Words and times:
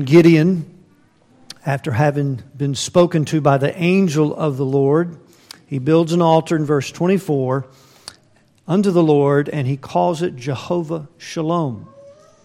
Gideon, 0.00 0.70
after 1.66 1.92
having 1.92 2.42
been 2.56 2.74
spoken 2.74 3.24
to 3.26 3.40
by 3.40 3.58
the 3.58 3.76
angel 3.78 4.34
of 4.34 4.56
the 4.56 4.64
Lord, 4.64 5.18
he 5.66 5.78
builds 5.78 6.12
an 6.12 6.22
altar 6.22 6.56
in 6.56 6.64
verse 6.64 6.90
24 6.90 7.66
unto 8.66 8.90
the 8.90 9.02
Lord, 9.02 9.48
and 9.48 9.66
he 9.66 9.76
calls 9.76 10.22
it 10.22 10.36
Jehovah 10.36 11.08
Shalom. 11.18 11.88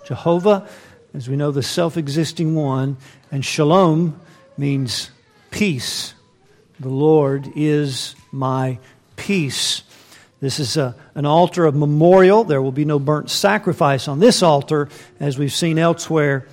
Jehovah, 0.05 0.67
as 1.13 1.29
we 1.29 1.35
know, 1.35 1.51
the 1.51 1.63
self 1.63 1.97
existing 1.97 2.55
one, 2.55 2.97
and 3.31 3.45
Shalom 3.45 4.19
means 4.57 5.11
peace. 5.51 6.13
The 6.79 6.89
Lord 6.89 7.51
is 7.55 8.15
my 8.31 8.79
peace. 9.15 9.83
This 10.39 10.59
is 10.59 10.77
a, 10.77 10.95
an 11.15 11.25
altar 11.25 11.65
of 11.65 11.75
memorial. 11.75 12.43
There 12.43 12.61
will 12.61 12.71
be 12.71 12.85
no 12.85 12.99
burnt 12.99 13.29
sacrifice 13.29 14.07
on 14.07 14.19
this 14.19 14.41
altar, 14.41 14.89
as 15.19 15.37
we've 15.37 15.51
seen 15.51 15.77
elsewhere 15.77 16.47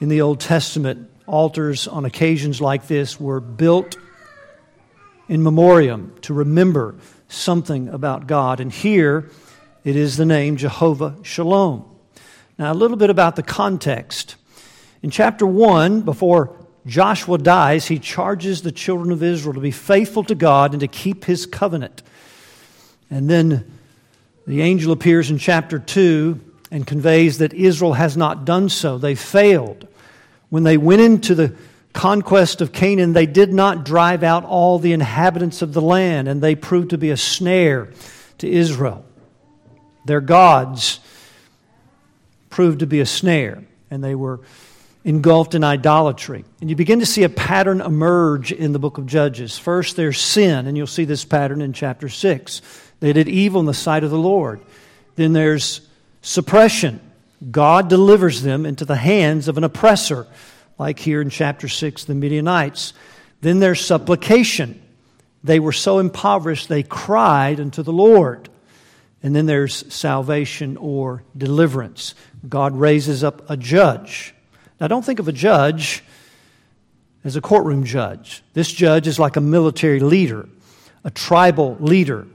in 0.00 0.08
the 0.08 0.20
Old 0.20 0.40
Testament, 0.40 1.10
altars 1.26 1.88
on 1.88 2.04
occasions 2.04 2.60
like 2.60 2.86
this 2.86 3.18
were 3.18 3.40
built 3.40 3.96
in 5.28 5.42
memoriam 5.42 6.14
to 6.22 6.34
remember 6.34 6.94
something 7.28 7.88
about 7.88 8.26
God. 8.26 8.60
And 8.60 8.70
here 8.70 9.30
it 9.84 9.96
is 9.96 10.16
the 10.16 10.26
name 10.26 10.56
Jehovah 10.56 11.16
Shalom. 11.22 11.84
Now, 12.58 12.72
a 12.72 12.74
little 12.74 12.96
bit 12.96 13.10
about 13.10 13.36
the 13.36 13.42
context. 13.42 14.36
In 15.02 15.10
chapter 15.10 15.46
1, 15.46 16.02
before 16.02 16.56
Joshua 16.86 17.38
dies, 17.38 17.86
he 17.86 17.98
charges 17.98 18.62
the 18.62 18.72
children 18.72 19.12
of 19.12 19.22
Israel 19.22 19.54
to 19.54 19.60
be 19.60 19.70
faithful 19.70 20.24
to 20.24 20.34
God 20.34 20.72
and 20.72 20.80
to 20.80 20.88
keep 20.88 21.24
his 21.24 21.46
covenant. 21.46 22.02
And 23.10 23.28
then 23.28 23.78
the 24.46 24.62
angel 24.62 24.92
appears 24.92 25.30
in 25.30 25.38
chapter 25.38 25.78
2 25.78 26.40
and 26.70 26.86
conveys 26.86 27.38
that 27.38 27.52
Israel 27.54 27.94
has 27.94 28.16
not 28.16 28.44
done 28.44 28.68
so. 28.68 28.98
They 28.98 29.14
failed. 29.14 29.86
When 30.48 30.62
they 30.62 30.76
went 30.76 31.02
into 31.02 31.34
the 31.34 31.54
conquest 31.92 32.60
of 32.60 32.72
Canaan, 32.72 33.12
they 33.12 33.26
did 33.26 33.52
not 33.52 33.84
drive 33.84 34.22
out 34.22 34.44
all 34.44 34.78
the 34.78 34.92
inhabitants 34.92 35.62
of 35.62 35.72
the 35.72 35.80
land, 35.80 36.28
and 36.28 36.42
they 36.42 36.54
proved 36.54 36.90
to 36.90 36.98
be 36.98 37.10
a 37.10 37.16
snare 37.16 37.92
to 38.38 38.48
Israel. 38.48 39.04
Their 40.04 40.20
gods 40.20 41.00
proved 42.50 42.80
to 42.80 42.86
be 42.86 43.00
a 43.00 43.06
snare, 43.06 43.64
and 43.90 44.02
they 44.04 44.14
were 44.14 44.40
engulfed 45.04 45.54
in 45.54 45.62
idolatry. 45.62 46.44
And 46.60 46.68
you 46.68 46.74
begin 46.74 46.98
to 46.98 47.06
see 47.06 47.22
a 47.22 47.28
pattern 47.28 47.80
emerge 47.80 48.50
in 48.50 48.72
the 48.72 48.78
book 48.78 48.98
of 48.98 49.06
Judges. 49.06 49.56
First, 49.56 49.96
there's 49.96 50.18
sin, 50.18 50.66
and 50.66 50.76
you'll 50.76 50.86
see 50.86 51.04
this 51.04 51.24
pattern 51.24 51.62
in 51.62 51.72
chapter 51.72 52.08
6. 52.08 52.62
They 53.00 53.12
did 53.12 53.28
evil 53.28 53.60
in 53.60 53.66
the 53.66 53.74
sight 53.74 54.04
of 54.04 54.10
the 54.10 54.18
Lord. 54.18 54.60
Then 55.14 55.32
there's 55.32 55.85
suppression. 56.26 57.00
God 57.50 57.88
delivers 57.88 58.42
them 58.42 58.66
into 58.66 58.84
the 58.84 58.96
hands 58.96 59.48
of 59.48 59.56
an 59.56 59.64
oppressor, 59.64 60.26
like 60.78 60.98
here 60.98 61.20
in 61.20 61.30
chapter 61.30 61.68
6, 61.68 62.04
the 62.04 62.14
Midianites. 62.14 62.92
Then 63.40 63.60
there's 63.60 63.84
supplication. 63.84 64.82
They 65.44 65.60
were 65.60 65.72
so 65.72 65.98
impoverished 65.98 66.68
they 66.68 66.82
cried 66.82 67.60
unto 67.60 67.82
the 67.82 67.92
Lord. 67.92 68.48
And 69.22 69.36
then 69.36 69.46
there's 69.46 69.92
salvation 69.92 70.76
or 70.76 71.22
deliverance. 71.36 72.14
God 72.48 72.76
raises 72.76 73.22
up 73.22 73.48
a 73.48 73.56
judge. 73.56 74.34
Now, 74.80 74.88
don't 74.88 75.04
think 75.04 75.20
of 75.20 75.28
a 75.28 75.32
judge 75.32 76.02
as 77.24 77.36
a 77.36 77.40
courtroom 77.40 77.84
judge. 77.84 78.42
This 78.52 78.70
judge 78.70 79.06
is 79.06 79.18
like 79.18 79.36
a 79.36 79.40
military 79.40 80.00
leader, 80.00 80.48
a 81.04 81.10
tribal 81.10 81.76
leader 81.80 82.26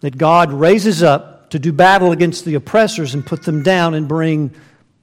that 0.00 0.16
God 0.16 0.52
raises 0.52 1.02
up 1.02 1.39
to 1.50 1.58
do 1.58 1.72
battle 1.72 2.12
against 2.12 2.44
the 2.44 2.54
oppressors 2.54 3.14
and 3.14 3.26
put 3.26 3.42
them 3.42 3.62
down 3.62 3.94
and 3.94 4.08
bring 4.08 4.54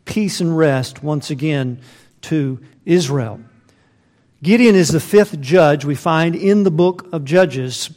peace 0.06 0.42
and 0.42 0.58
rest 0.58 1.04
once 1.04 1.30
again 1.30 1.80
to 2.22 2.60
Israel. 2.86 3.40
Gideon 4.42 4.76
is 4.76 4.90
the 4.90 5.00
fifth 5.00 5.40
judge 5.42 5.84
we 5.84 5.96
find 5.96 6.36
in 6.36 6.64
the 6.64 6.72
book 6.72 7.08
of 7.12 7.26
Judges, 7.26 7.90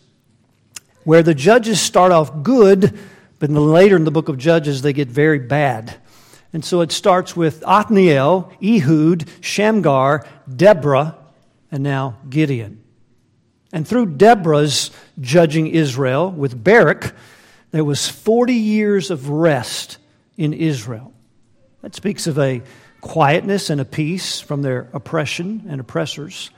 where 1.04 1.22
the 1.22 1.34
judges 1.34 1.80
start 1.80 2.12
off 2.12 2.42
good, 2.42 2.98
but 3.38 3.50
later 3.50 3.96
in 3.96 4.04
the 4.04 4.10
book 4.10 4.28
of 4.28 4.38
Judges 4.38 4.82
they 4.82 4.92
get 4.92 5.08
very 5.08 5.38
bad. 5.38 5.96
And 6.52 6.64
so 6.64 6.80
it 6.80 6.90
starts 6.92 7.36
with 7.36 7.62
Othniel, 7.64 8.52
Ehud, 8.62 9.28
Shamgar, 9.40 10.26
Deborah, 10.54 11.16
and 11.70 11.82
now 11.82 12.16
Gideon. 12.28 12.82
And 13.72 13.86
through 13.86 14.14
Deborah's 14.16 14.90
judging 15.20 15.68
Israel 15.68 16.30
with 16.30 16.62
Barak, 16.62 17.14
there 17.70 17.84
was 17.84 18.08
40 18.08 18.54
years 18.54 19.10
of 19.10 19.28
rest 19.28 19.98
in 20.36 20.52
Israel. 20.52 21.12
That 21.82 21.94
speaks 21.94 22.26
of 22.26 22.38
a 22.38 22.62
quietness 23.00 23.70
and 23.70 23.80
a 23.80 23.84
peace 23.84 24.40
from 24.40 24.62
their 24.62 24.88
oppression 24.92 25.66
and 25.68 25.80
oppressors. 25.80 26.50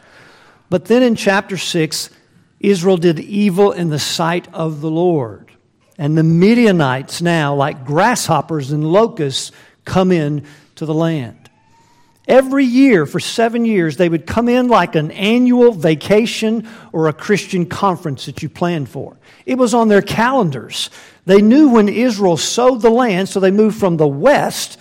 But 0.71 0.87
then 0.87 1.03
in 1.03 1.15
chapter 1.15 1.57
6, 1.57 2.11
Israel 2.61 2.97
did 2.97 3.21
evil 3.21 3.73
in 3.73 3.91
the 3.91 3.99
sight 3.99 4.53
of 4.55 4.81
the 4.81 4.91
Lord. 4.91 5.53
And 5.99 6.17
the 6.17 6.23
Midianites 6.23 7.21
now, 7.21 7.55
like 7.55 7.85
grasshoppers 7.85 8.73
and 8.73 8.91
locusts, 8.91 9.53
come 9.85 10.11
in 10.11 10.47
to 10.77 10.87
the 10.87 10.95
land. 10.95 11.42
Every 12.29 12.65
year 12.65 13.05
for 13.05 13.19
seven 13.19 13.65
years, 13.65 13.97
they 13.97 14.09
would 14.09 14.27
come 14.27 14.49
in 14.49 14.69
like 14.69 14.95
an 14.95 15.11
annual 15.11 15.73
vacation 15.73 16.69
or 16.93 17.09
a 17.09 17.13
Christian 17.13 17.67
conference 17.67 18.27
that 18.27 18.43
you 18.43 18.49
planned 18.49 18.89
for. 18.89 19.17
It 19.45 19.59
was 19.59 19.75
on 19.75 19.89
their 19.89 20.03
calendars. 20.03 20.89
They 21.27 21.43
knew 21.43 21.71
when 21.71 21.89
Israel 21.89 22.37
sowed 22.37 22.81
the 22.81 22.91
land, 22.91 23.29
so 23.29 23.41
they 23.41 23.51
moved 23.51 23.79
from 23.79 23.97
the 23.97 24.07
west 24.07 24.79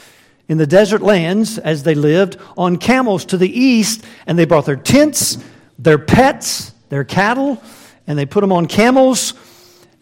in 0.47 0.59
the 0.59 0.68
desert 0.68 1.02
lands 1.02 1.57
as 1.57 1.81
they 1.81 1.96
lived 1.96 2.38
on 2.57 2.78
camels 2.78 3.25
to 3.25 3.38
the 3.38 3.50
east, 3.50 4.03
and 4.28 4.38
they 4.38 4.46
brought 4.46 4.68
their 4.68 4.75
tents, 4.75 5.40
their 5.79 5.97
pets, 5.97 6.72
their 6.90 7.03
cattle, 7.03 7.62
and 8.06 8.19
they 8.19 8.25
put 8.25 8.41
them 8.41 8.52
on 8.52 8.68
camels, 8.68 9.34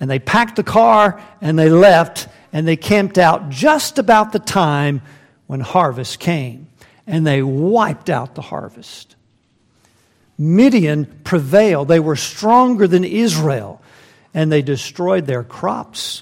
and 0.01 0.09
they 0.09 0.19
packed 0.19 0.57
the 0.57 0.63
car, 0.63 1.21
and 1.39 1.57
they 1.57 1.69
left, 1.69 2.27
and 2.51 2.67
they 2.67 2.75
camped 2.75 3.17
out 3.17 3.49
just 3.49 3.97
about 3.97 4.33
the 4.33 4.39
time 4.39 5.01
when 5.47 5.61
harvest 5.61 6.19
came 6.19 6.68
and 7.09 7.25
they 7.25 7.41
wiped 7.41 8.11
out 8.11 8.35
the 8.35 8.41
harvest. 8.41 9.15
Midian 10.37 11.05
prevailed. 11.23 11.87
They 11.87 11.99
were 11.99 12.15
stronger 12.15 12.87
than 12.87 13.03
Israel, 13.03 13.81
and 14.33 14.51
they 14.51 14.61
destroyed 14.61 15.25
their 15.25 15.43
crops 15.43 16.21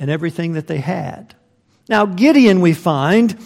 and 0.00 0.10
everything 0.10 0.54
that 0.54 0.66
they 0.66 0.78
had. 0.78 1.34
Now, 1.86 2.06
Gideon, 2.06 2.62
we 2.62 2.72
find, 2.72 3.38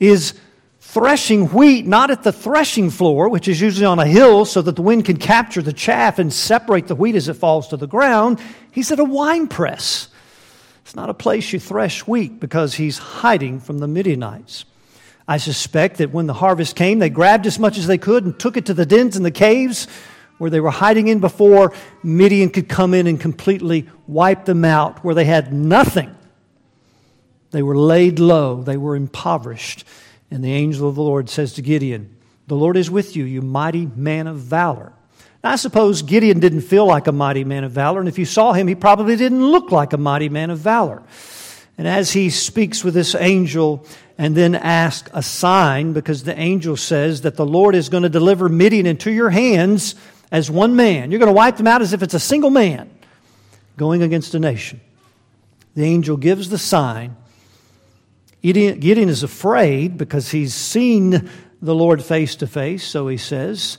is 0.00 0.34
threshing 0.80 1.46
wheat 1.52 1.86
not 1.86 2.10
at 2.10 2.24
the 2.24 2.32
threshing 2.32 2.90
floor, 2.90 3.28
which 3.28 3.46
is 3.46 3.60
usually 3.60 3.86
on 3.86 4.00
a 4.00 4.06
hill 4.06 4.44
so 4.44 4.60
that 4.62 4.74
the 4.74 4.82
wind 4.82 5.04
can 5.04 5.18
capture 5.18 5.62
the 5.62 5.72
chaff 5.72 6.18
and 6.18 6.32
separate 6.32 6.88
the 6.88 6.96
wheat 6.96 7.14
as 7.14 7.28
it 7.28 7.34
falls 7.34 7.68
to 7.68 7.76
the 7.76 7.86
ground. 7.86 8.40
He's 8.72 8.90
at 8.90 8.98
a 8.98 9.04
wine 9.04 9.46
press. 9.46 10.08
It's 10.84 10.96
not 10.96 11.08
a 11.08 11.14
place 11.14 11.52
you 11.52 11.60
thresh 11.60 12.00
wheat 12.00 12.40
because 12.40 12.74
he's 12.74 12.98
hiding 12.98 13.60
from 13.60 13.78
the 13.78 13.86
Midianites. 13.86 14.64
I 15.26 15.36
suspect 15.36 15.98
that 15.98 16.12
when 16.12 16.26
the 16.26 16.34
harvest 16.34 16.76
came, 16.76 16.98
they 16.98 17.10
grabbed 17.10 17.46
as 17.46 17.58
much 17.58 17.78
as 17.78 17.86
they 17.86 17.98
could 17.98 18.24
and 18.24 18.38
took 18.38 18.56
it 18.56 18.66
to 18.66 18.74
the 18.74 18.86
dens 18.86 19.16
and 19.16 19.24
the 19.24 19.30
caves 19.30 19.86
where 20.38 20.50
they 20.50 20.60
were 20.60 20.70
hiding 20.70 21.06
in 21.06 21.20
before 21.20 21.72
Midian 22.02 22.50
could 22.50 22.68
come 22.68 22.94
in 22.94 23.06
and 23.06 23.20
completely 23.20 23.88
wipe 24.08 24.44
them 24.44 24.64
out, 24.64 25.04
where 25.04 25.14
they 25.14 25.24
had 25.24 25.52
nothing. 25.52 26.12
They 27.52 27.62
were 27.62 27.76
laid 27.76 28.18
low, 28.18 28.62
they 28.62 28.76
were 28.76 28.96
impoverished. 28.96 29.84
And 30.30 30.42
the 30.42 30.52
angel 30.52 30.88
of 30.88 30.96
the 30.96 31.02
Lord 31.02 31.28
says 31.28 31.52
to 31.54 31.62
Gideon, 31.62 32.16
The 32.48 32.56
Lord 32.56 32.76
is 32.76 32.90
with 32.90 33.14
you, 33.14 33.24
you 33.24 33.42
mighty 33.42 33.86
man 33.94 34.26
of 34.26 34.38
valor. 34.38 34.92
I 35.44 35.56
suppose 35.56 36.02
Gideon 36.02 36.40
didn't 36.40 36.62
feel 36.62 36.86
like 36.86 37.06
a 37.06 37.12
mighty 37.12 37.44
man 37.44 37.64
of 37.64 37.72
valor, 37.72 38.00
and 38.00 38.08
if 38.08 38.18
you 38.18 38.24
saw 38.24 38.52
him, 38.52 38.66
he 38.66 38.74
probably 38.74 39.16
didn't 39.16 39.44
look 39.44 39.70
like 39.70 39.92
a 39.92 39.98
mighty 39.98 40.28
man 40.28 40.50
of 40.50 40.58
valor. 40.58 41.02
And 41.78 41.88
as 41.88 42.12
he 42.12 42.30
speaks 42.30 42.84
with 42.84 42.94
this 42.94 43.14
angel 43.14 43.86
and 44.22 44.36
then 44.36 44.54
ask 44.54 45.10
a 45.12 45.20
sign, 45.20 45.92
because 45.92 46.22
the 46.22 46.38
angel 46.38 46.76
says 46.76 47.22
that 47.22 47.34
the 47.34 47.44
Lord 47.44 47.74
is 47.74 47.88
going 47.88 48.04
to 48.04 48.08
deliver 48.08 48.48
Midian 48.48 48.86
into 48.86 49.10
your 49.10 49.30
hands 49.30 49.96
as 50.30 50.48
one 50.48 50.76
man. 50.76 51.10
You're 51.10 51.18
going 51.18 51.26
to 51.26 51.36
wipe 51.36 51.56
them 51.56 51.66
out 51.66 51.82
as 51.82 51.92
if 51.92 52.04
it's 52.04 52.14
a 52.14 52.20
single 52.20 52.50
man 52.50 52.88
going 53.76 54.00
against 54.00 54.32
a 54.36 54.38
nation. 54.38 54.80
The 55.74 55.82
angel 55.82 56.16
gives 56.16 56.50
the 56.50 56.58
sign. 56.58 57.16
Gideon 58.42 59.08
is 59.08 59.24
afraid 59.24 59.98
because 59.98 60.30
he's 60.30 60.54
seen 60.54 61.28
the 61.60 61.74
Lord 61.74 62.00
face 62.04 62.36
to 62.36 62.46
face, 62.46 62.84
so 62.84 63.08
he 63.08 63.16
says. 63.16 63.76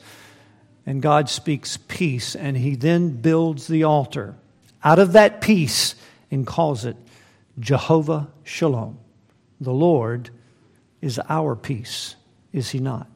And 0.86 1.01
God 1.01 1.30
speaks 1.30 1.78
peace, 1.88 2.36
and 2.36 2.57
he 2.57 2.75
then 2.75 3.12
builds 3.12 3.68
the 3.68 3.86
altar 3.86 4.36
out 4.84 5.00
of 5.00 5.13
that 5.13 5.39
peace 5.39 5.96
and 6.30 6.46
calls 6.46 6.84
it 6.84 6.98
Jehovah 7.57 8.28
Shalom. 8.44 9.00
The 9.62 9.72
Lord 9.72 10.30
is 11.02 11.20
our 11.30 11.56
peace, 11.56 12.16
is 12.52 12.70
he 12.70 12.80
not? 12.80 13.08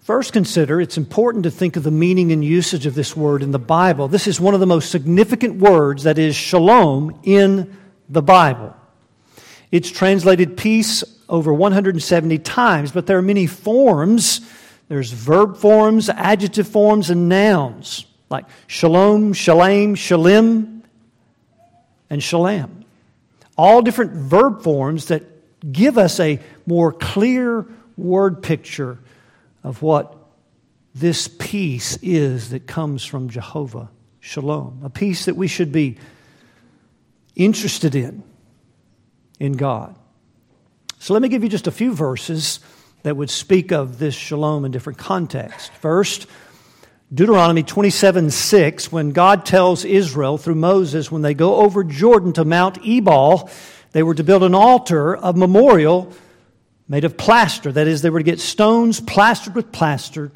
First, 0.00 0.32
consider 0.32 0.80
it's 0.80 0.98
important 0.98 1.44
to 1.44 1.50
think 1.50 1.76
of 1.76 1.82
the 1.82 1.90
meaning 1.90 2.30
and 2.30 2.44
usage 2.44 2.84
of 2.84 2.94
this 2.94 3.16
word 3.16 3.42
in 3.42 3.52
the 3.52 3.58
Bible. 3.58 4.06
This 4.06 4.26
is 4.26 4.38
one 4.38 4.52
of 4.52 4.60
the 4.60 4.66
most 4.66 4.90
significant 4.90 5.56
words 5.56 6.02
that 6.02 6.18
is 6.18 6.36
shalom 6.36 7.18
in 7.22 7.74
the 8.08 8.20
Bible. 8.20 8.76
It's 9.70 9.90
translated 9.90 10.58
peace 10.58 11.02
over 11.28 11.54
170 11.54 12.38
times, 12.40 12.92
but 12.92 13.06
there 13.06 13.16
are 13.16 13.22
many 13.22 13.46
forms. 13.46 14.42
There's 14.88 15.10
verb 15.10 15.56
forms, 15.56 16.10
adjective 16.10 16.68
forms, 16.68 17.08
and 17.08 17.28
nouns 17.28 18.04
like 18.34 18.46
shalom, 18.66 19.32
shalem, 19.32 19.94
shalim, 19.94 20.82
and 22.10 22.22
shalem. 22.22 22.83
All 23.56 23.82
different 23.82 24.12
verb 24.12 24.62
forms 24.62 25.06
that 25.06 25.22
give 25.72 25.98
us 25.98 26.20
a 26.20 26.40
more 26.66 26.92
clear 26.92 27.66
word 27.96 28.42
picture 28.42 28.98
of 29.62 29.82
what 29.82 30.16
this 30.94 31.28
peace 31.28 31.98
is 32.02 32.50
that 32.50 32.66
comes 32.66 33.04
from 33.04 33.28
Jehovah 33.28 33.90
Shalom, 34.20 34.80
a 34.82 34.90
peace 34.90 35.26
that 35.26 35.36
we 35.36 35.48
should 35.48 35.70
be 35.70 35.98
interested 37.36 37.94
in 37.94 38.22
in 39.38 39.52
God. 39.52 39.96
So 40.98 41.12
let 41.12 41.20
me 41.20 41.28
give 41.28 41.42
you 41.42 41.50
just 41.50 41.66
a 41.66 41.70
few 41.70 41.92
verses 41.92 42.60
that 43.02 43.16
would 43.16 43.28
speak 43.28 43.70
of 43.70 43.98
this 43.98 44.14
shalom 44.14 44.64
in 44.64 44.72
different 44.72 44.98
contexts. 44.98 45.68
First, 45.80 46.26
Deuteronomy 47.14 47.62
27 47.62 48.30
6, 48.30 48.90
when 48.90 49.12
God 49.12 49.46
tells 49.46 49.84
Israel 49.84 50.36
through 50.36 50.56
Moses, 50.56 51.12
when 51.12 51.22
they 51.22 51.32
go 51.32 51.56
over 51.56 51.84
Jordan 51.84 52.32
to 52.32 52.44
Mount 52.44 52.84
Ebal, 52.84 53.48
they 53.92 54.02
were 54.02 54.16
to 54.16 54.24
build 54.24 54.42
an 54.42 54.54
altar 54.54 55.14
of 55.14 55.36
memorial 55.36 56.12
made 56.88 57.04
of 57.04 57.16
plaster. 57.16 57.70
That 57.70 57.86
is, 57.86 58.02
they 58.02 58.10
were 58.10 58.18
to 58.18 58.24
get 58.24 58.40
stones 58.40 59.00
plastered 59.00 59.54
with 59.54 59.70
plaster. 59.70 60.32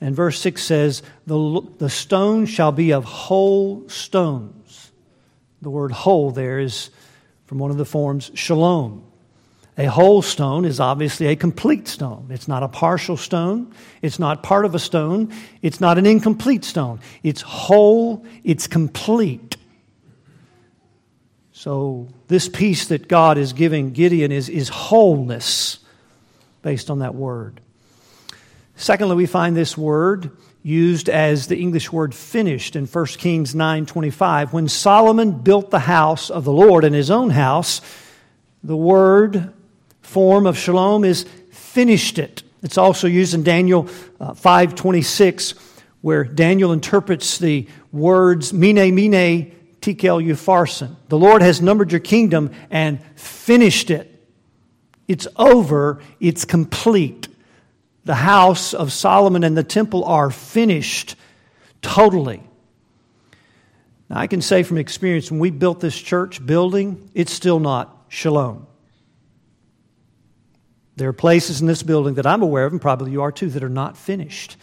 And 0.00 0.16
verse 0.16 0.40
6 0.40 0.60
says, 0.60 1.02
The, 1.26 1.62
the 1.78 1.88
stone 1.88 2.46
shall 2.46 2.72
be 2.72 2.92
of 2.92 3.04
whole 3.04 3.88
stones. 3.88 4.90
The 5.62 5.70
word 5.70 5.92
whole 5.92 6.32
there 6.32 6.58
is 6.58 6.90
from 7.44 7.58
one 7.58 7.70
of 7.70 7.76
the 7.76 7.84
forms 7.84 8.32
shalom. 8.34 9.05
A 9.78 9.86
whole 9.86 10.22
stone 10.22 10.64
is 10.64 10.80
obviously 10.80 11.26
a 11.26 11.36
complete 11.36 11.86
stone. 11.86 12.28
It's 12.30 12.48
not 12.48 12.62
a 12.62 12.68
partial 12.68 13.18
stone. 13.18 13.74
It's 14.00 14.18
not 14.18 14.42
part 14.42 14.64
of 14.64 14.74
a 14.74 14.78
stone. 14.78 15.34
It's 15.60 15.80
not 15.80 15.98
an 15.98 16.06
incomplete 16.06 16.64
stone. 16.64 17.00
It's 17.22 17.42
whole. 17.42 18.24
It's 18.42 18.66
complete. 18.66 19.56
So, 21.52 22.08
this 22.28 22.48
peace 22.48 22.88
that 22.88 23.08
God 23.08 23.36
is 23.36 23.52
giving 23.52 23.92
Gideon 23.92 24.32
is, 24.32 24.48
is 24.48 24.68
wholeness 24.70 25.78
based 26.62 26.90
on 26.90 27.00
that 27.00 27.14
word. 27.14 27.60
Secondly, 28.76 29.16
we 29.16 29.26
find 29.26 29.56
this 29.56 29.76
word 29.76 30.30
used 30.62 31.08
as 31.08 31.48
the 31.48 31.56
English 31.56 31.92
word 31.92 32.14
finished 32.14 32.76
in 32.76 32.86
1 32.86 33.06
Kings 33.18 33.54
9:25 33.54 34.52
when 34.52 34.68
Solomon 34.68 35.32
built 35.32 35.70
the 35.70 35.80
house 35.80 36.30
of 36.30 36.44
the 36.44 36.52
Lord 36.52 36.84
in 36.84 36.92
his 36.92 37.10
own 37.10 37.30
house 37.30 37.80
the 38.64 38.76
word 38.76 39.52
form 40.06 40.46
of 40.46 40.56
shalom 40.56 41.04
is 41.04 41.24
finished 41.50 42.18
it. 42.18 42.44
It's 42.62 42.78
also 42.78 43.08
used 43.08 43.34
in 43.34 43.42
Daniel 43.42 43.88
uh, 44.20 44.32
5:26 44.32 45.54
where 46.00 46.22
Daniel 46.22 46.72
interprets 46.72 47.38
the 47.38 47.66
words 47.90 48.52
mene 48.52 48.94
mene 48.94 49.52
tekel 49.80 50.18
upharsin. 50.18 50.94
The 51.08 51.18
Lord 51.18 51.42
has 51.42 51.60
numbered 51.60 51.90
your 51.90 52.00
kingdom 52.00 52.52
and 52.70 53.00
finished 53.16 53.90
it. 53.90 54.12
It's 55.08 55.26
over, 55.36 56.00
it's 56.20 56.44
complete. 56.44 57.28
The 58.04 58.14
house 58.14 58.74
of 58.74 58.92
Solomon 58.92 59.42
and 59.42 59.56
the 59.56 59.64
temple 59.64 60.04
are 60.04 60.30
finished 60.30 61.16
totally. 61.82 62.42
Now, 64.08 64.18
I 64.18 64.28
can 64.28 64.40
say 64.40 64.62
from 64.62 64.78
experience, 64.78 65.32
when 65.32 65.40
we 65.40 65.50
built 65.50 65.80
this 65.80 66.00
church 66.00 66.44
building, 66.46 67.10
it's 67.12 67.32
still 67.32 67.58
not 67.58 68.06
shalom. 68.08 68.68
There 70.96 71.08
are 71.08 71.14
places 71.14 71.60
in 71.60 71.66
this 71.66 71.82
building 71.82 72.14
that 72.14 72.26
I'm 72.26 72.42
aware 72.42 72.64
of, 72.64 72.72
and 72.72 72.80
probably 72.80 73.12
you 73.12 73.22
are 73.22 73.32
too, 73.32 73.50
that 73.50 73.62
are 73.62 73.68
not 73.68 73.96
finished. 73.96 74.56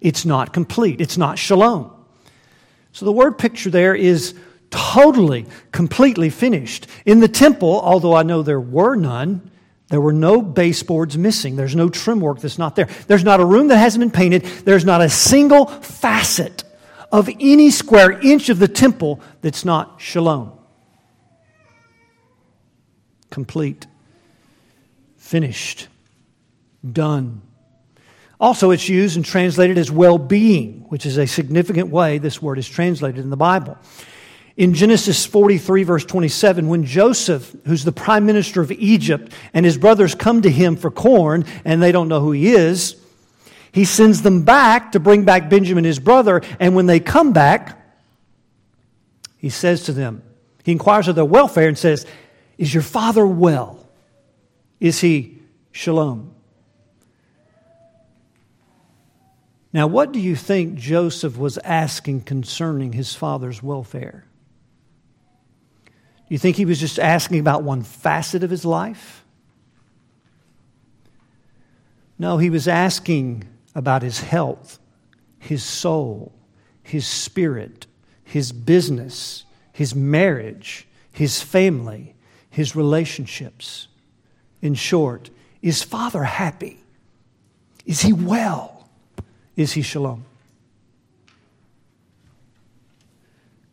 It's 0.00 0.24
not 0.24 0.52
complete. 0.52 1.00
It's 1.00 1.18
not 1.18 1.38
shalom. 1.38 1.90
So 2.92 3.04
the 3.04 3.12
word 3.12 3.38
picture 3.38 3.70
there 3.70 3.94
is 3.94 4.34
totally, 4.70 5.46
completely 5.72 6.30
finished. 6.30 6.86
In 7.04 7.20
the 7.20 7.28
temple, 7.28 7.80
although 7.80 8.14
I 8.14 8.22
know 8.22 8.42
there 8.42 8.60
were 8.60 8.96
none, 8.96 9.50
there 9.88 10.00
were 10.00 10.12
no 10.12 10.40
baseboards 10.40 11.18
missing. 11.18 11.56
There's 11.56 11.76
no 11.76 11.88
trim 11.88 12.20
work 12.20 12.40
that's 12.40 12.58
not 12.58 12.76
there. 12.76 12.88
There's 13.06 13.24
not 13.24 13.40
a 13.40 13.44
room 13.44 13.68
that 13.68 13.76
hasn't 13.76 14.00
been 14.00 14.10
painted. 14.10 14.42
There's 14.64 14.84
not 14.84 15.02
a 15.02 15.10
single 15.10 15.66
facet 15.66 16.64
of 17.12 17.28
any 17.38 17.70
square 17.70 18.10
inch 18.10 18.48
of 18.48 18.58
the 18.58 18.68
temple 18.68 19.20
that's 19.42 19.64
not 19.64 20.00
shalom. 20.00 20.52
Complete 23.30 23.86
finished, 25.24 25.88
done. 26.92 27.40
Also, 28.38 28.72
it's 28.72 28.90
used 28.90 29.16
and 29.16 29.24
translated 29.24 29.78
as 29.78 29.90
well 29.90 30.18
being, 30.18 30.84
which 30.90 31.06
is 31.06 31.16
a 31.16 31.26
significant 31.26 31.88
way 31.88 32.18
this 32.18 32.42
word 32.42 32.58
is 32.58 32.68
translated 32.68 33.24
in 33.24 33.30
the 33.30 33.36
Bible. 33.36 33.78
In 34.58 34.74
Genesis 34.74 35.24
43, 35.24 35.82
verse 35.84 36.04
27, 36.04 36.68
when 36.68 36.84
Joseph, 36.84 37.56
who's 37.64 37.84
the 37.84 37.90
prime 37.90 38.26
minister 38.26 38.60
of 38.60 38.70
Egypt, 38.70 39.32
and 39.54 39.64
his 39.64 39.78
brothers 39.78 40.14
come 40.14 40.42
to 40.42 40.50
him 40.50 40.76
for 40.76 40.90
corn, 40.90 41.46
and 41.64 41.82
they 41.82 41.90
don't 41.90 42.08
know 42.08 42.20
who 42.20 42.32
he 42.32 42.52
is, 42.52 42.94
he 43.72 43.86
sends 43.86 44.20
them 44.20 44.44
back 44.44 44.92
to 44.92 45.00
bring 45.00 45.24
back 45.24 45.48
Benjamin, 45.48 45.84
his 45.84 45.98
brother, 45.98 46.42
and 46.60 46.76
when 46.76 46.84
they 46.84 47.00
come 47.00 47.32
back, 47.32 47.82
he 49.38 49.48
says 49.48 49.84
to 49.84 49.94
them, 49.94 50.22
he 50.64 50.72
inquires 50.72 51.08
of 51.08 51.14
their 51.14 51.24
welfare 51.24 51.66
and 51.66 51.78
says, 51.78 52.04
Is 52.58 52.74
your 52.74 52.82
father 52.82 53.26
well? 53.26 53.83
Is 54.80 55.00
he 55.00 55.42
shalom? 55.72 56.34
Now, 59.72 59.88
what 59.88 60.12
do 60.12 60.20
you 60.20 60.36
think 60.36 60.76
Joseph 60.76 61.36
was 61.36 61.58
asking 61.58 62.22
concerning 62.22 62.92
his 62.92 63.14
father's 63.14 63.60
welfare? 63.60 64.24
Do 65.84 65.92
you 66.28 66.38
think 66.38 66.56
he 66.56 66.64
was 66.64 66.78
just 66.78 66.98
asking 66.98 67.40
about 67.40 67.64
one 67.64 67.82
facet 67.82 68.44
of 68.44 68.50
his 68.50 68.64
life? 68.64 69.24
No, 72.18 72.38
he 72.38 72.50
was 72.50 72.68
asking 72.68 73.44
about 73.74 74.02
his 74.02 74.20
health, 74.20 74.78
his 75.38 75.64
soul, 75.64 76.32
his 76.82 77.06
spirit, 77.06 77.86
his 78.22 78.52
business, 78.52 79.44
his 79.72 79.94
marriage, 79.94 80.86
his 81.10 81.42
family, 81.42 82.14
his 82.48 82.76
relationships. 82.76 83.88
In 84.64 84.74
short, 84.74 85.28
is 85.60 85.82
Father 85.82 86.24
happy? 86.24 86.78
Is 87.84 88.00
he 88.00 88.14
well? 88.14 88.88
Is 89.56 89.72
he 89.72 89.82
shalom? 89.82 90.24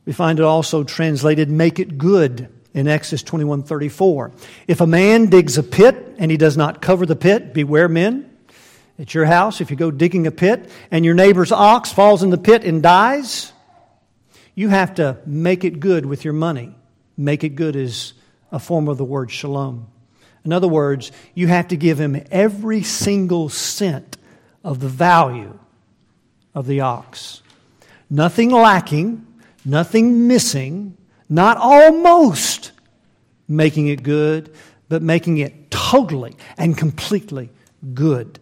We 0.05 0.11
find 0.11 0.37
it 0.37 0.43
also 0.43 0.83
translated 0.83 1.49
make 1.49 1.79
it 1.79 1.97
good 1.97 2.49
in 2.73 2.89
Exodus 2.89 3.23
21:34. 3.23 4.31
If 4.67 4.81
a 4.81 4.85
man 4.85 5.27
digs 5.27 5.57
a 5.57 5.63
pit 5.63 6.15
and 6.17 6.29
he 6.29 6.35
does 6.35 6.57
not 6.57 6.81
cover 6.81 7.05
the 7.05 7.15
pit, 7.15 7.53
beware 7.53 7.87
men. 7.87 8.29
At 8.99 9.13
your 9.13 9.25
house, 9.25 9.61
if 9.61 9.71
you 9.71 9.77
go 9.77 9.91
digging 9.91 10.27
a 10.27 10.31
pit 10.31 10.69
and 10.91 11.05
your 11.05 11.13
neighbor's 11.13 11.53
ox 11.53 11.93
falls 11.93 12.21
in 12.21 12.31
the 12.31 12.37
pit 12.37 12.65
and 12.65 12.83
dies, 12.83 13.53
you 14.55 14.67
have 14.67 14.95
to 14.95 15.19
make 15.25 15.63
it 15.63 15.79
good 15.79 16.05
with 16.05 16.25
your 16.25 16.33
money. 16.33 16.75
Make 17.15 17.45
it 17.45 17.55
good 17.55 17.77
is 17.77 18.11
a 18.51 18.59
form 18.59 18.89
of 18.89 18.97
the 18.97 19.05
word 19.05 19.31
shalom. 19.31 19.87
In 20.43 20.51
other 20.51 20.67
words, 20.67 21.11
you 21.33 21.47
have 21.47 21.67
to 21.69 21.77
give 21.77 21.99
him 21.99 22.21
every 22.31 22.83
single 22.83 23.49
cent 23.49 24.17
of 24.63 24.79
the 24.79 24.87
value 24.87 25.57
of 26.55 26.67
the 26.67 26.81
ox. 26.81 27.41
Nothing 28.09 28.51
lacking, 28.51 29.25
nothing 29.63 30.27
missing, 30.27 30.97
not 31.29 31.57
almost 31.57 32.71
making 33.47 33.87
it 33.87 34.03
good, 34.03 34.53
but 34.89 35.01
making 35.01 35.37
it 35.37 35.71
totally 35.71 36.35
and 36.57 36.77
completely 36.77 37.49
good. 37.93 38.39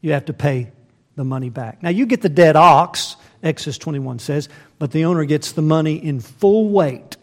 You 0.00 0.12
have 0.12 0.26
to 0.26 0.32
pay 0.32 0.70
the 1.16 1.24
money 1.24 1.50
back. 1.50 1.82
Now, 1.82 1.90
you 1.90 2.06
get 2.06 2.22
the 2.22 2.28
dead 2.28 2.56
ox, 2.56 3.16
Exodus 3.42 3.78
21 3.78 4.18
says, 4.20 4.48
but 4.78 4.92
the 4.92 5.04
owner 5.04 5.24
gets 5.24 5.52
the 5.52 5.62
money 5.62 5.96
in 5.96 6.20
full 6.20 6.70
weight 6.70 7.16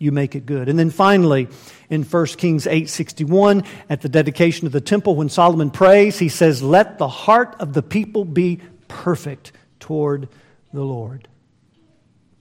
you 0.00 0.10
make 0.10 0.34
it 0.34 0.46
good. 0.46 0.68
And 0.68 0.78
then 0.78 0.90
finally, 0.90 1.46
in 1.90 2.04
1 2.04 2.26
Kings 2.38 2.66
8:61, 2.66 3.66
at 3.90 4.00
the 4.00 4.08
dedication 4.08 4.66
of 4.66 4.72
the 4.72 4.80
temple, 4.80 5.16
when 5.16 5.28
Solomon 5.28 5.70
prays, 5.70 6.18
he 6.18 6.28
says, 6.28 6.62
Let 6.62 6.98
the 6.98 7.08
heart 7.08 7.56
of 7.58 7.72
the 7.72 7.82
people 7.82 8.24
be 8.24 8.60
perfect 8.88 9.52
toward 9.80 10.28
the 10.72 10.84
Lord. 10.84 11.26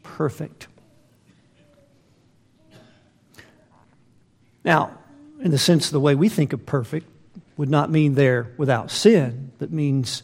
Perfect. 0.03 0.67
Now, 4.63 4.97
in 5.41 5.51
the 5.51 5.57
sense 5.57 5.87
of 5.87 5.91
the 5.93 5.99
way 5.99 6.13
we 6.13 6.29
think 6.29 6.53
of 6.53 6.65
perfect, 6.65 7.07
would 7.57 7.69
not 7.69 7.89
mean 7.89 8.13
they're 8.13 8.51
without 8.57 8.91
sin, 8.91 9.51
but 9.57 9.71
means 9.71 10.23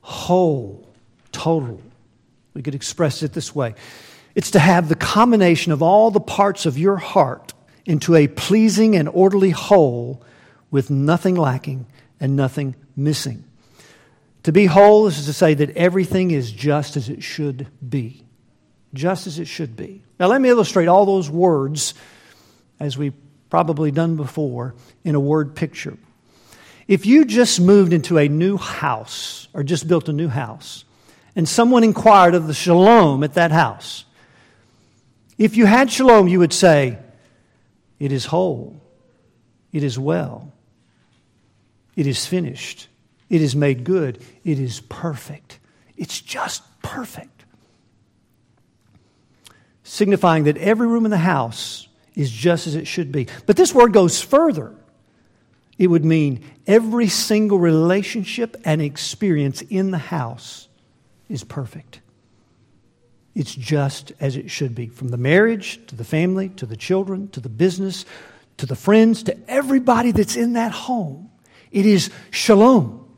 whole, 0.00 0.88
total. 1.32 1.82
We 2.54 2.62
could 2.62 2.74
express 2.74 3.22
it 3.22 3.32
this 3.32 3.54
way 3.54 3.74
it's 4.34 4.52
to 4.52 4.60
have 4.60 4.88
the 4.88 4.94
combination 4.94 5.72
of 5.72 5.82
all 5.82 6.10
the 6.12 6.20
parts 6.20 6.64
of 6.64 6.78
your 6.78 6.96
heart 6.96 7.52
into 7.88 8.14
a 8.14 8.28
pleasing 8.28 8.94
and 8.94 9.08
orderly 9.08 9.48
whole 9.50 10.22
with 10.70 10.90
nothing 10.90 11.34
lacking 11.34 11.86
and 12.20 12.36
nothing 12.36 12.76
missing. 12.94 13.42
To 14.42 14.52
be 14.52 14.66
whole 14.66 15.06
is 15.06 15.24
to 15.24 15.32
say 15.32 15.54
that 15.54 15.74
everything 15.74 16.30
is 16.30 16.52
just 16.52 16.98
as 16.98 17.08
it 17.08 17.22
should 17.22 17.66
be. 17.86 18.22
Just 18.92 19.26
as 19.26 19.38
it 19.38 19.46
should 19.46 19.74
be. 19.74 20.02
Now, 20.20 20.26
let 20.26 20.40
me 20.40 20.50
illustrate 20.50 20.86
all 20.86 21.06
those 21.06 21.30
words, 21.30 21.94
as 22.78 22.98
we've 22.98 23.14
probably 23.48 23.90
done 23.90 24.16
before, 24.16 24.74
in 25.02 25.14
a 25.14 25.20
word 25.20 25.54
picture. 25.54 25.96
If 26.86 27.06
you 27.06 27.24
just 27.24 27.58
moved 27.58 27.94
into 27.94 28.18
a 28.18 28.28
new 28.28 28.58
house 28.58 29.48
or 29.54 29.62
just 29.62 29.88
built 29.88 30.10
a 30.10 30.12
new 30.12 30.28
house, 30.28 30.84
and 31.34 31.48
someone 31.48 31.84
inquired 31.84 32.34
of 32.34 32.48
the 32.48 32.54
shalom 32.54 33.24
at 33.24 33.34
that 33.34 33.50
house, 33.50 34.04
if 35.38 35.56
you 35.56 35.64
had 35.64 35.90
shalom, 35.90 36.28
you 36.28 36.38
would 36.38 36.52
say, 36.52 36.98
It 37.98 38.12
is 38.12 38.26
whole, 38.26 38.80
it 39.72 39.82
is 39.82 39.98
well, 39.98 40.52
it 41.96 42.06
is 42.06 42.26
finished. 42.26 42.88
It 43.28 43.42
is 43.42 43.54
made 43.54 43.84
good. 43.84 44.22
It 44.44 44.58
is 44.58 44.80
perfect. 44.80 45.58
It's 45.96 46.20
just 46.20 46.62
perfect. 46.80 47.44
Signifying 49.82 50.44
that 50.44 50.56
every 50.58 50.86
room 50.86 51.04
in 51.04 51.10
the 51.10 51.18
house 51.18 51.88
is 52.14 52.30
just 52.30 52.66
as 52.66 52.74
it 52.74 52.86
should 52.86 53.12
be. 53.12 53.26
But 53.46 53.56
this 53.56 53.74
word 53.74 53.92
goes 53.92 54.22
further. 54.22 54.74
It 55.76 55.88
would 55.88 56.04
mean 56.04 56.44
every 56.66 57.08
single 57.08 57.58
relationship 57.58 58.56
and 58.64 58.82
experience 58.82 59.62
in 59.62 59.90
the 59.90 59.98
house 59.98 60.68
is 61.28 61.44
perfect. 61.44 62.00
It's 63.38 63.54
just 63.54 64.12
as 64.18 64.36
it 64.36 64.50
should 64.50 64.74
be. 64.74 64.88
From 64.88 65.08
the 65.08 65.16
marriage 65.16 65.78
to 65.86 65.94
the 65.94 66.02
family 66.02 66.48
to 66.50 66.66
the 66.66 66.76
children 66.76 67.28
to 67.28 67.40
the 67.40 67.48
business 67.48 68.04
to 68.56 68.66
the 68.66 68.74
friends 68.74 69.22
to 69.22 69.38
everybody 69.48 70.10
that's 70.10 70.34
in 70.34 70.54
that 70.54 70.72
home. 70.72 71.30
It 71.70 71.86
is 71.86 72.10
shalom. 72.32 73.08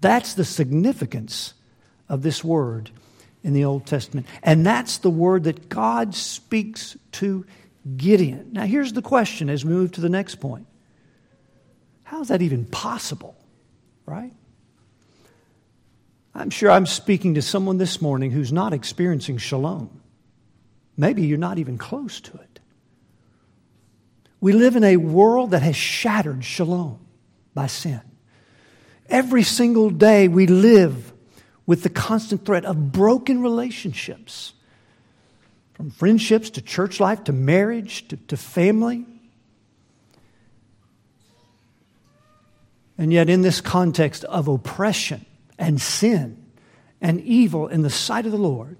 That's 0.00 0.34
the 0.34 0.44
significance 0.44 1.54
of 2.08 2.22
this 2.22 2.44
word 2.44 2.90
in 3.42 3.52
the 3.52 3.64
Old 3.64 3.84
Testament. 3.84 4.28
And 4.44 4.64
that's 4.64 4.98
the 4.98 5.10
word 5.10 5.44
that 5.44 5.68
God 5.68 6.14
speaks 6.14 6.96
to 7.12 7.44
Gideon. 7.96 8.50
Now, 8.52 8.64
here's 8.64 8.92
the 8.92 9.02
question 9.02 9.50
as 9.50 9.64
we 9.64 9.72
move 9.72 9.90
to 9.92 10.00
the 10.00 10.08
next 10.08 10.36
point 10.36 10.68
How 12.04 12.20
is 12.20 12.28
that 12.28 12.42
even 12.42 12.64
possible? 12.64 13.36
Right? 14.06 14.34
I'm 16.34 16.50
sure 16.50 16.70
I'm 16.70 16.86
speaking 16.86 17.34
to 17.34 17.42
someone 17.42 17.78
this 17.78 18.00
morning 18.00 18.30
who's 18.30 18.52
not 18.52 18.72
experiencing 18.72 19.38
shalom. 19.38 20.00
Maybe 20.96 21.22
you're 21.22 21.38
not 21.38 21.58
even 21.58 21.78
close 21.78 22.20
to 22.22 22.32
it. 22.34 22.60
We 24.40 24.52
live 24.52 24.76
in 24.76 24.84
a 24.84 24.96
world 24.96 25.52
that 25.52 25.62
has 25.62 25.76
shattered 25.76 26.44
shalom 26.44 26.98
by 27.54 27.66
sin. 27.66 28.00
Every 29.08 29.42
single 29.42 29.90
day 29.90 30.26
we 30.28 30.46
live 30.46 31.12
with 31.66 31.82
the 31.82 31.90
constant 31.90 32.44
threat 32.44 32.64
of 32.64 32.92
broken 32.92 33.42
relationships, 33.42 34.54
from 35.74 35.90
friendships 35.90 36.50
to 36.50 36.62
church 36.62 36.98
life 36.98 37.24
to 37.24 37.32
marriage 37.32 38.08
to, 38.08 38.16
to 38.16 38.36
family. 38.36 39.06
And 42.98 43.12
yet, 43.12 43.28
in 43.28 43.42
this 43.42 43.60
context 43.60 44.24
of 44.24 44.48
oppression 44.48 45.24
and 45.58 45.80
sin 45.80 46.42
and 47.00 47.20
evil 47.20 47.68
in 47.68 47.82
the 47.82 47.90
sight 47.90 48.26
of 48.26 48.32
the 48.32 48.38
Lord, 48.38 48.76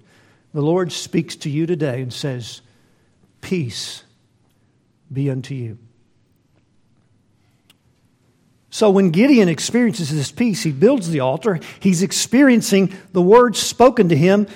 the 0.55 0.62
Lord 0.62 0.93
speaks 0.93 1.37
to 1.37 1.50
you 1.50 1.67
today 1.67 2.02
and 2.02 2.12
says, 2.12 2.61
Peace 3.41 4.05
be 5.12 5.31
unto 5.31 5.55
you. 5.55 5.79
So 8.71 8.88
when 8.88 9.11
Gideon 9.11 9.49
experiences 9.49 10.14
this 10.14 10.33
peace, 10.33 10.62
he 10.62 10.73
builds 10.73 11.11
the 11.11 11.21
altar. 11.21 11.61
He's 11.81 12.02
experiencing 12.02 12.95
the 13.12 13.21
words 13.21 13.59
spoken 13.59 14.09
to 14.09 14.17
him, 14.17 14.47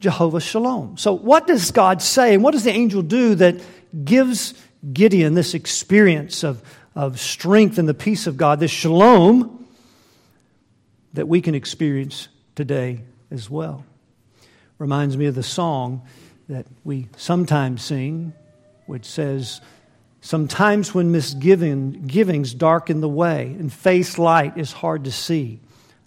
Jehovah 0.00 0.40
Shalom. 0.40 0.96
So 0.96 1.12
what 1.12 1.46
does 1.46 1.70
God 1.72 2.00
say 2.00 2.32
and 2.32 2.42
what 2.42 2.52
does 2.52 2.64
the 2.64 2.70
angel 2.70 3.02
do 3.02 3.34
that 3.34 3.56
gives 4.04 4.54
Gideon 4.92 5.34
this 5.34 5.52
experience 5.52 6.42
of, 6.42 6.62
of 6.94 7.20
strength 7.20 7.78
and 7.78 7.88
the 7.88 7.94
peace 7.94 8.26
of 8.26 8.36
God, 8.36 8.60
this 8.60 8.70
shalom 8.70 9.55
that 11.16 11.28
we 11.28 11.40
can 11.40 11.54
experience 11.54 12.28
today 12.54 13.00
as 13.30 13.50
well? 13.50 13.84
Reminds 14.78 15.16
me 15.16 15.26
of 15.26 15.34
the 15.34 15.42
song 15.42 16.02
that 16.48 16.66
we 16.84 17.08
sometimes 17.16 17.82
sing, 17.82 18.32
which 18.86 19.04
says, 19.04 19.60
Sometimes 20.20 20.94
when 20.94 21.12
misgivings 21.12 22.54
darken 22.54 23.00
the 23.00 23.08
way 23.08 23.54
and 23.58 23.72
face 23.72 24.18
light 24.18 24.58
is 24.58 24.72
hard 24.72 25.04
to 25.04 25.12
see, 25.12 25.60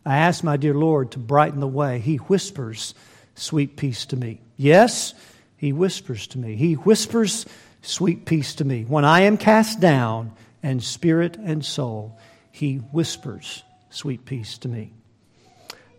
I 0.06 0.18
ask 0.18 0.44
my 0.44 0.58
dear 0.58 0.74
Lord 0.74 1.12
to 1.12 1.20
brighten 1.20 1.60
the 1.60 1.68
way. 1.68 2.00
He 2.00 2.18
whispers 2.18 2.94
sweet 3.36 3.78
peace 3.78 4.06
to 4.08 4.18
me. 4.18 4.42
Yes, 4.58 5.13
He 5.58 5.74
whispers 5.74 6.28
to 6.28 6.38
me. 6.38 6.56
He 6.56 6.74
whispers 6.74 7.46
sweet 7.82 8.25
peace 8.25 8.56
to 8.56 8.66
me. 8.66 8.84
When 8.84 9.06
I 9.06 9.22
am 9.22 9.38
cast 9.38 9.80
down 9.80 10.34
and 10.62 10.84
spirit 10.84 11.38
and 11.38 11.63
soul, 11.63 12.18
He 12.51 12.78
whispers 12.78 13.63
sweet 13.89 14.25
peace 14.25 14.58
to 14.60 14.68
me. 14.68 14.94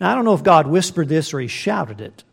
Now, 0.01 0.11
I 0.11 0.15
don't 0.15 0.25
know 0.25 0.35
if 0.35 0.43
God 0.43 0.67
whispered 0.67 1.09
this 1.09 1.35
or 1.35 1.41
He 1.41 1.49
shouted 1.49 2.01
it, 2.01 2.25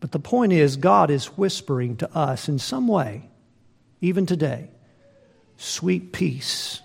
but 0.00 0.12
the 0.12 0.18
point 0.18 0.52
is, 0.52 0.76
God 0.76 1.10
is 1.10 1.26
whispering 1.38 1.96
to 1.96 2.14
us 2.16 2.48
in 2.48 2.58
some 2.58 2.86
way 2.86 3.28
even 4.00 4.26
today, 4.26 4.70
sweet 5.56 6.12
peace. 6.12 6.80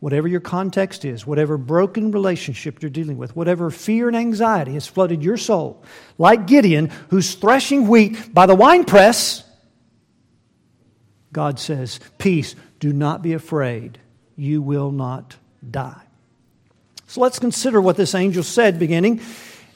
Whatever 0.00 0.28
your 0.28 0.40
context 0.40 1.04
is, 1.04 1.26
whatever 1.26 1.58
broken 1.58 2.12
relationship 2.12 2.80
you're 2.82 2.90
dealing 2.90 3.18
with, 3.18 3.34
whatever 3.34 3.68
fear 3.68 4.06
and 4.06 4.16
anxiety 4.16 4.74
has 4.74 4.86
flooded 4.86 5.24
your 5.24 5.36
soul, 5.36 5.82
like 6.18 6.46
Gideon, 6.46 6.90
who's 7.10 7.34
threshing 7.34 7.88
wheat 7.88 8.32
by 8.32 8.46
the 8.46 8.54
winepress, 8.54 9.42
God 11.32 11.58
says, 11.58 11.98
Peace, 12.16 12.54
do 12.78 12.92
not 12.92 13.22
be 13.22 13.32
afraid. 13.32 13.98
You 14.36 14.62
will 14.62 14.92
not 14.92 15.36
die. 15.68 16.07
So 17.08 17.22
let's 17.22 17.38
consider 17.38 17.80
what 17.80 17.96
this 17.96 18.14
angel 18.14 18.42
said 18.42 18.78
beginning 18.78 19.22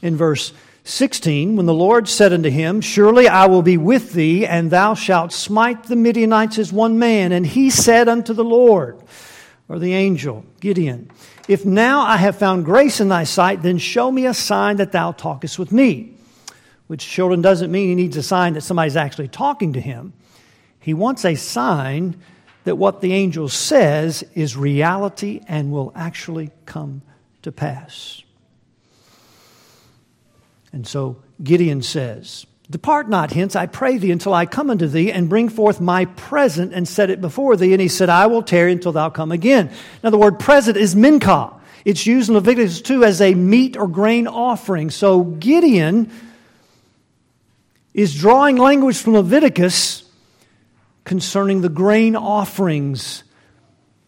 in 0.03 0.17
verse 0.17 0.53
16, 0.85 1.57
when 1.57 1.65
the 1.65 1.73
Lord 1.73 2.07
said 2.07 2.31
unto 2.31 2.51
him, 2.51 2.83
Surely 2.83 3.27
I 3.27 3.47
will 3.47 3.63
be 3.63 3.79
with 3.79 4.13
thee, 4.13 4.45
and 4.45 4.71
thou 4.71 4.93
shalt 4.93 5.33
smite 5.33 5.85
the 5.85 5.97
Midianites 5.97 6.59
as 6.59 6.75
one 6.75 6.99
man. 6.99 7.33
And 7.33 7.47
he 7.47 7.71
said 7.71 8.07
unto 8.07 8.35
the 8.35 8.45
Lord, 8.45 9.01
or 9.67 9.79
the 9.79 9.95
angel, 9.95 10.45
Gideon, 10.61 11.11
If 11.49 11.65
now 11.65 12.03
I 12.03 12.19
have 12.19 12.37
found 12.37 12.67
grace 12.67 13.01
in 13.01 13.09
thy 13.09 13.25
sight, 13.25 13.63
then 13.63 13.79
show 13.79 14.13
me 14.13 14.27
a 14.27 14.35
sign 14.35 14.77
that 14.77 14.93
thou 14.93 15.13
talkest 15.13 15.59
with 15.59 15.73
me. 15.73 16.15
Which, 16.87 17.09
children, 17.09 17.41
doesn't 17.41 17.73
mean 17.73 17.89
he 17.89 17.95
needs 17.95 18.19
a 18.19 18.23
sign 18.23 18.53
that 18.55 18.61
somebody's 18.61 18.97
actually 18.97 19.29
talking 19.29 19.73
to 19.73 19.81
him. 19.81 20.13
He 20.81 20.93
wants 20.93 21.25
a 21.25 21.37
sign 21.37 22.17
that 22.65 22.77
what 22.77 23.01
the 23.01 23.15
angel 23.15 23.49
says 23.49 24.23
is 24.35 24.55
reality 24.55 25.41
and 25.49 25.73
will 25.73 25.93
actually 25.95 26.51
come 26.67 27.01
to 27.43 27.53
pass. 27.53 28.23
And 30.73 30.87
so 30.87 31.23
Gideon 31.43 31.83
says, 31.83 32.47
Depart 32.71 33.11
not 33.11 33.33
hence, 33.33 33.55
I 33.55 33.67
pray 33.67 33.99
thee, 33.99 34.11
until 34.11 34.33
I 34.33 34.47
come 34.47 34.71
unto 34.71 34.87
thee 34.87 35.13
and 35.13 35.29
bring 35.29 35.51
forth 35.51 35.81
my 35.81 36.07
present 36.07 36.73
and 36.73 36.89
set 36.89 37.11
it 37.11 37.21
before 37.21 37.55
thee. 37.57 37.73
And 37.73 37.83
he 37.83 37.89
said, 37.89 38.09
I 38.09 38.27
will 38.27 38.43
tarry 38.43 38.73
until 38.73 38.93
thou 38.93 39.11
come 39.11 39.31
again. 39.31 39.71
Now, 40.03 40.11
the 40.11 40.19
word 40.19 40.39
present 40.39 40.79
is 40.79 40.95
mincha. 40.95 41.61
It's 41.85 42.07
used 42.07 42.31
in 42.31 42.35
Leviticus 42.35 42.81
2 42.81 43.05
as 43.05 43.21
a 43.21 43.35
meat 43.35 43.77
or 43.77 43.89
grain 43.89 44.27
offering. 44.27 44.91
So 44.91 45.23
Gideon 45.23 46.11
is 47.93 48.19
drawing 48.19 48.57
language 48.57 48.97
from 48.97 49.15
Leviticus 49.15 50.05
concerning 51.05 51.61
the 51.61 51.69
grain 51.69 52.17
offerings 52.17 53.25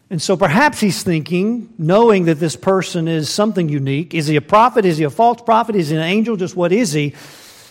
and 0.09 0.21
so 0.21 0.37
perhaps 0.37 0.79
he's 0.79 1.01
thinking, 1.01 1.73
knowing 1.77 2.25
that 2.25 2.39
this 2.39 2.55
person 2.55 3.07
is 3.07 3.29
something 3.29 3.69
unique 3.69 4.13
is 4.13 4.27
he 4.27 4.35
a 4.35 4.41
prophet? 4.41 4.85
Is 4.85 4.97
he 4.97 5.03
a 5.03 5.09
false 5.09 5.41
prophet? 5.41 5.75
Is 5.75 5.89
he 5.89 5.95
an 5.95 6.03
angel? 6.03 6.35
Just 6.35 6.55
what 6.55 6.71
is 6.71 6.93
he? 6.93 7.15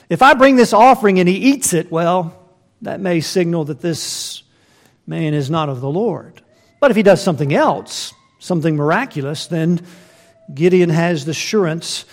If 0.09 0.21
I 0.21 0.35
bring 0.35 0.57
this 0.57 0.73
offering 0.73 1.19
and 1.21 1.29
he 1.29 1.37
eats 1.37 1.73
it, 1.73 1.91
well, 1.91 2.39
that 2.83 3.01
may 3.01 3.21
signal 3.21 3.65
that 3.67 3.81
this 3.81 4.43
man 5.07 5.33
is 5.33 5.49
not 5.49 5.69
of 5.69 5.81
the 5.81 5.89
Lord. 5.89 6.43
But 6.81 6.91
if 6.91 6.97
he 6.97 7.03
does 7.03 7.23
something 7.23 7.55
else, 7.55 8.13
something 8.39 8.77
miraculous, 8.77 9.47
then 9.47 9.81
Gideon 10.53 10.91
has 10.91 11.25
the 11.25 11.31
assurance 11.31 12.05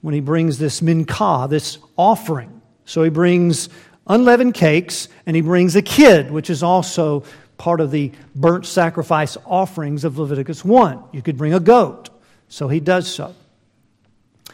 when 0.00 0.14
he 0.14 0.20
brings 0.20 0.58
this 0.58 0.80
mincha, 0.80 1.50
this 1.50 1.78
offering. 1.96 2.62
So 2.84 3.02
he 3.02 3.10
brings 3.10 3.68
unleavened 4.06 4.54
cakes 4.54 5.08
and 5.26 5.34
he 5.34 5.42
brings 5.42 5.76
a 5.76 5.82
kid, 5.82 6.30
which 6.30 6.48
is 6.48 6.62
also 6.62 7.24
part 7.58 7.80
of 7.80 7.90
the 7.90 8.12
burnt 8.34 8.66
sacrifice 8.66 9.36
offerings 9.44 10.04
of 10.04 10.18
Leviticus 10.18 10.64
1. 10.64 11.02
You 11.12 11.22
could 11.22 11.36
bring 11.36 11.54
a 11.54 11.60
goat. 11.60 12.10
So 12.48 12.68
he 12.68 12.80
does 12.80 13.12
so. 13.12 13.34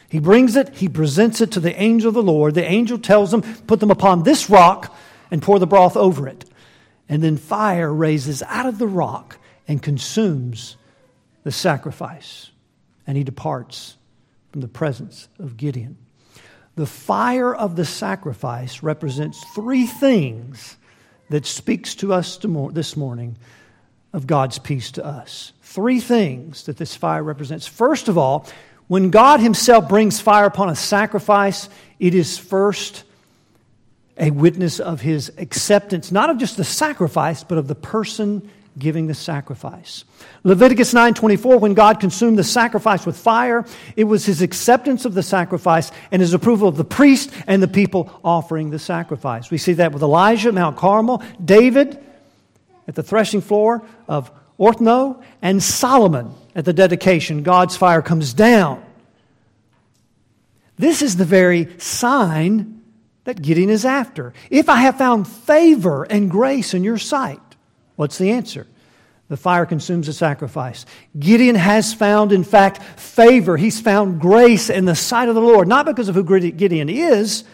He 0.08 0.18
brings 0.18 0.56
it, 0.56 0.76
he 0.76 0.88
presents 0.88 1.40
it 1.40 1.52
to 1.52 1.60
the 1.60 1.74
angel 1.80 2.08
of 2.08 2.14
the 2.14 2.22
Lord. 2.22 2.54
The 2.54 2.64
angel 2.64 2.98
tells 2.98 3.32
him, 3.32 3.42
Put 3.42 3.80
them 3.80 3.90
upon 3.90 4.22
this 4.22 4.50
rock, 4.50 4.94
and 5.30 5.40
pour 5.40 5.58
the 5.58 5.66
broth 5.66 5.96
over 5.96 6.28
it. 6.28 6.44
And 7.08 7.22
then 7.22 7.36
fire 7.36 7.92
raises 7.92 8.42
out 8.42 8.66
of 8.66 8.78
the 8.78 8.86
rock 8.86 9.38
and 9.66 9.82
consumes 9.82 10.76
the 11.44 11.52
sacrifice. 11.52 12.50
And 13.06 13.16
he 13.16 13.24
departs 13.24 13.96
from 14.50 14.60
the 14.60 14.68
presence 14.68 15.28
of 15.38 15.56
Gideon. 15.56 15.96
The 16.76 16.86
fire 16.86 17.54
of 17.54 17.76
the 17.76 17.84
sacrifice 17.84 18.82
represents 18.82 19.42
three 19.54 19.86
things 19.86 20.76
that 21.32 21.46
speaks 21.46 21.94
to 21.94 22.12
us 22.12 22.38
this 22.72 22.94
morning 22.94 23.36
of 24.12 24.26
God's 24.26 24.58
peace 24.58 24.92
to 24.92 25.04
us. 25.04 25.54
Three 25.62 25.98
things 25.98 26.64
that 26.64 26.76
this 26.76 26.94
fire 26.94 27.22
represents. 27.22 27.66
First 27.66 28.08
of 28.08 28.18
all, 28.18 28.46
when 28.86 29.08
God 29.08 29.40
Himself 29.40 29.88
brings 29.88 30.20
fire 30.20 30.44
upon 30.44 30.68
a 30.68 30.76
sacrifice, 30.76 31.70
it 31.98 32.14
is 32.14 32.36
first 32.36 33.04
a 34.18 34.30
witness 34.30 34.78
of 34.78 35.00
His 35.00 35.32
acceptance, 35.38 36.12
not 36.12 36.28
of 36.28 36.36
just 36.36 36.58
the 36.58 36.64
sacrifice, 36.64 37.42
but 37.42 37.56
of 37.56 37.66
the 37.66 37.74
person 37.74 38.50
giving 38.78 39.06
the 39.06 39.14
sacrifice. 39.14 40.04
Leviticus 40.44 40.94
9:24 40.94 41.58
when 41.58 41.74
God 41.74 42.00
consumed 42.00 42.38
the 42.38 42.44
sacrifice 42.44 43.04
with 43.04 43.16
fire, 43.16 43.64
it 43.96 44.04
was 44.04 44.24
his 44.24 44.42
acceptance 44.42 45.04
of 45.04 45.14
the 45.14 45.22
sacrifice 45.22 45.90
and 46.10 46.22
his 46.22 46.34
approval 46.34 46.68
of 46.68 46.76
the 46.76 46.84
priest 46.84 47.30
and 47.46 47.62
the 47.62 47.68
people 47.68 48.10
offering 48.24 48.70
the 48.70 48.78
sacrifice. 48.78 49.50
We 49.50 49.58
see 49.58 49.74
that 49.74 49.92
with 49.92 50.02
Elijah 50.02 50.52
Mount 50.52 50.76
Carmel, 50.76 51.22
David 51.44 51.98
at 52.88 52.94
the 52.94 53.02
threshing 53.02 53.40
floor 53.40 53.82
of 54.08 54.30
Ornan, 54.58 55.22
and 55.40 55.62
Solomon 55.62 56.32
at 56.54 56.64
the 56.64 56.72
dedication. 56.72 57.42
God's 57.42 57.76
fire 57.76 58.02
comes 58.02 58.32
down. 58.32 58.84
This 60.78 61.02
is 61.02 61.16
the 61.16 61.24
very 61.24 61.68
sign 61.78 62.82
that 63.24 63.40
Gideon 63.40 63.70
is 63.70 63.84
after. 63.84 64.32
If 64.50 64.68
I 64.68 64.76
have 64.76 64.98
found 64.98 65.28
favor 65.28 66.04
and 66.04 66.30
grace 66.30 66.74
in 66.74 66.84
your 66.84 66.98
sight, 66.98 67.40
What's 68.02 68.18
the 68.18 68.32
answer? 68.32 68.66
The 69.28 69.36
fire 69.36 69.64
consumes 69.64 70.08
the 70.08 70.12
sacrifice. 70.12 70.86
Gideon 71.16 71.54
has 71.54 71.94
found, 71.94 72.32
in 72.32 72.42
fact, 72.42 72.82
favor. 72.98 73.56
He's 73.56 73.80
found 73.80 74.20
grace 74.20 74.68
in 74.68 74.86
the 74.86 74.96
sight 74.96 75.28
of 75.28 75.36
the 75.36 75.40
Lord, 75.40 75.68
not 75.68 75.86
because 75.86 76.08
of 76.08 76.16
who 76.16 76.24
Gideon 76.24 76.88
is. 76.88 77.44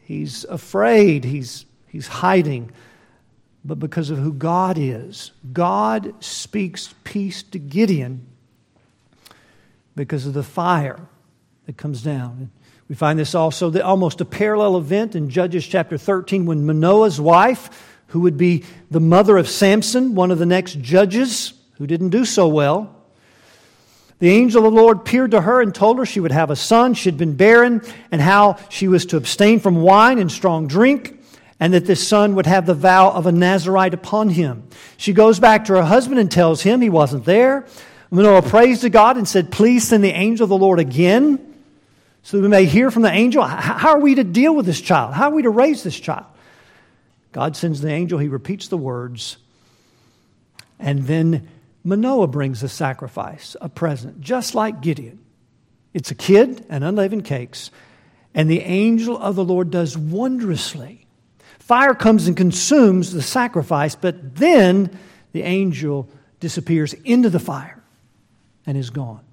He's 0.00 0.44
afraid, 0.44 1.24
he's, 1.24 1.66
he's 1.86 2.06
hiding, 2.06 2.70
but 3.62 3.78
because 3.78 4.08
of 4.08 4.16
who 4.16 4.32
God 4.32 4.78
is. 4.78 5.32
God 5.52 6.14
speaks 6.24 6.94
peace 7.04 7.42
to 7.42 7.58
Gideon 7.58 8.26
because 9.96 10.24
of 10.24 10.32
the 10.32 10.42
fire 10.42 10.98
that 11.66 11.76
comes 11.76 12.02
down. 12.02 12.50
We 12.88 12.94
find 12.94 13.18
this 13.18 13.34
also 13.34 13.68
the, 13.68 13.84
almost 13.84 14.22
a 14.22 14.24
parallel 14.24 14.78
event 14.78 15.14
in 15.14 15.28
Judges 15.28 15.66
chapter 15.66 15.98
13 15.98 16.46
when 16.46 16.64
Manoah's 16.64 17.20
wife 17.20 17.87
who 18.08 18.20
would 18.20 18.36
be 18.36 18.64
the 18.90 19.00
mother 19.00 19.36
of 19.36 19.48
Samson, 19.48 20.14
one 20.14 20.30
of 20.30 20.38
the 20.38 20.46
next 20.46 20.80
judges 20.80 21.52
who 21.78 21.86
didn't 21.86 22.10
do 22.10 22.24
so 22.24 22.48
well. 22.48 22.94
The 24.18 24.30
angel 24.30 24.66
of 24.66 24.72
the 24.72 24.80
Lord 24.80 24.98
appeared 24.98 25.30
to 25.30 25.40
her 25.40 25.62
and 25.62 25.72
told 25.74 25.98
her 25.98 26.06
she 26.06 26.18
would 26.18 26.32
have 26.32 26.50
a 26.50 26.56
son. 26.56 26.94
She 26.94 27.08
had 27.08 27.16
been 27.16 27.36
barren, 27.36 27.82
and 28.10 28.20
how 28.20 28.56
she 28.68 28.88
was 28.88 29.06
to 29.06 29.16
abstain 29.16 29.60
from 29.60 29.76
wine 29.76 30.18
and 30.18 30.30
strong 30.30 30.66
drink, 30.66 31.20
and 31.60 31.72
that 31.72 31.86
this 31.86 32.06
son 32.06 32.34
would 32.34 32.46
have 32.46 32.66
the 32.66 32.74
vow 32.74 33.10
of 33.12 33.26
a 33.26 33.32
Nazarite 33.32 33.94
upon 33.94 34.30
him. 34.30 34.64
She 34.96 35.12
goes 35.12 35.38
back 35.38 35.66
to 35.66 35.74
her 35.74 35.84
husband 35.84 36.18
and 36.18 36.30
tells 36.30 36.62
him 36.62 36.80
he 36.80 36.90
wasn't 36.90 37.24
there. 37.26 37.66
Manoah 38.10 38.42
prays 38.42 38.80
to 38.80 38.90
God 38.90 39.16
and 39.16 39.28
said, 39.28 39.52
Please 39.52 39.86
send 39.86 40.02
the 40.02 40.10
angel 40.10 40.44
of 40.44 40.50
the 40.50 40.56
Lord 40.56 40.80
again 40.80 41.44
so 42.22 42.36
that 42.36 42.42
we 42.42 42.48
may 42.48 42.64
hear 42.64 42.90
from 42.90 43.02
the 43.02 43.12
angel. 43.12 43.44
How 43.44 43.90
are 43.90 44.00
we 44.00 44.16
to 44.16 44.24
deal 44.24 44.54
with 44.54 44.66
this 44.66 44.80
child? 44.80 45.14
How 45.14 45.30
are 45.30 45.34
we 45.34 45.42
to 45.42 45.50
raise 45.50 45.82
this 45.82 45.98
child? 45.98 46.24
God 47.38 47.54
sends 47.54 47.80
the 47.80 47.92
angel, 47.92 48.18
he 48.18 48.26
repeats 48.26 48.66
the 48.66 48.76
words, 48.76 49.36
and 50.80 51.04
then 51.04 51.48
Manoah 51.84 52.26
brings 52.26 52.64
a 52.64 52.68
sacrifice, 52.68 53.54
a 53.60 53.68
present, 53.68 54.20
just 54.20 54.56
like 54.56 54.80
Gideon. 54.80 55.20
It's 55.94 56.10
a 56.10 56.16
kid 56.16 56.66
and 56.68 56.82
unleavened 56.82 57.24
cakes, 57.24 57.70
and 58.34 58.50
the 58.50 58.62
angel 58.62 59.16
of 59.16 59.36
the 59.36 59.44
Lord 59.44 59.70
does 59.70 59.96
wondrously. 59.96 61.06
Fire 61.60 61.94
comes 61.94 62.26
and 62.26 62.36
consumes 62.36 63.12
the 63.12 63.22
sacrifice, 63.22 63.94
but 63.94 64.34
then 64.34 64.98
the 65.30 65.42
angel 65.42 66.08
disappears 66.40 66.92
into 66.92 67.30
the 67.30 67.38
fire 67.38 67.80
and 68.66 68.76
is 68.76 68.90
gone. 68.90 69.24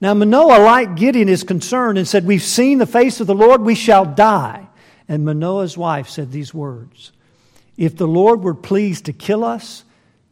Now, 0.00 0.14
Manoah, 0.14 0.64
like 0.64 0.96
Gideon, 0.96 1.28
is 1.28 1.44
concerned 1.44 1.96
and 1.96 2.08
said, 2.08 2.26
We've 2.26 2.42
seen 2.42 2.78
the 2.78 2.86
face 2.86 3.20
of 3.20 3.28
the 3.28 3.36
Lord, 3.36 3.62
we 3.62 3.76
shall 3.76 4.04
die. 4.04 4.67
And 5.08 5.24
Manoah's 5.24 5.76
wife 5.76 6.08
said 6.08 6.30
these 6.30 6.52
words 6.52 7.12
If 7.76 7.96
the 7.96 8.06
Lord 8.06 8.42
were 8.42 8.54
pleased 8.54 9.06
to 9.06 9.12
kill 9.12 9.44
us, 9.44 9.84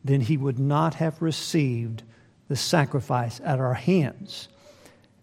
then 0.05 0.21
he 0.21 0.37
would 0.37 0.59
not 0.59 0.95
have 0.95 1.21
received 1.23 2.03
the 2.49 2.57
sacrifice 2.57 3.41
at 3.43 3.59
our 3.59 3.75
hands, 3.75 4.49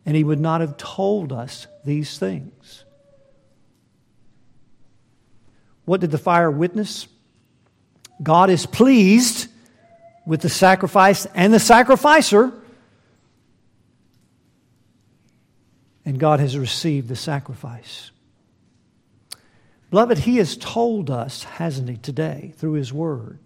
and 0.06 0.16
he 0.16 0.24
would 0.24 0.40
not 0.40 0.62
have 0.62 0.76
told 0.76 1.32
us 1.32 1.68
these 1.86 2.18
things. 2.18 2.84
What 5.86 6.02
did 6.02 6.12
the 6.12 6.18
fire 6.18 6.52
witness? 6.52 7.08
God 8.22 8.50
is 8.50 8.66
pleased 8.66 9.48
with 10.26 10.42
the 10.42 10.50
sacrifice 10.50 11.26
and 11.28 11.54
the 11.54 11.60
sacrificer, 11.60 12.54
and 16.06 16.20
God 16.20 16.40
has 16.40 16.58
received 16.58 17.08
the 17.08 17.16
sacrifice. 17.16 18.12
Beloved, 19.94 20.18
He 20.18 20.38
has 20.38 20.58
told 20.58 21.12
us, 21.12 21.44
hasn't 21.44 21.88
He, 21.88 21.98
today, 21.98 22.56
through 22.58 22.74
His 22.74 22.92
Word? 22.92 23.38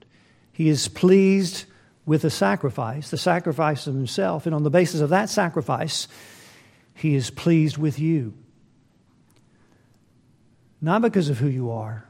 He 0.54 0.70
is 0.70 0.88
pleased 0.88 1.66
with 2.06 2.22
the 2.22 2.30
sacrifice, 2.30 3.10
the 3.10 3.18
sacrifice 3.18 3.86
of 3.86 3.94
Himself, 3.94 4.46
and 4.46 4.56
on 4.56 4.64
the 4.64 4.70
basis 4.70 5.02
of 5.02 5.10
that 5.10 5.30
sacrifice, 5.30 6.08
He 6.96 7.16
is 7.16 7.30
pleased 7.30 7.78
with 7.78 8.00
you. 8.00 8.34
Not 10.80 11.02
because 11.02 11.28
of 11.28 11.38
who 11.38 11.50
you 11.50 11.70
are, 11.70 12.06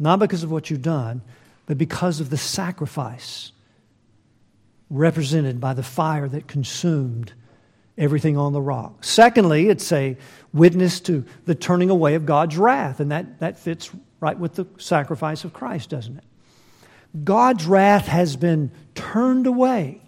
not 0.00 0.18
because 0.18 0.42
of 0.42 0.50
what 0.50 0.68
you've 0.68 0.82
done, 0.82 1.22
but 1.66 1.78
because 1.78 2.18
of 2.18 2.28
the 2.28 2.36
sacrifice 2.36 3.52
represented 4.90 5.60
by 5.60 5.74
the 5.74 5.84
fire 5.84 6.28
that 6.28 6.48
consumed 6.48 7.34
everything 7.98 8.36
on 8.36 8.52
the 8.52 8.60
rock. 8.60 9.04
Secondly, 9.04 9.68
it's 9.68 9.92
a 9.92 10.16
witness 10.52 11.00
to 11.00 11.24
the 11.44 11.54
turning 11.54 11.90
away 11.90 12.14
of 12.14 12.26
God's 12.26 12.56
wrath, 12.56 13.00
and 13.00 13.10
that, 13.12 13.40
that 13.40 13.58
fits 13.58 13.90
right 14.20 14.38
with 14.38 14.54
the 14.54 14.66
sacrifice 14.78 15.44
of 15.44 15.52
Christ, 15.52 15.90
doesn't 15.90 16.18
it? 16.18 16.24
God's 17.24 17.66
wrath 17.66 18.06
has 18.06 18.36
been 18.36 18.70
turned 18.94 19.46
away. 19.46 20.00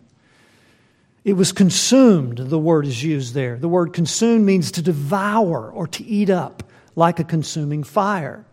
It 1.25 1.35
was 1.35 1.53
consumed, 1.53 2.39
the 2.39 2.59
word 2.59 2.87
is 2.87 3.03
used 3.03 3.35
there. 3.35 3.57
The 3.57 3.69
word 3.69 3.93
consume 3.93 4.45
means 4.45 4.73
to 4.73 4.83
devour 4.83 5.71
or 5.71 5.87
to 5.89 6.05
eat 6.05 6.31
up 6.31 6.65
like 6.97 7.21
a 7.21 7.25
consuming 7.25 7.85
fire. 7.85 8.45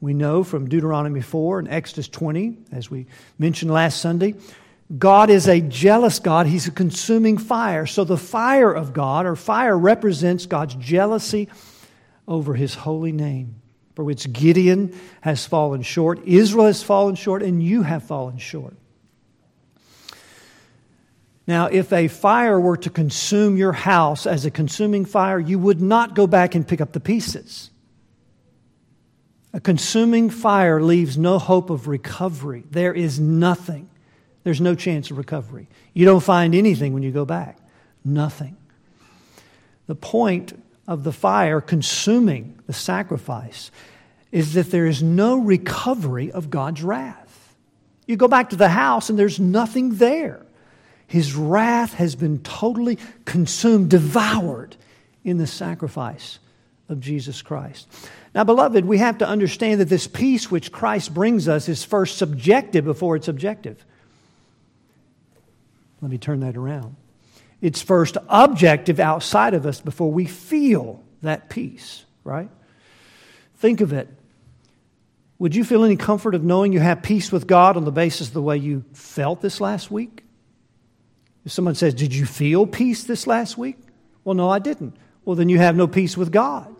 We 0.00 0.14
know 0.14 0.42
from 0.42 0.68
Deuteronomy 0.68 1.20
4 1.20 1.60
and 1.60 1.68
Exodus 1.68 2.08
20, 2.08 2.58
as 2.72 2.90
we 2.90 3.06
mentioned 3.38 3.70
last 3.70 4.00
Sunday, 4.00 4.34
God 4.98 5.30
is 5.30 5.48
a 5.48 5.60
jealous 5.60 6.18
God. 6.18 6.46
He's 6.46 6.66
a 6.66 6.72
consuming 6.72 7.38
fire. 7.38 7.86
So 7.86 8.04
the 8.04 8.18
fire 8.18 8.72
of 8.72 8.92
God, 8.92 9.24
or 9.24 9.36
fire, 9.36 9.76
represents 9.76 10.46
God's 10.46 10.74
jealousy 10.74 11.48
over 12.28 12.54
his 12.54 12.74
holy 12.74 13.12
name, 13.12 13.56
for 13.94 14.04
which 14.04 14.30
Gideon 14.32 14.98
has 15.22 15.46
fallen 15.46 15.82
short, 15.82 16.22
Israel 16.26 16.66
has 16.66 16.82
fallen 16.82 17.14
short, 17.14 17.42
and 17.42 17.62
you 17.62 17.82
have 17.82 18.02
fallen 18.02 18.38
short. 18.38 18.76
Now, 21.46 21.66
if 21.66 21.92
a 21.92 22.06
fire 22.08 22.60
were 22.60 22.76
to 22.76 22.90
consume 22.90 23.56
your 23.56 23.72
house 23.72 24.26
as 24.26 24.44
a 24.44 24.50
consuming 24.50 25.04
fire, 25.04 25.40
you 25.40 25.58
would 25.58 25.80
not 25.80 26.14
go 26.14 26.26
back 26.26 26.54
and 26.54 26.66
pick 26.66 26.80
up 26.80 26.92
the 26.92 27.00
pieces. 27.00 27.70
A 29.52 29.60
consuming 29.60 30.30
fire 30.30 30.80
leaves 30.80 31.18
no 31.18 31.38
hope 31.38 31.68
of 31.68 31.88
recovery. 31.88 32.64
There 32.70 32.94
is 32.94 33.18
nothing 33.18 33.90
there's 34.44 34.60
no 34.60 34.74
chance 34.74 35.10
of 35.10 35.18
recovery. 35.18 35.68
You 35.94 36.04
don't 36.04 36.22
find 36.22 36.54
anything 36.54 36.92
when 36.92 37.02
you 37.02 37.10
go 37.10 37.24
back. 37.24 37.58
Nothing. 38.04 38.56
The 39.86 39.94
point 39.94 40.60
of 40.88 41.04
the 41.04 41.12
fire 41.12 41.60
consuming 41.60 42.58
the 42.66 42.72
sacrifice 42.72 43.70
is 44.30 44.54
that 44.54 44.70
there 44.70 44.86
is 44.86 45.02
no 45.02 45.38
recovery 45.38 46.32
of 46.32 46.50
God's 46.50 46.82
wrath. 46.82 47.54
You 48.06 48.16
go 48.16 48.28
back 48.28 48.50
to 48.50 48.56
the 48.56 48.68
house 48.68 49.10
and 49.10 49.18
there's 49.18 49.38
nothing 49.38 49.96
there. 49.96 50.44
His 51.06 51.34
wrath 51.34 51.94
has 51.94 52.16
been 52.16 52.38
totally 52.40 52.98
consumed, 53.24 53.90
devoured 53.90 54.76
in 55.24 55.36
the 55.36 55.46
sacrifice 55.46 56.38
of 56.88 57.00
Jesus 57.00 57.42
Christ. 57.42 57.86
Now, 58.34 58.44
beloved, 58.44 58.84
we 58.84 58.98
have 58.98 59.18
to 59.18 59.28
understand 59.28 59.80
that 59.80 59.88
this 59.88 60.06
peace 60.06 60.50
which 60.50 60.72
Christ 60.72 61.12
brings 61.12 61.48
us 61.48 61.68
is 61.68 61.84
first 61.84 62.16
subjective 62.16 62.84
before 62.84 63.14
it's 63.16 63.28
objective. 63.28 63.84
Let 66.02 66.10
me 66.10 66.18
turn 66.18 66.40
that 66.40 66.56
around. 66.56 66.96
It's 67.60 67.80
first 67.80 68.16
objective 68.28 68.98
outside 68.98 69.54
of 69.54 69.64
us 69.64 69.80
before 69.80 70.10
we 70.10 70.26
feel 70.26 71.00
that 71.22 71.48
peace, 71.48 72.04
right? 72.24 72.50
Think 73.56 73.80
of 73.80 73.92
it. 73.92 74.08
would 75.38 75.54
you 75.54 75.64
feel 75.64 75.84
any 75.84 75.96
comfort 75.96 76.34
of 76.34 76.42
knowing 76.42 76.72
you 76.72 76.80
have 76.80 77.02
peace 77.02 77.30
with 77.30 77.46
God 77.46 77.76
on 77.76 77.84
the 77.84 77.92
basis 77.92 78.28
of 78.28 78.34
the 78.34 78.42
way 78.42 78.56
you 78.56 78.84
felt 78.92 79.40
this 79.40 79.60
last 79.60 79.90
week? 79.90 80.24
If 81.44 81.52
someone 81.52 81.76
says, 81.76 81.94
Did 81.94 82.12
you 82.12 82.26
feel 82.26 82.66
peace 82.66 83.04
this 83.04 83.28
last 83.28 83.56
week? 83.56 83.76
Well, 84.24 84.34
no, 84.34 84.50
I 84.50 84.58
didn't. 84.58 84.96
Well, 85.24 85.36
then 85.36 85.48
you 85.48 85.58
have 85.58 85.76
no 85.76 85.86
peace 85.86 86.16
with 86.16 86.32
God. 86.32 86.74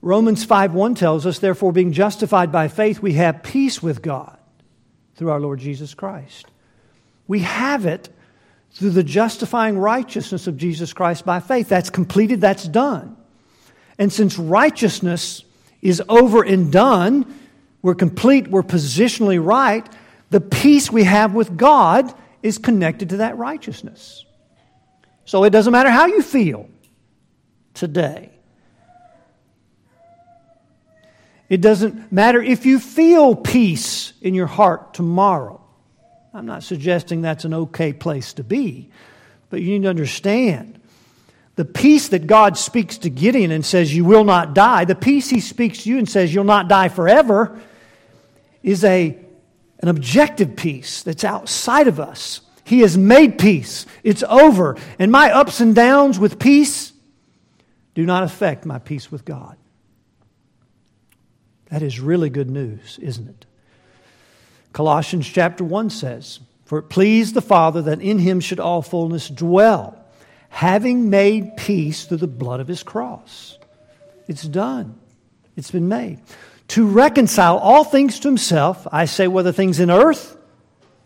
Romans 0.00 0.44
5 0.44 0.72
1 0.72 0.94
tells 0.94 1.26
us, 1.26 1.38
Therefore, 1.38 1.72
being 1.72 1.92
justified 1.92 2.50
by 2.50 2.68
faith, 2.68 3.00
we 3.00 3.14
have 3.14 3.42
peace 3.42 3.82
with 3.82 4.00
God 4.00 4.37
through 5.18 5.30
our 5.30 5.40
Lord 5.40 5.58
Jesus 5.58 5.94
Christ. 5.94 6.46
We 7.26 7.40
have 7.40 7.86
it 7.86 8.08
through 8.72 8.90
the 8.90 9.02
justifying 9.02 9.76
righteousness 9.76 10.46
of 10.46 10.56
Jesus 10.56 10.92
Christ 10.92 11.26
by 11.26 11.40
faith. 11.40 11.68
That's 11.68 11.90
completed, 11.90 12.40
that's 12.40 12.68
done. 12.68 13.16
And 13.98 14.12
since 14.12 14.38
righteousness 14.38 15.42
is 15.82 16.00
over 16.08 16.44
and 16.44 16.70
done, 16.70 17.40
we're 17.82 17.96
complete, 17.96 18.48
we're 18.48 18.62
positionally 18.62 19.44
right, 19.44 19.86
the 20.30 20.40
peace 20.40 20.90
we 20.90 21.02
have 21.02 21.34
with 21.34 21.56
God 21.56 22.14
is 22.42 22.58
connected 22.58 23.08
to 23.10 23.16
that 23.18 23.36
righteousness. 23.36 24.24
So 25.24 25.42
it 25.42 25.50
doesn't 25.50 25.72
matter 25.72 25.90
how 25.90 26.06
you 26.06 26.22
feel 26.22 26.68
today. 27.74 28.30
It 31.48 31.60
doesn't 31.60 32.12
matter 32.12 32.42
if 32.42 32.66
you 32.66 32.78
feel 32.78 33.34
peace 33.34 34.12
in 34.20 34.34
your 34.34 34.46
heart 34.46 34.94
tomorrow. 34.94 35.60
I'm 36.34 36.46
not 36.46 36.62
suggesting 36.62 37.22
that's 37.22 37.44
an 37.44 37.54
okay 37.54 37.92
place 37.92 38.34
to 38.34 38.44
be, 38.44 38.90
but 39.50 39.60
you 39.60 39.70
need 39.70 39.82
to 39.82 39.88
understand 39.88 40.78
the 41.58 41.64
peace 41.64 42.10
that 42.10 42.28
God 42.28 42.56
speaks 42.56 42.98
to 42.98 43.10
Gideon 43.10 43.50
and 43.50 43.66
says, 43.66 43.92
You 43.92 44.04
will 44.04 44.22
not 44.22 44.54
die, 44.54 44.84
the 44.84 44.94
peace 44.94 45.28
he 45.28 45.40
speaks 45.40 45.82
to 45.82 45.90
you 45.90 45.98
and 45.98 46.08
says, 46.08 46.32
You'll 46.32 46.44
not 46.44 46.68
die 46.68 46.88
forever, 46.88 47.60
is 48.62 48.84
a, 48.84 49.18
an 49.80 49.88
objective 49.88 50.54
peace 50.54 51.02
that's 51.02 51.24
outside 51.24 51.88
of 51.88 51.98
us. 51.98 52.42
He 52.62 52.80
has 52.82 52.96
made 52.96 53.40
peace, 53.40 53.86
it's 54.04 54.22
over. 54.22 54.76
And 55.00 55.10
my 55.10 55.32
ups 55.32 55.58
and 55.58 55.74
downs 55.74 56.16
with 56.16 56.38
peace 56.38 56.92
do 57.96 58.06
not 58.06 58.22
affect 58.22 58.64
my 58.64 58.78
peace 58.78 59.10
with 59.10 59.24
God. 59.24 59.57
That 61.70 61.82
is 61.82 62.00
really 62.00 62.30
good 62.30 62.50
news, 62.50 62.98
isn't 63.02 63.28
it? 63.28 63.46
Colossians 64.72 65.28
chapter 65.28 65.64
1 65.64 65.90
says, 65.90 66.40
For 66.64 66.78
it 66.78 66.84
pleased 66.84 67.34
the 67.34 67.42
Father 67.42 67.82
that 67.82 68.00
in 68.00 68.18
him 68.18 68.40
should 68.40 68.60
all 68.60 68.82
fullness 68.82 69.28
dwell, 69.28 70.02
having 70.48 71.10
made 71.10 71.56
peace 71.56 72.04
through 72.04 72.18
the 72.18 72.26
blood 72.26 72.60
of 72.60 72.68
his 72.68 72.82
cross. 72.82 73.58
It's 74.26 74.42
done, 74.42 74.98
it's 75.56 75.70
been 75.70 75.88
made. 75.88 76.20
To 76.68 76.86
reconcile 76.86 77.58
all 77.58 77.84
things 77.84 78.20
to 78.20 78.28
himself, 78.28 78.86
I 78.92 79.06
say, 79.06 79.26
whether 79.26 79.52
things 79.52 79.80
in 79.80 79.90
earth 79.90 80.36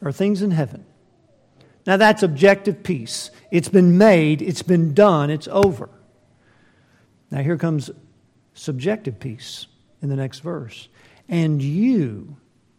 or 0.01 0.11
things 0.13 0.43
in 0.43 0.51
heaven. 0.51 0.85
Now 1.87 1.97
that's 1.97 2.23
objective 2.23 2.83
peace. 2.83 3.31
It's 3.51 3.69
been 3.69 3.99
made, 3.99 4.43
it's 4.43 4.63
been 4.63 4.95
done, 4.95 5.31
it's 5.31 5.49
over. 5.49 5.89
Now 7.31 7.43
here 7.43 7.57
comes 7.57 7.91
subjective 8.55 9.19
peace 9.19 9.67
in 10.03 10.09
the 10.09 10.17
next 10.17 10.41
verse. 10.41 10.89
And 11.29 11.63
you, 11.63 12.37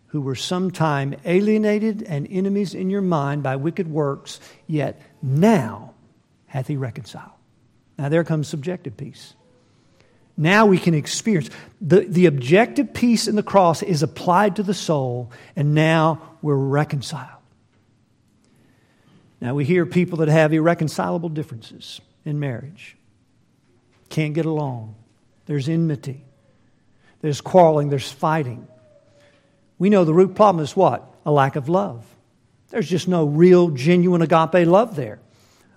who 0.07 0.21
were 0.21 0.35
sometime 0.35 1.15
alienated 1.25 2.03
and 2.03 2.27
enemies 2.29 2.75
in 2.75 2.91
your 2.91 3.01
mind 3.01 3.41
by 3.41 3.55
wicked 3.55 3.89
works, 3.89 4.39
yet 4.67 5.01
now 5.23 5.95
hath 6.45 6.67
he 6.67 6.77
reconciled. 6.77 7.31
Now 7.97 8.09
there 8.09 8.23
comes 8.23 8.47
subjective 8.47 8.95
peace. 8.95 9.33
Now 10.37 10.65
we 10.65 10.77
can 10.77 10.93
experience 10.93 11.49
the, 11.79 12.01
the 12.01 12.25
objective 12.25 12.93
peace 12.93 13.27
in 13.27 13.35
the 13.35 13.43
cross 13.43 13.81
is 13.81 14.03
applied 14.03 14.55
to 14.57 14.63
the 14.63 14.73
soul, 14.73 15.31
and 15.55 15.73
now 15.73 16.21
we're 16.41 16.55
reconciled. 16.55 17.29
Now 19.39 19.53
we 19.53 19.65
hear 19.65 19.85
people 19.85 20.19
that 20.19 20.27
have 20.29 20.53
irreconcilable 20.53 21.29
differences 21.29 22.01
in 22.23 22.39
marriage, 22.39 22.97
can't 24.09 24.33
get 24.33 24.45
along, 24.45 24.95
there's 25.45 25.67
enmity, 25.67 26.23
there's 27.23 27.39
quarreling, 27.39 27.87
there's 27.87 28.11
fighting. 28.11 28.67
We 29.79 29.89
know 29.89 30.03
the 30.03 30.13
root 30.13 30.35
problem 30.35 30.61
is 30.61 30.75
what? 30.75 31.09
A 31.25 31.31
lack 31.31 31.55
of 31.55 31.69
love. 31.69 32.05
There's 32.69 32.89
just 32.89 33.07
no 33.07 33.23
real, 33.23 33.69
genuine 33.69 34.21
agape 34.21 34.67
love 34.67 34.97
there. 34.97 35.21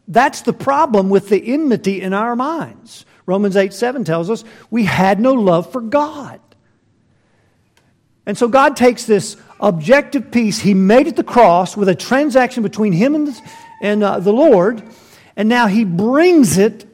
That's 0.09 0.41
the 0.41 0.53
problem 0.53 1.09
with 1.09 1.29
the 1.29 1.41
enmity 1.55 2.03
in 2.03 2.13
our 2.13 2.35
minds. 2.35 3.07
Romans 3.27 3.57
8 3.57 3.73
7 3.73 4.03
tells 4.03 4.29
us 4.29 4.43
we 4.73 4.87
had 4.87 5.21
no 5.21 5.35
love 5.35 5.71
for 5.71 5.81
God. 5.81 6.41
And 8.27 8.37
so 8.37 8.49
God 8.49 8.77
takes 8.77 9.05
this 9.05 9.37
objective 9.61 10.33
peace, 10.33 10.59
He 10.59 10.75
made 10.75 11.07
at 11.07 11.15
the 11.15 11.23
cross 11.23 11.77
with 11.77 11.89
a 11.89 11.95
transaction 11.95 12.65
between 12.65 12.93
Him 12.93 13.15
and, 13.15 13.41
and 13.81 14.03
uh, 14.03 14.19
the 14.19 14.33
Lord, 14.33 14.83
and 15.37 15.49
now 15.49 15.69
He 15.69 15.85
brings 15.85 16.59
it 16.59 16.87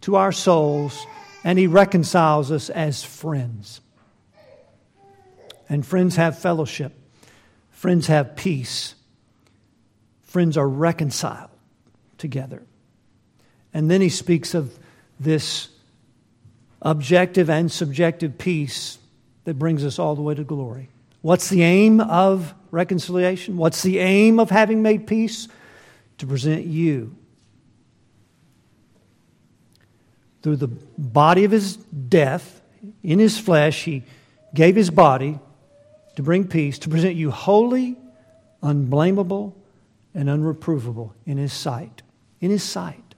to 0.00 0.16
our 0.16 0.32
souls 0.32 0.98
and 1.44 1.58
He 1.58 1.66
reconciles 1.66 2.50
us 2.50 2.70
as 2.70 3.04
friends. 3.04 3.82
And 5.68 5.84
friends 5.84 6.16
have 6.16 6.38
fellowship, 6.38 6.92
friends 7.70 8.06
have 8.06 8.36
peace, 8.36 8.94
friends 10.22 10.56
are 10.56 10.68
reconciled 10.68 11.50
together. 12.16 12.62
And 13.74 13.90
then 13.90 14.00
he 14.00 14.08
speaks 14.08 14.54
of 14.54 14.78
this 15.20 15.68
objective 16.80 17.50
and 17.50 17.70
subjective 17.70 18.38
peace 18.38 18.98
that 19.44 19.58
brings 19.58 19.84
us 19.84 19.98
all 19.98 20.14
the 20.14 20.22
way 20.22 20.34
to 20.34 20.44
glory. 20.44 20.88
What's 21.22 21.48
the 21.48 21.62
aim 21.62 22.00
of 22.00 22.54
reconciliation? 22.70 23.56
What's 23.56 23.82
the 23.82 23.98
aim 23.98 24.38
of 24.38 24.50
having 24.50 24.82
made 24.82 25.06
peace? 25.06 25.48
To 26.18 26.26
present 26.26 26.66
you 26.66 27.14
through 30.42 30.56
the 30.56 30.66
body 30.66 31.44
of 31.44 31.52
his 31.52 31.76
death, 31.76 32.60
in 33.02 33.20
his 33.20 33.38
flesh, 33.38 33.84
he 33.84 34.02
gave 34.52 34.74
his 34.74 34.90
body 34.90 35.38
to 36.18 36.22
bring 36.24 36.48
peace, 36.48 36.80
to 36.80 36.88
present 36.88 37.14
you 37.14 37.30
holy, 37.30 37.96
unblameable, 38.60 39.54
and 40.12 40.28
unreprovable 40.28 41.12
in 41.24 41.36
His 41.36 41.52
sight. 41.52 42.02
In 42.40 42.50
His 42.50 42.64
sight. 42.64 43.14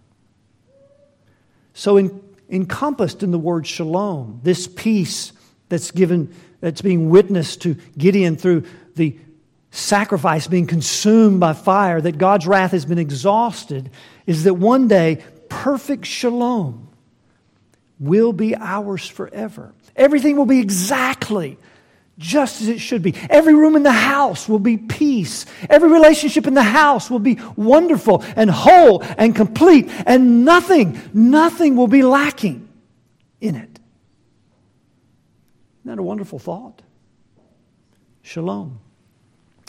So, 1.72 1.96
in, 1.96 2.22
encompassed 2.50 3.22
in 3.22 3.30
the 3.30 3.38
word 3.38 3.66
shalom, 3.66 4.40
this 4.42 4.66
peace 4.66 5.32
that's 5.70 5.92
given, 5.92 6.34
that's 6.60 6.82
being 6.82 7.08
witnessed 7.08 7.62
to 7.62 7.78
Gideon 7.96 8.36
through 8.36 8.64
the 8.96 9.18
sacrifice 9.70 10.46
being 10.46 10.66
consumed 10.66 11.40
by 11.40 11.54
fire, 11.54 12.02
that 12.02 12.18
God's 12.18 12.46
wrath 12.46 12.72
has 12.72 12.84
been 12.84 12.98
exhausted, 12.98 13.88
is 14.26 14.44
that 14.44 14.52
one 14.52 14.88
day 14.88 15.24
perfect 15.48 16.04
shalom 16.04 16.86
will 17.98 18.34
be 18.34 18.54
ours 18.54 19.08
forever. 19.08 19.72
Everything 19.96 20.36
will 20.36 20.44
be 20.44 20.60
exactly 20.60 21.56
just 22.20 22.60
as 22.60 22.68
it 22.68 22.80
should 22.80 23.02
be. 23.02 23.14
Every 23.30 23.54
room 23.54 23.76
in 23.76 23.82
the 23.82 23.90
house 23.90 24.46
will 24.46 24.58
be 24.58 24.76
peace. 24.76 25.46
Every 25.70 25.90
relationship 25.90 26.46
in 26.46 26.52
the 26.52 26.62
house 26.62 27.10
will 27.10 27.18
be 27.18 27.38
wonderful 27.56 28.22
and 28.36 28.50
whole 28.50 29.02
and 29.02 29.34
complete, 29.34 29.88
and 30.06 30.44
nothing, 30.44 31.00
nothing 31.14 31.76
will 31.76 31.88
be 31.88 32.02
lacking 32.02 32.68
in 33.40 33.54
it. 33.54 33.80
Isn't 35.80 35.86
that 35.86 35.98
a 35.98 36.02
wonderful 36.02 36.38
thought? 36.38 36.82
Shalom. 38.20 38.80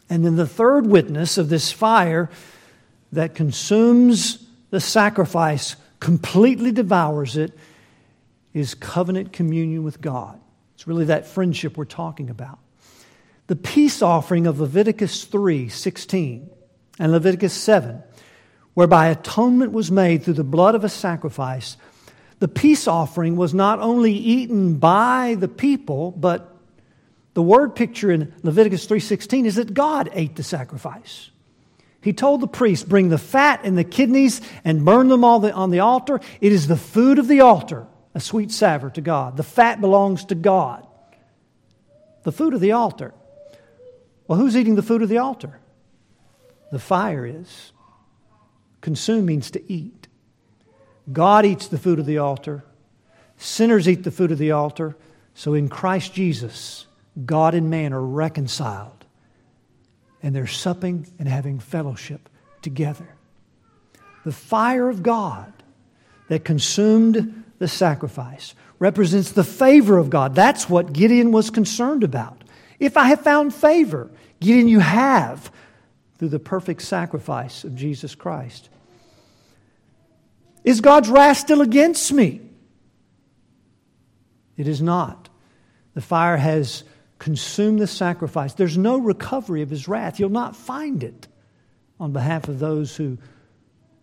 And 0.09 0.25
then 0.25 0.35
the 0.35 0.45
third 0.45 0.85
witness 0.85 1.37
of 1.37 1.47
this 1.47 1.71
fire 1.71 2.29
that 3.13 3.33
consumes 3.33 4.45
the 4.71 4.81
sacrifice, 4.81 5.77
completely 6.01 6.73
devours 6.73 7.37
it, 7.37 7.57
is 8.53 8.73
covenant 8.73 9.31
communion 9.31 9.83
with 9.83 10.01
God. 10.01 10.40
It's 10.81 10.87
really 10.87 11.05
that 11.05 11.27
friendship 11.27 11.77
we're 11.77 11.85
talking 11.85 12.31
about. 12.31 12.57
The 13.45 13.55
peace 13.55 14.01
offering 14.01 14.47
of 14.47 14.59
Leviticus 14.59 15.25
3 15.25 15.69
16 15.69 16.49
and 16.97 17.11
Leviticus 17.11 17.53
7, 17.53 18.01
whereby 18.73 19.09
atonement 19.09 19.73
was 19.73 19.91
made 19.91 20.23
through 20.23 20.33
the 20.33 20.43
blood 20.43 20.73
of 20.73 20.83
a 20.83 20.89
sacrifice, 20.89 21.77
the 22.39 22.47
peace 22.47 22.87
offering 22.87 23.35
was 23.35 23.53
not 23.53 23.79
only 23.79 24.11
eaten 24.11 24.77
by 24.77 25.35
the 25.39 25.47
people, 25.47 26.13
but 26.13 26.57
the 27.35 27.43
word 27.43 27.75
picture 27.75 28.09
in 28.09 28.33
Leviticus 28.41 28.87
3:16 28.87 29.45
is 29.45 29.57
that 29.57 29.75
God 29.75 30.09
ate 30.13 30.35
the 30.35 30.41
sacrifice. 30.41 31.29
He 32.01 32.11
told 32.11 32.41
the 32.41 32.47
priest, 32.47 32.89
"Bring 32.89 33.09
the 33.09 33.19
fat 33.19 33.59
and 33.63 33.77
the 33.77 33.83
kidneys 33.83 34.41
and 34.65 34.83
burn 34.83 35.09
them 35.09 35.23
all 35.23 35.45
on 35.45 35.69
the 35.69 35.81
altar. 35.81 36.19
It 36.39 36.51
is 36.51 36.65
the 36.65 36.75
food 36.75 37.19
of 37.19 37.27
the 37.27 37.41
altar 37.41 37.85
a 38.13 38.19
sweet 38.19 38.51
savor 38.51 38.89
to 38.91 39.01
God. 39.01 39.37
The 39.37 39.43
fat 39.43 39.81
belongs 39.81 40.25
to 40.25 40.35
God. 40.35 40.85
The 42.23 42.31
food 42.31 42.53
of 42.53 42.59
the 42.59 42.73
altar. 42.73 43.13
Well, 44.27 44.37
who's 44.37 44.55
eating 44.55 44.75
the 44.75 44.83
food 44.83 45.01
of 45.01 45.09
the 45.09 45.17
altar? 45.17 45.59
The 46.71 46.79
fire 46.79 47.25
is. 47.25 47.71
Consume 48.81 49.25
means 49.25 49.51
to 49.51 49.71
eat. 49.71 50.07
God 51.11 51.45
eats 51.45 51.67
the 51.67 51.77
food 51.77 51.99
of 51.99 52.05
the 52.05 52.19
altar. 52.19 52.63
Sinners 53.37 53.89
eat 53.89 54.03
the 54.03 54.11
food 54.11 54.31
of 54.31 54.37
the 54.37 54.51
altar. 54.51 54.95
So 55.33 55.53
in 55.53 55.69
Christ 55.69 56.13
Jesus, 56.13 56.85
God 57.25 57.53
and 57.53 57.69
man 57.69 57.93
are 57.93 58.01
reconciled, 58.01 59.05
and 60.21 60.35
they're 60.35 60.47
supping 60.47 61.07
and 61.19 61.27
having 61.27 61.59
fellowship 61.59 62.29
together. 62.61 63.15
The 64.23 64.31
fire 64.31 64.89
of 64.89 65.03
God 65.03 65.51
that 66.27 66.45
consumed 66.45 67.43
the 67.61 67.67
sacrifice 67.67 68.55
represents 68.79 69.33
the 69.33 69.43
favor 69.43 69.99
of 69.99 70.09
God. 70.09 70.33
That's 70.33 70.67
what 70.67 70.93
Gideon 70.93 71.31
was 71.31 71.51
concerned 71.51 72.03
about. 72.03 72.43
If 72.79 72.97
I 72.97 73.09
have 73.09 73.21
found 73.21 73.53
favor, 73.53 74.09
Gideon, 74.39 74.67
you 74.67 74.79
have 74.79 75.51
through 76.17 76.29
the 76.29 76.39
perfect 76.39 76.81
sacrifice 76.81 77.63
of 77.63 77.75
Jesus 77.75 78.15
Christ. 78.15 78.69
Is 80.63 80.81
God's 80.81 81.07
wrath 81.07 81.37
still 81.37 81.61
against 81.61 82.11
me? 82.11 82.41
It 84.57 84.67
is 84.67 84.81
not. 84.81 85.29
The 85.93 86.01
fire 86.01 86.37
has 86.37 86.83
consumed 87.19 87.77
the 87.77 87.85
sacrifice. 87.85 88.55
There's 88.55 88.75
no 88.75 88.97
recovery 88.97 89.61
of 89.61 89.69
his 89.69 89.87
wrath. 89.87 90.19
You'll 90.19 90.29
not 90.29 90.55
find 90.55 91.03
it 91.03 91.27
on 91.99 92.11
behalf 92.11 92.47
of 92.47 92.57
those 92.57 92.95
who 92.95 93.19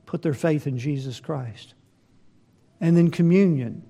put 0.07 0.23
their 0.23 0.33
faith 0.33 0.69
in 0.69 0.79
Jesus 0.79 1.19
Christ. 1.19 1.75
And 2.81 2.97
then 2.97 3.11
communion. 3.11 3.83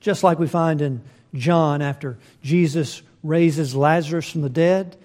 Just 0.00 0.22
like 0.22 0.38
we 0.38 0.48
find 0.48 0.80
in 0.80 1.02
John 1.34 1.82
after 1.82 2.18
Jesus 2.42 3.02
raises 3.22 3.74
Lazarus 3.74 4.30
from 4.30 4.42
the 4.42 4.50
dead, 4.50 4.96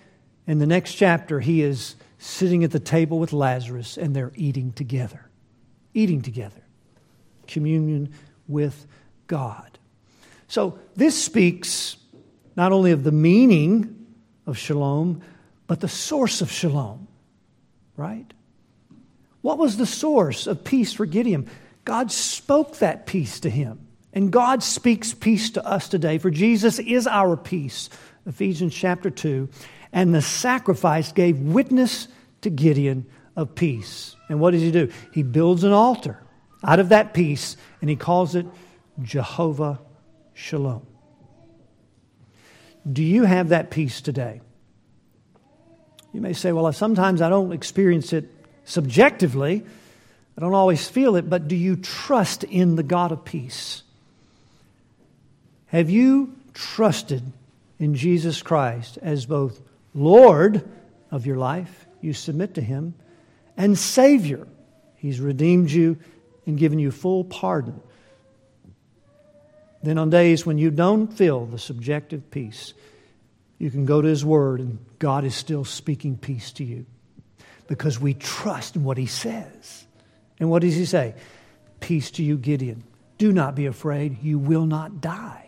in 0.47 0.59
the 0.59 0.65
next 0.65 0.93
chapter, 0.93 1.39
he 1.39 1.61
is 1.61 1.95
sitting 2.17 2.63
at 2.63 2.71
the 2.71 2.79
table 2.79 3.19
with 3.19 3.33
Lazarus 3.33 3.97
and 3.97 4.15
they're 4.15 4.31
eating 4.35 4.71
together. 4.71 5.29
Eating 5.93 6.21
together. 6.21 6.61
Communion 7.47 8.13
with 8.47 8.87
God. 9.27 9.77
So 10.47 10.79
this 10.95 11.21
speaks 11.21 11.97
not 12.55 12.71
only 12.71 12.91
of 12.91 13.03
the 13.03 13.11
meaning 13.11 14.07
of 14.45 14.57
shalom, 14.57 15.21
but 15.67 15.81
the 15.81 15.87
source 15.87 16.41
of 16.41 16.51
shalom, 16.51 17.07
right? 17.95 18.33
What 19.41 19.57
was 19.57 19.77
the 19.77 19.85
source 19.85 20.47
of 20.47 20.63
peace 20.63 20.93
for 20.93 21.05
Gideon? 21.05 21.49
God 21.85 22.11
spoke 22.11 22.77
that 22.79 23.05
peace 23.05 23.39
to 23.41 23.49
him. 23.49 23.87
And 24.13 24.31
God 24.31 24.63
speaks 24.63 25.13
peace 25.13 25.51
to 25.51 25.65
us 25.65 25.89
today, 25.89 26.17
for 26.17 26.31
Jesus 26.31 26.79
is 26.79 27.07
our 27.07 27.37
peace. 27.37 27.89
Ephesians 28.25 28.73
chapter 28.73 29.09
2. 29.09 29.47
And 29.93 30.13
the 30.13 30.21
sacrifice 30.21 31.11
gave 31.11 31.39
witness 31.39 32.07
to 32.41 32.49
Gideon 32.49 33.05
of 33.35 33.53
peace. 33.55 34.15
And 34.27 34.39
what 34.39 34.51
does 34.51 34.61
he 34.61 34.71
do? 34.71 34.91
He 35.13 35.23
builds 35.23 35.63
an 35.63 35.71
altar 35.71 36.19
out 36.63 36.79
of 36.79 36.89
that 36.89 37.13
peace, 37.13 37.55
and 37.81 37.89
he 37.89 37.95
calls 37.95 38.35
it 38.35 38.47
Jehovah 39.01 39.79
Shalom. 40.33 40.85
Do 42.91 43.03
you 43.03 43.23
have 43.23 43.49
that 43.49 43.69
peace 43.69 44.01
today? 44.01 44.41
You 46.13 46.21
may 46.21 46.33
say, 46.33 46.51
well, 46.51 46.71
sometimes 46.73 47.21
I 47.21 47.29
don't 47.29 47.51
experience 47.51 48.13
it 48.13 48.31
subjectively. 48.67 49.63
I 50.37 50.41
don't 50.41 50.53
always 50.53 50.87
feel 50.87 51.15
it, 51.15 51.27
but 51.27 51.47
do 51.47 51.55
you 51.55 51.77
trust 51.77 52.43
in 52.43 52.75
the 52.75 52.83
God 52.83 53.11
of 53.11 53.25
peace? 53.25 53.81
Have 55.67 55.89
you 55.89 56.35
trusted 56.53 57.23
in 57.79 57.95
Jesus 57.95 58.41
Christ 58.43 58.99
as 59.01 59.25
both 59.25 59.59
Lord 59.95 60.67
of 61.09 61.25
your 61.25 61.37
life? 61.37 61.85
You 62.01 62.13
submit 62.13 62.53
to 62.55 62.61
Him, 62.61 62.93
and 63.55 63.77
Savior. 63.77 64.47
He's 64.97 65.19
redeemed 65.19 65.71
you 65.71 65.97
and 66.45 66.57
given 66.57 66.77
you 66.77 66.91
full 66.91 67.23
pardon. 67.23 67.79
Then, 69.81 69.97
on 69.97 70.09
days 70.09 70.45
when 70.45 70.57
you 70.57 70.71
don't 70.71 71.07
feel 71.07 71.45
the 71.45 71.59
subjective 71.59 72.29
peace, 72.31 72.73
you 73.59 73.71
can 73.71 73.85
go 73.85 74.01
to 74.01 74.07
His 74.07 74.25
Word, 74.25 74.59
and 74.59 74.77
God 74.99 75.23
is 75.23 75.35
still 75.35 75.63
speaking 75.63 76.17
peace 76.17 76.51
to 76.53 76.63
you 76.63 76.85
because 77.67 77.99
we 77.99 78.13
trust 78.13 78.75
in 78.75 78.83
what 78.83 78.97
He 78.97 79.05
says. 79.05 79.85
And 80.39 80.49
what 80.49 80.61
does 80.61 80.75
He 80.75 80.85
say? 80.85 81.15
Peace 81.79 82.11
to 82.11 82.23
you, 82.23 82.37
Gideon. 82.37 82.83
Do 83.17 83.31
not 83.31 83.55
be 83.55 83.65
afraid, 83.65 84.21
you 84.21 84.37
will 84.39 84.65
not 84.65 85.01
die. 85.01 85.43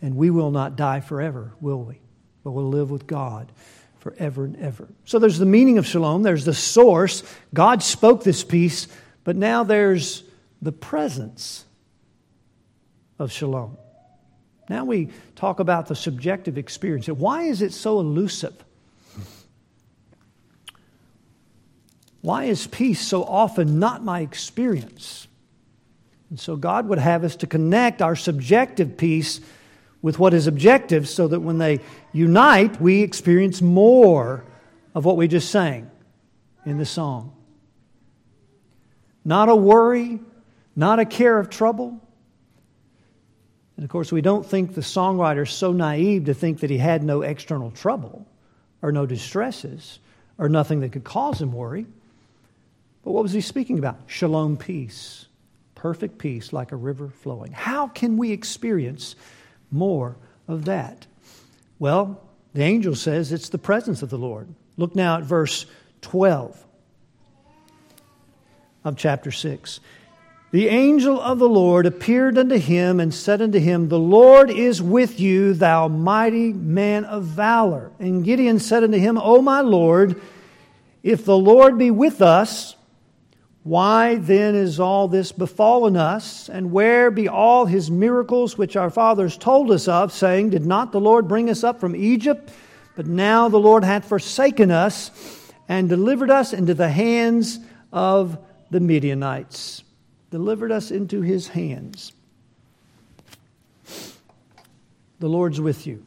And 0.00 0.16
we 0.16 0.30
will 0.30 0.50
not 0.50 0.76
die 0.76 1.00
forever, 1.00 1.52
will 1.60 1.84
we? 1.84 2.00
But 2.42 2.50
we'll 2.50 2.68
live 2.68 2.90
with 2.90 3.06
God 3.06 3.52
forever 4.00 4.44
and 4.44 4.56
ever. 4.56 4.88
So 5.04 5.20
there's 5.20 5.38
the 5.38 5.46
meaning 5.46 5.78
of 5.78 5.86
shalom, 5.86 6.24
there's 6.24 6.44
the 6.44 6.54
source. 6.54 7.22
God 7.54 7.84
spoke 7.84 8.24
this 8.24 8.42
peace, 8.42 8.88
but 9.22 9.36
now 9.36 9.62
there's 9.62 10.24
the 10.60 10.72
presence 10.72 11.64
of 13.20 13.30
shalom. 13.30 13.76
Now 14.68 14.84
we 14.84 15.10
talk 15.36 15.60
about 15.60 15.86
the 15.86 15.94
subjective 15.94 16.58
experience. 16.58 17.06
Why 17.06 17.44
is 17.44 17.62
it 17.62 17.72
so 17.72 18.00
elusive? 18.00 18.54
Why 22.22 22.44
is 22.44 22.66
peace 22.66 23.00
so 23.00 23.24
often 23.24 23.78
not 23.78 24.02
my 24.02 24.20
experience? 24.20 25.26
And 26.30 26.40
so 26.40 26.56
God 26.56 26.88
would 26.88 26.98
have 26.98 27.24
us 27.24 27.36
to 27.36 27.46
connect 27.46 28.00
our 28.00 28.16
subjective 28.16 28.96
peace 28.96 29.40
with 30.00 30.18
what 30.18 30.32
is 30.32 30.46
objective 30.46 31.08
so 31.08 31.28
that 31.28 31.40
when 31.40 31.58
they 31.58 31.80
unite, 32.12 32.80
we 32.80 33.02
experience 33.02 33.60
more 33.60 34.44
of 34.94 35.04
what 35.04 35.16
we 35.16 35.28
just 35.28 35.50
sang 35.50 35.90
in 36.64 36.78
the 36.78 36.86
song. 36.86 37.34
Not 39.24 39.48
a 39.48 39.56
worry, 39.56 40.20
not 40.74 41.00
a 41.00 41.04
care 41.04 41.38
of 41.38 41.50
trouble. 41.50 42.00
And 43.76 43.84
of 43.84 43.90
course, 43.90 44.12
we 44.12 44.22
don't 44.22 44.46
think 44.46 44.74
the 44.74 44.80
songwriter 44.80 45.42
is 45.42 45.50
so 45.50 45.72
naive 45.72 46.26
to 46.26 46.34
think 46.34 46.60
that 46.60 46.70
he 46.70 46.78
had 46.78 47.02
no 47.02 47.22
external 47.22 47.70
trouble 47.70 48.26
or 48.80 48.92
no 48.92 49.06
distresses 49.06 49.98
or 50.38 50.48
nothing 50.48 50.80
that 50.80 50.92
could 50.92 51.04
cause 51.04 51.40
him 51.40 51.52
worry. 51.52 51.86
But 53.04 53.12
what 53.12 53.22
was 53.22 53.32
he 53.32 53.40
speaking 53.40 53.78
about? 53.78 53.98
Shalom 54.06 54.56
peace, 54.56 55.26
perfect 55.74 56.18
peace 56.18 56.52
like 56.52 56.72
a 56.72 56.76
river 56.76 57.08
flowing. 57.08 57.52
How 57.52 57.88
can 57.88 58.16
we 58.16 58.30
experience 58.30 59.16
more 59.70 60.16
of 60.46 60.66
that? 60.66 61.06
Well, 61.78 62.20
the 62.54 62.62
angel 62.62 62.94
says 62.94 63.32
it's 63.32 63.48
the 63.48 63.58
presence 63.58 64.02
of 64.02 64.10
the 64.10 64.18
Lord. 64.18 64.48
Look 64.76 64.94
now 64.94 65.16
at 65.16 65.24
verse 65.24 65.66
12 66.02 66.64
of 68.84 68.96
chapter 68.96 69.30
6. 69.30 69.80
The 70.52 70.68
angel 70.68 71.18
of 71.18 71.38
the 71.38 71.48
Lord 71.48 71.86
appeared 71.86 72.36
unto 72.36 72.58
him 72.58 73.00
and 73.00 73.12
said 73.12 73.40
unto 73.40 73.58
him, 73.58 73.88
The 73.88 73.98
Lord 73.98 74.50
is 74.50 74.82
with 74.82 75.18
you, 75.18 75.54
thou 75.54 75.88
mighty 75.88 76.52
man 76.52 77.06
of 77.06 77.24
valor. 77.24 77.90
And 77.98 78.22
Gideon 78.22 78.58
said 78.58 78.84
unto 78.84 78.98
him, 78.98 79.16
O 79.16 79.40
my 79.40 79.62
Lord, 79.62 80.20
if 81.02 81.24
the 81.24 81.38
Lord 81.38 81.78
be 81.78 81.90
with 81.90 82.20
us, 82.20 82.76
why 83.62 84.16
then 84.16 84.54
is 84.54 84.80
all 84.80 85.08
this 85.08 85.32
befallen 85.32 85.96
us? 85.96 86.48
And 86.48 86.72
where 86.72 87.10
be 87.10 87.28
all 87.28 87.66
his 87.66 87.90
miracles 87.90 88.58
which 88.58 88.76
our 88.76 88.90
fathers 88.90 89.36
told 89.36 89.70
us 89.70 89.86
of, 89.88 90.12
saying, 90.12 90.50
Did 90.50 90.66
not 90.66 90.92
the 90.92 91.00
Lord 91.00 91.28
bring 91.28 91.48
us 91.48 91.62
up 91.62 91.80
from 91.80 91.94
Egypt? 91.94 92.50
But 92.96 93.06
now 93.06 93.48
the 93.48 93.60
Lord 93.60 93.84
hath 93.84 94.04
forsaken 94.08 94.70
us 94.70 95.10
and 95.68 95.88
delivered 95.88 96.30
us 96.30 96.52
into 96.52 96.74
the 96.74 96.88
hands 96.88 97.60
of 97.92 98.36
the 98.70 98.80
Midianites 98.80 99.82
delivered 100.32 100.72
us 100.72 100.90
into 100.90 101.20
his 101.20 101.46
hands. 101.48 102.12
The 105.20 105.28
Lord's 105.28 105.60
with 105.60 105.86
you. 105.86 106.02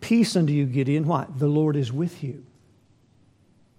Peace 0.00 0.34
unto 0.34 0.52
you, 0.52 0.64
Gideon. 0.66 1.06
Why? 1.06 1.26
The 1.36 1.46
Lord 1.46 1.76
is 1.76 1.92
with 1.92 2.24
you. 2.24 2.44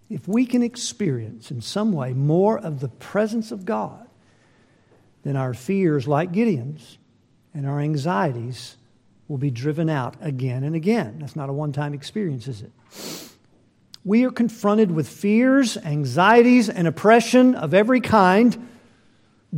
If 0.10 0.28
we 0.28 0.46
can 0.46 0.62
experience 0.62 1.52
in 1.52 1.62
some 1.62 1.92
way 1.92 2.14
more 2.14 2.60
of 2.60 2.80
the 2.80 2.90
presence 2.90 3.52
of 3.52 3.66
God, 3.66 4.08
then 5.24 5.36
our 5.36 5.54
fears, 5.54 6.08
like 6.08 6.32
Gideon's, 6.32 6.98
and 7.54 7.66
our 7.66 7.80
anxieties 7.80 8.78
will 9.28 9.40
be 9.40 9.50
driven 9.50 9.90
out 9.90 10.16
again 10.22 10.64
and 10.64 10.76
again. 10.76 11.18
That's 11.20 11.36
not 11.36 11.50
a 11.50 11.54
one 11.54 11.72
time 11.72 11.94
experience, 11.94 12.48
is 12.48 12.62
it? 12.62 12.72
we 14.06 14.24
are 14.24 14.32
confronted 14.32 14.92
with 14.92 15.10
fears, 15.10 15.78
anxieties, 15.78 16.70
and 16.70 16.88
oppression 16.88 17.56
of 17.56 17.74
every 17.74 18.00
kind 18.00 18.70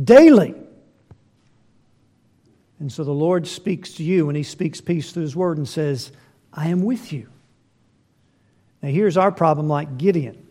daily. 0.02 0.54
And 2.80 2.90
so 2.90 3.04
the 3.04 3.12
Lord 3.12 3.46
speaks 3.46 3.92
to 3.94 4.02
you, 4.02 4.28
and 4.28 4.36
He 4.36 4.42
speaks 4.42 4.80
peace 4.80 5.12
through 5.12 5.24
His 5.24 5.36
word 5.36 5.58
and 5.58 5.68
says, 5.68 6.12
I 6.52 6.68
am 6.68 6.82
with 6.82 7.12
you. 7.12 7.28
Now, 8.82 8.90
here's 8.90 9.16
our 9.16 9.32
problem 9.32 9.68
like 9.68 9.98
Gideon. 9.98 10.46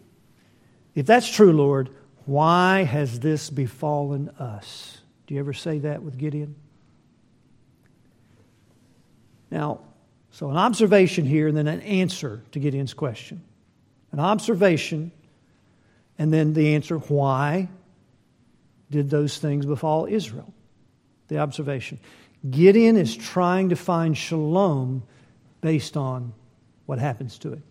If 0.95 1.05
that's 1.05 1.29
true, 1.29 1.53
Lord, 1.53 1.89
why 2.25 2.83
has 2.83 3.19
this 3.19 3.49
befallen 3.49 4.29
us? 4.39 4.97
Do 5.27 5.33
you 5.33 5.39
ever 5.39 5.53
say 5.53 5.79
that 5.79 6.03
with 6.03 6.17
Gideon? 6.17 6.55
Now, 9.49 9.81
so 10.31 10.49
an 10.49 10.57
observation 10.57 11.25
here 11.25 11.47
and 11.47 11.55
then 11.55 11.67
an 11.67 11.81
answer 11.81 12.43
to 12.51 12.59
Gideon's 12.59 12.93
question 12.93 13.41
an 14.13 14.21
observation, 14.21 15.11
and 16.17 16.33
then 16.33 16.53
the 16.53 16.75
answer, 16.75 16.97
why? 16.97 17.67
did 18.89 19.09
those 19.09 19.37
things 19.37 19.65
befall 19.65 20.05
Israel. 20.05 20.53
The 21.27 21.39
observation. 21.39 21.99
Gideon 22.49 22.95
is 22.95 23.15
trying 23.15 23.69
to 23.69 23.75
find 23.75 24.17
shalom 24.17 25.03
based 25.61 25.97
on 25.97 26.33
what 26.85 26.99
happens 26.99 27.37
to 27.39 27.53
it. 27.53 27.61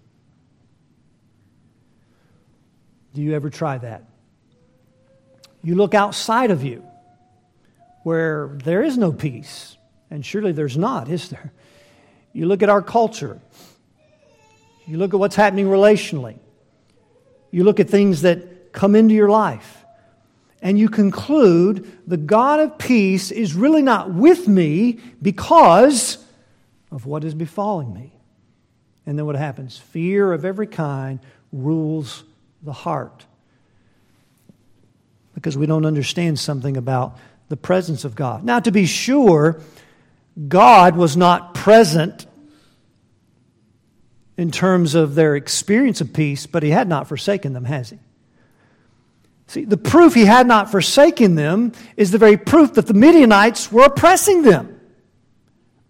Do 3.16 3.22
you 3.22 3.32
ever 3.32 3.48
try 3.48 3.78
that? 3.78 4.04
You 5.62 5.74
look 5.74 5.94
outside 5.94 6.50
of 6.50 6.62
you 6.62 6.84
where 8.02 8.58
there 8.62 8.82
is 8.82 8.98
no 8.98 9.10
peace, 9.10 9.78
and 10.10 10.24
surely 10.24 10.52
there's 10.52 10.76
not, 10.76 11.08
is 11.08 11.30
there? 11.30 11.50
You 12.34 12.44
look 12.44 12.62
at 12.62 12.68
our 12.68 12.82
culture, 12.82 13.40
you 14.86 14.98
look 14.98 15.14
at 15.14 15.18
what's 15.18 15.34
happening 15.34 15.64
relationally, 15.64 16.38
you 17.50 17.64
look 17.64 17.80
at 17.80 17.88
things 17.88 18.20
that 18.20 18.74
come 18.74 18.94
into 18.94 19.14
your 19.14 19.30
life, 19.30 19.82
and 20.60 20.78
you 20.78 20.90
conclude 20.90 21.90
the 22.06 22.18
God 22.18 22.60
of 22.60 22.76
peace 22.76 23.30
is 23.30 23.54
really 23.54 23.80
not 23.80 24.12
with 24.12 24.46
me 24.46 25.00
because 25.22 26.22
of 26.92 27.06
what 27.06 27.24
is 27.24 27.32
befalling 27.32 27.94
me. 27.94 28.12
And 29.06 29.18
then 29.18 29.24
what 29.24 29.36
happens? 29.36 29.78
Fear 29.78 30.34
of 30.34 30.44
every 30.44 30.66
kind 30.66 31.18
rules 31.50 32.24
the 32.62 32.72
heart. 32.72 33.26
Because 35.34 35.56
we 35.56 35.66
don't 35.66 35.84
understand 35.84 36.38
something 36.38 36.76
about 36.76 37.18
the 37.48 37.56
presence 37.56 38.04
of 38.04 38.14
God. 38.14 38.44
Now, 38.44 38.60
to 38.60 38.72
be 38.72 38.86
sure, 38.86 39.60
God 40.48 40.96
was 40.96 41.16
not 41.16 41.54
present 41.54 42.26
in 44.36 44.50
terms 44.50 44.94
of 44.94 45.14
their 45.14 45.36
experience 45.36 46.00
of 46.00 46.12
peace, 46.12 46.46
but 46.46 46.62
He 46.62 46.70
had 46.70 46.88
not 46.88 47.08
forsaken 47.08 47.52
them, 47.52 47.64
has 47.64 47.90
He? 47.90 47.98
See, 49.46 49.64
the 49.64 49.76
proof 49.76 50.14
He 50.14 50.24
had 50.24 50.46
not 50.46 50.70
forsaken 50.70 51.36
them 51.36 51.72
is 51.96 52.10
the 52.10 52.18
very 52.18 52.36
proof 52.36 52.74
that 52.74 52.86
the 52.86 52.94
Midianites 52.94 53.70
were 53.70 53.84
oppressing 53.84 54.42
them. 54.42 54.80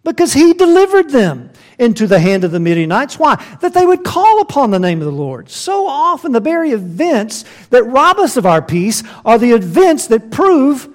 Because 0.05 0.33
He 0.33 0.53
delivered 0.53 1.11
them 1.11 1.51
into 1.79 2.07
the 2.07 2.19
hand 2.19 2.45
of 2.45 2.51
the 2.51 2.61
Midianites. 2.61 3.19
Why? 3.19 3.35
That 3.61 3.75
they 3.75 3.85
would 3.85 4.05
call 4.05 4.41
upon 4.41 4.71
the 4.71 4.79
name 4.79 5.01
of 5.01 5.07
the 5.07 5.13
Lord. 5.13 5.51
So 5.51 5.87
often, 5.87 6.33
the 6.33 6.41
very 6.41 6.71
events 6.71 7.45
that 7.71 7.85
rob 7.85 8.19
us 8.19 8.37
of 8.37 8.47
our 8.47 8.63
peace 8.63 9.03
are 9.25 9.39
the 9.39 9.53
events 9.53 10.07
that 10.09 10.31
prove 10.31 10.89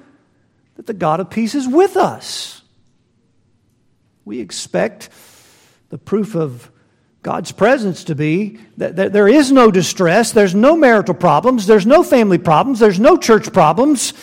that 0.76 0.88
the 0.88 0.94
God 0.94 1.20
of 1.20 1.30
peace 1.30 1.56
is 1.56 1.68
with 1.68 1.96
us. 1.98 2.62
We 4.26 4.40
expect 4.40 5.10
the 5.90 5.98
proof 5.98 6.36
of 6.36 6.72
God's 7.22 7.52
presence 7.52 8.06
to 8.06 8.16
be 8.16 8.58
that, 8.78 8.96
there 8.96 9.28
is 9.28 9.52
no 9.52 9.70
distress, 9.70 10.32
there's 10.32 10.56
no 10.56 10.76
marital 10.76 11.14
problems, 11.14 11.68
there's 11.68 11.86
no 11.86 12.02
family 12.02 12.40
problems, 12.40 12.80
there's 12.80 13.00
no 13.00 13.18
church 13.18 13.54
problems. 13.54 14.14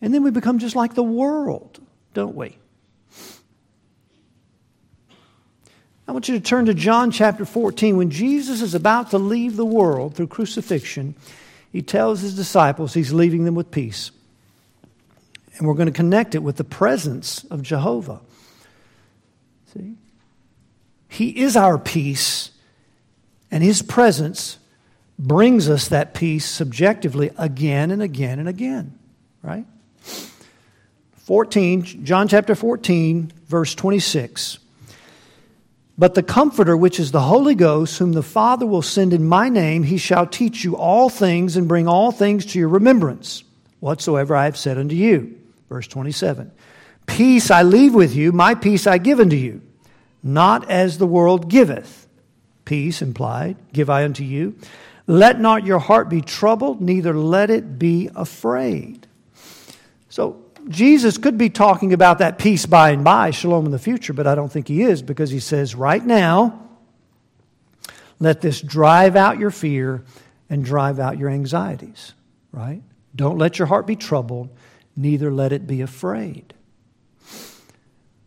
And 0.00 0.14
then 0.14 0.22
we 0.22 0.30
become 0.30 0.58
just 0.58 0.76
like 0.76 0.94
the 0.94 1.02
world, 1.02 1.80
don't 2.14 2.36
we? 2.36 2.58
I 6.08 6.12
want 6.12 6.28
you 6.28 6.38
to 6.38 6.40
turn 6.40 6.66
to 6.66 6.74
John 6.74 7.10
chapter 7.10 7.44
14. 7.44 7.96
When 7.96 8.10
Jesus 8.10 8.62
is 8.62 8.74
about 8.74 9.10
to 9.10 9.18
leave 9.18 9.56
the 9.56 9.64
world 9.64 10.14
through 10.14 10.28
crucifixion, 10.28 11.16
he 11.72 11.82
tells 11.82 12.20
his 12.20 12.36
disciples 12.36 12.94
he's 12.94 13.12
leaving 13.12 13.44
them 13.44 13.56
with 13.56 13.70
peace. 13.70 14.12
And 15.58 15.66
we're 15.66 15.74
going 15.74 15.86
to 15.86 15.92
connect 15.92 16.34
it 16.34 16.42
with 16.42 16.56
the 16.56 16.64
presence 16.64 17.44
of 17.44 17.62
Jehovah. 17.62 18.20
See? 19.74 19.96
He 21.08 21.40
is 21.40 21.56
our 21.56 21.78
peace, 21.78 22.50
and 23.50 23.64
his 23.64 23.82
presence 23.82 24.58
brings 25.18 25.68
us 25.68 25.88
that 25.88 26.14
peace 26.14 26.44
subjectively 26.44 27.30
again 27.38 27.90
and 27.90 28.02
again 28.02 28.38
and 28.38 28.48
again, 28.48 28.96
right? 29.42 29.64
14, 31.24 32.04
John 32.04 32.28
chapter 32.28 32.54
14, 32.54 33.32
verse 33.48 33.74
26. 33.74 34.58
But 35.98 36.14
the 36.14 36.22
Comforter, 36.22 36.76
which 36.76 37.00
is 37.00 37.10
the 37.10 37.22
Holy 37.22 37.54
Ghost, 37.54 37.98
whom 37.98 38.12
the 38.12 38.22
Father 38.22 38.66
will 38.66 38.82
send 38.82 39.14
in 39.14 39.26
my 39.26 39.48
name, 39.48 39.82
he 39.82 39.96
shall 39.96 40.26
teach 40.26 40.62
you 40.62 40.76
all 40.76 41.08
things 41.08 41.56
and 41.56 41.66
bring 41.66 41.88
all 41.88 42.12
things 42.12 42.44
to 42.46 42.58
your 42.58 42.68
remembrance, 42.68 43.44
whatsoever 43.80 44.36
I 44.36 44.44
have 44.44 44.58
said 44.58 44.76
unto 44.76 44.94
you. 44.94 45.38
Verse 45.70 45.86
27 45.86 46.50
Peace 47.06 47.50
I 47.50 47.62
leave 47.62 47.94
with 47.94 48.14
you, 48.14 48.32
my 48.32 48.54
peace 48.54 48.86
I 48.86 48.98
give 48.98 49.20
unto 49.20 49.36
you, 49.36 49.62
not 50.22 50.70
as 50.70 50.98
the 50.98 51.06
world 51.06 51.48
giveth. 51.48 52.06
Peace 52.66 53.00
implied, 53.00 53.56
give 53.72 53.88
I 53.88 54.04
unto 54.04 54.24
you. 54.24 54.56
Let 55.06 55.40
not 55.40 55.64
your 55.64 55.78
heart 55.78 56.08
be 56.08 56.20
troubled, 56.20 56.80
neither 56.80 57.14
let 57.14 57.48
it 57.48 57.78
be 57.78 58.10
afraid. 58.14 59.06
So, 60.08 60.42
Jesus 60.68 61.18
could 61.18 61.38
be 61.38 61.50
talking 61.50 61.92
about 61.92 62.18
that 62.18 62.38
peace 62.38 62.66
by 62.66 62.90
and 62.90 63.04
by, 63.04 63.30
shalom 63.30 63.66
in 63.66 63.70
the 63.70 63.78
future, 63.78 64.12
but 64.12 64.26
I 64.26 64.34
don't 64.34 64.50
think 64.50 64.68
he 64.68 64.82
is 64.82 65.02
because 65.02 65.30
he 65.30 65.40
says, 65.40 65.74
right 65.74 66.04
now, 66.04 66.68
let 68.18 68.40
this 68.40 68.60
drive 68.60 69.14
out 69.14 69.38
your 69.38 69.50
fear 69.50 70.04
and 70.50 70.64
drive 70.64 70.98
out 70.98 71.18
your 71.18 71.28
anxieties, 71.28 72.14
right? 72.52 72.82
Don't 73.14 73.38
let 73.38 73.58
your 73.58 73.66
heart 73.66 73.86
be 73.86 73.96
troubled 73.96 74.50
neither 74.96 75.30
let 75.30 75.52
it 75.52 75.66
be 75.66 75.82
afraid. 75.82 76.54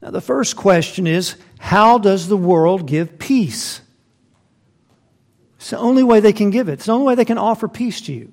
Now, 0.02 0.12
the 0.12 0.21
first 0.21 0.56
question 0.56 1.08
is 1.08 1.36
how 1.60 1.97
does 1.97 2.28
the 2.28 2.38
world 2.38 2.88
give 2.88 3.19
peace? 3.19 3.82
It's 5.58 5.71
the 5.71 5.78
only 5.78 6.04
way 6.04 6.21
they 6.21 6.32
can 6.32 6.52
give 6.52 6.69
it, 6.69 6.73
it's 6.73 6.86
the 6.86 6.93
only 6.93 7.08
way 7.08 7.15
they 7.15 7.25
can 7.25 7.38
offer 7.38 7.67
peace 7.67 7.99
to 8.02 8.13
you 8.13 8.32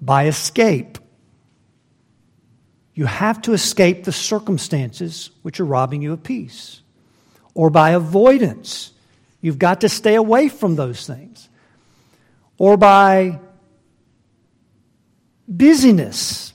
by 0.00 0.26
escape. 0.26 0.98
You 2.94 3.06
have 3.06 3.40
to 3.42 3.52
escape 3.52 4.04
the 4.04 4.12
circumstances 4.12 5.30
which 5.42 5.60
are 5.60 5.64
robbing 5.64 6.02
you 6.02 6.12
of 6.12 6.22
peace, 6.22 6.82
or 7.54 7.70
by 7.70 7.90
avoidance. 7.90 8.92
You've 9.40 9.58
got 9.58 9.80
to 9.80 9.88
stay 9.88 10.14
away 10.14 10.48
from 10.48 10.76
those 10.76 11.06
things, 11.06 11.48
or 12.58 12.76
by 12.76 13.40
busyness 15.48 16.52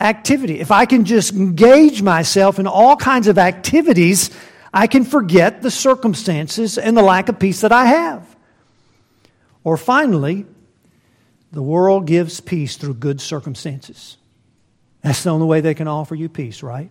activity. 0.00 0.60
If 0.60 0.70
I 0.70 0.86
can 0.86 1.04
just 1.04 1.34
engage 1.34 2.02
myself 2.02 2.58
in 2.58 2.66
all 2.66 2.96
kinds 2.96 3.28
of 3.28 3.38
activities, 3.38 4.30
I 4.72 4.86
can 4.86 5.04
forget 5.04 5.62
the 5.62 5.70
circumstances 5.70 6.78
and 6.78 6.96
the 6.96 7.02
lack 7.02 7.28
of 7.28 7.38
peace 7.38 7.60
that 7.60 7.72
I 7.72 7.86
have. 7.86 8.36
Or 9.64 9.76
finally, 9.76 10.46
the 11.52 11.62
world 11.62 12.06
gives 12.06 12.40
peace 12.40 12.76
through 12.76 12.94
good 12.94 13.20
circumstances. 13.20 14.16
That's 15.02 15.22
the 15.22 15.30
only 15.30 15.46
way 15.46 15.60
they 15.60 15.74
can 15.74 15.88
offer 15.88 16.14
you 16.14 16.28
peace, 16.28 16.62
right? 16.62 16.90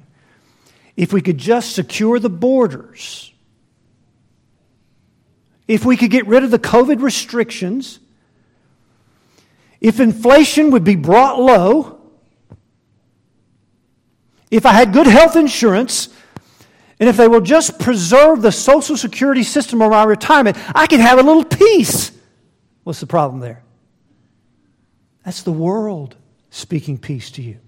If 0.96 1.14
we 1.14 1.22
could 1.22 1.38
just 1.38 1.76
secure 1.76 2.20
the 2.20 2.30
borders, 2.30 3.32
if 5.68 5.86
we 5.86 5.96
could 5.96 6.10
get 6.10 6.26
rid 6.28 6.44
of 6.44 6.52
the 6.52 6.60
COVID 6.60 7.02
restrictions, 7.02 8.00
if 9.80 10.00
inflation 10.00 10.72
would 10.72 10.84
be 10.84 10.96
brought 10.96 11.40
low, 11.40 12.02
if 14.52 14.66
I 14.66 14.74
had 14.74 14.92
good 14.92 15.08
health 15.08 15.36
insurance, 15.36 16.10
and 17.00 17.08
if 17.08 17.16
they 17.16 17.28
will 17.28 17.42
just 17.42 17.80
preserve 17.80 18.42
the 18.42 18.52
Social 18.52 18.98
Security 18.98 19.44
system 19.44 19.80
my 19.80 20.04
retirement, 20.04 20.58
I 20.76 20.88
could 20.88 21.00
have 21.00 21.20
a 21.20 21.24
little 21.24 21.46
peace. 21.46 22.12
What's 22.84 23.00
the 23.00 23.08
problem 23.08 23.40
there? 23.40 23.64
That's 25.24 25.44
the 25.44 25.52
world 25.52 26.16
speaking 26.50 26.98
peace 26.98 27.30
to 27.32 27.42
you. 27.42 27.60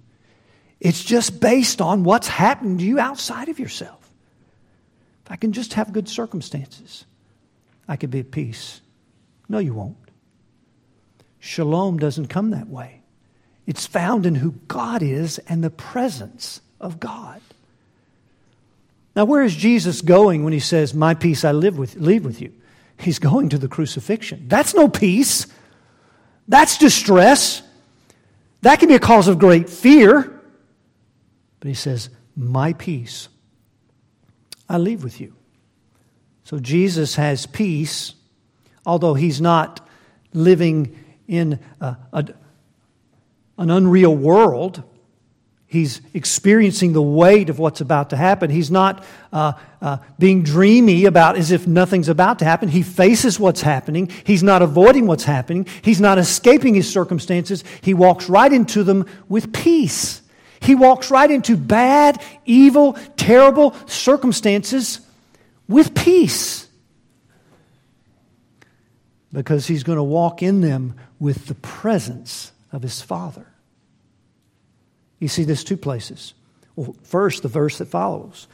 It's 0.82 1.04
just 1.04 1.39
based 1.39 1.80
on 1.80 2.04
what's 2.04 2.28
happened 2.28 2.80
to 2.80 2.86
you 2.86 3.00
outside 3.00 3.50
of 3.50 3.60
yourself. 3.60 4.00
If 5.24 5.32
I 5.32 5.36
can 5.36 5.54
just 5.54 5.76
have 5.76 5.94
good 5.94 6.10
circumstances, 6.10 7.06
I 7.88 7.96
could 7.96 8.10
be 8.10 8.22
at 8.22 8.32
peace. 8.32 8.82
No, 9.48 9.60
you 9.60 9.76
won't. 9.76 9.96
Shalom 11.39 12.00
doesn't 12.00 12.28
come 12.28 12.50
that 12.50 12.67
way. 12.67 13.02
It's 13.67 13.86
found 13.86 14.25
in 14.25 14.34
who 14.34 14.54
God 14.67 15.04
is 15.04 15.38
and 15.38 15.63
the 15.63 15.69
presence 15.69 16.62
of 16.79 17.00
God. 17.00 17.42
Now, 19.15 19.25
where 19.25 19.44
is 19.44 19.56
Jesus 19.56 20.02
going 20.02 20.44
when 20.44 20.54
he 20.54 20.60
says, 20.60 20.96
My 20.96 21.13
peace 21.13 21.46
I 21.46 21.52
live 21.52 21.77
with, 21.77 21.96
leave 21.96 22.25
with 22.25 22.42
you? 22.42 22.54
He's 22.98 23.19
going 23.19 23.50
to 23.50 23.60
the 23.60 23.67
crucifixion. 23.67 24.46
That's 24.48 24.73
no 24.73 24.88
peace. 24.88 25.46
That's 26.48 26.79
distress. 26.79 27.62
That 28.62 28.79
can 28.79 28.90
be 28.90 28.96
a 28.96 29.00
cause 29.00 29.27
of 29.27 29.38
great 29.38 29.69
fear. 29.69 30.31
But 31.62 31.69
he 31.69 31.73
says, 31.73 32.09
My 32.35 32.73
peace 32.73 33.29
I 34.71 34.77
leave 34.77 35.03
with 35.03 35.19
you. 35.19 35.35
So 36.45 36.57
Jesus 36.57 37.15
has 37.15 37.45
peace, 37.45 38.13
although 38.85 39.15
he's 39.15 39.41
not 39.41 39.85
living 40.33 40.97
in 41.27 41.59
a, 41.81 41.97
a, 42.13 42.25
an 43.57 43.69
unreal 43.69 44.15
world. 44.15 44.81
He's 45.67 45.99
experiencing 46.13 46.93
the 46.93 47.01
weight 47.01 47.49
of 47.49 47.59
what's 47.59 47.81
about 47.81 48.12
to 48.12 48.15
happen. 48.15 48.49
He's 48.49 48.71
not 48.71 49.03
uh, 49.33 49.53
uh, 49.81 49.97
being 50.17 50.43
dreamy 50.43 51.03
about 51.03 51.35
as 51.35 51.51
if 51.51 51.67
nothing's 51.67 52.07
about 52.07 52.39
to 52.39 52.45
happen. 52.45 52.69
He 52.69 52.81
faces 52.81 53.41
what's 53.41 53.62
happening. 53.62 54.09
He's 54.23 54.41
not 54.41 54.62
avoiding 54.62 55.05
what's 55.05 55.25
happening. 55.25 55.67
He's 55.81 55.99
not 55.99 56.17
escaping 56.17 56.75
his 56.75 56.91
circumstances. 56.91 57.65
He 57.81 57.93
walks 57.93 58.29
right 58.29 58.51
into 58.51 58.83
them 58.85 59.05
with 59.27 59.51
peace. 59.51 60.21
He 60.62 60.75
walks 60.75 61.09
right 61.09 61.29
into 61.29 61.57
bad, 61.57 62.21
evil, 62.45 62.93
terrible 63.17 63.75
circumstances 63.87 64.99
with 65.67 65.95
peace. 65.95 66.67
Because 69.33 69.65
he's 69.65 69.83
going 69.83 69.97
to 69.97 70.03
walk 70.03 70.43
in 70.43 70.62
them 70.62 70.95
with 71.19 71.47
the 71.47 71.55
presence 71.55 72.51
of 72.71 72.83
his 72.83 73.01
Father. 73.01 73.47
You 75.19 75.27
see 75.27 75.43
this 75.43 75.63
two 75.63 75.77
places. 75.77 76.33
Well, 76.75 76.95
first, 77.03 77.43
the 77.43 77.49
verse 77.49 77.77
that 77.79 77.87
follows. 77.87 78.47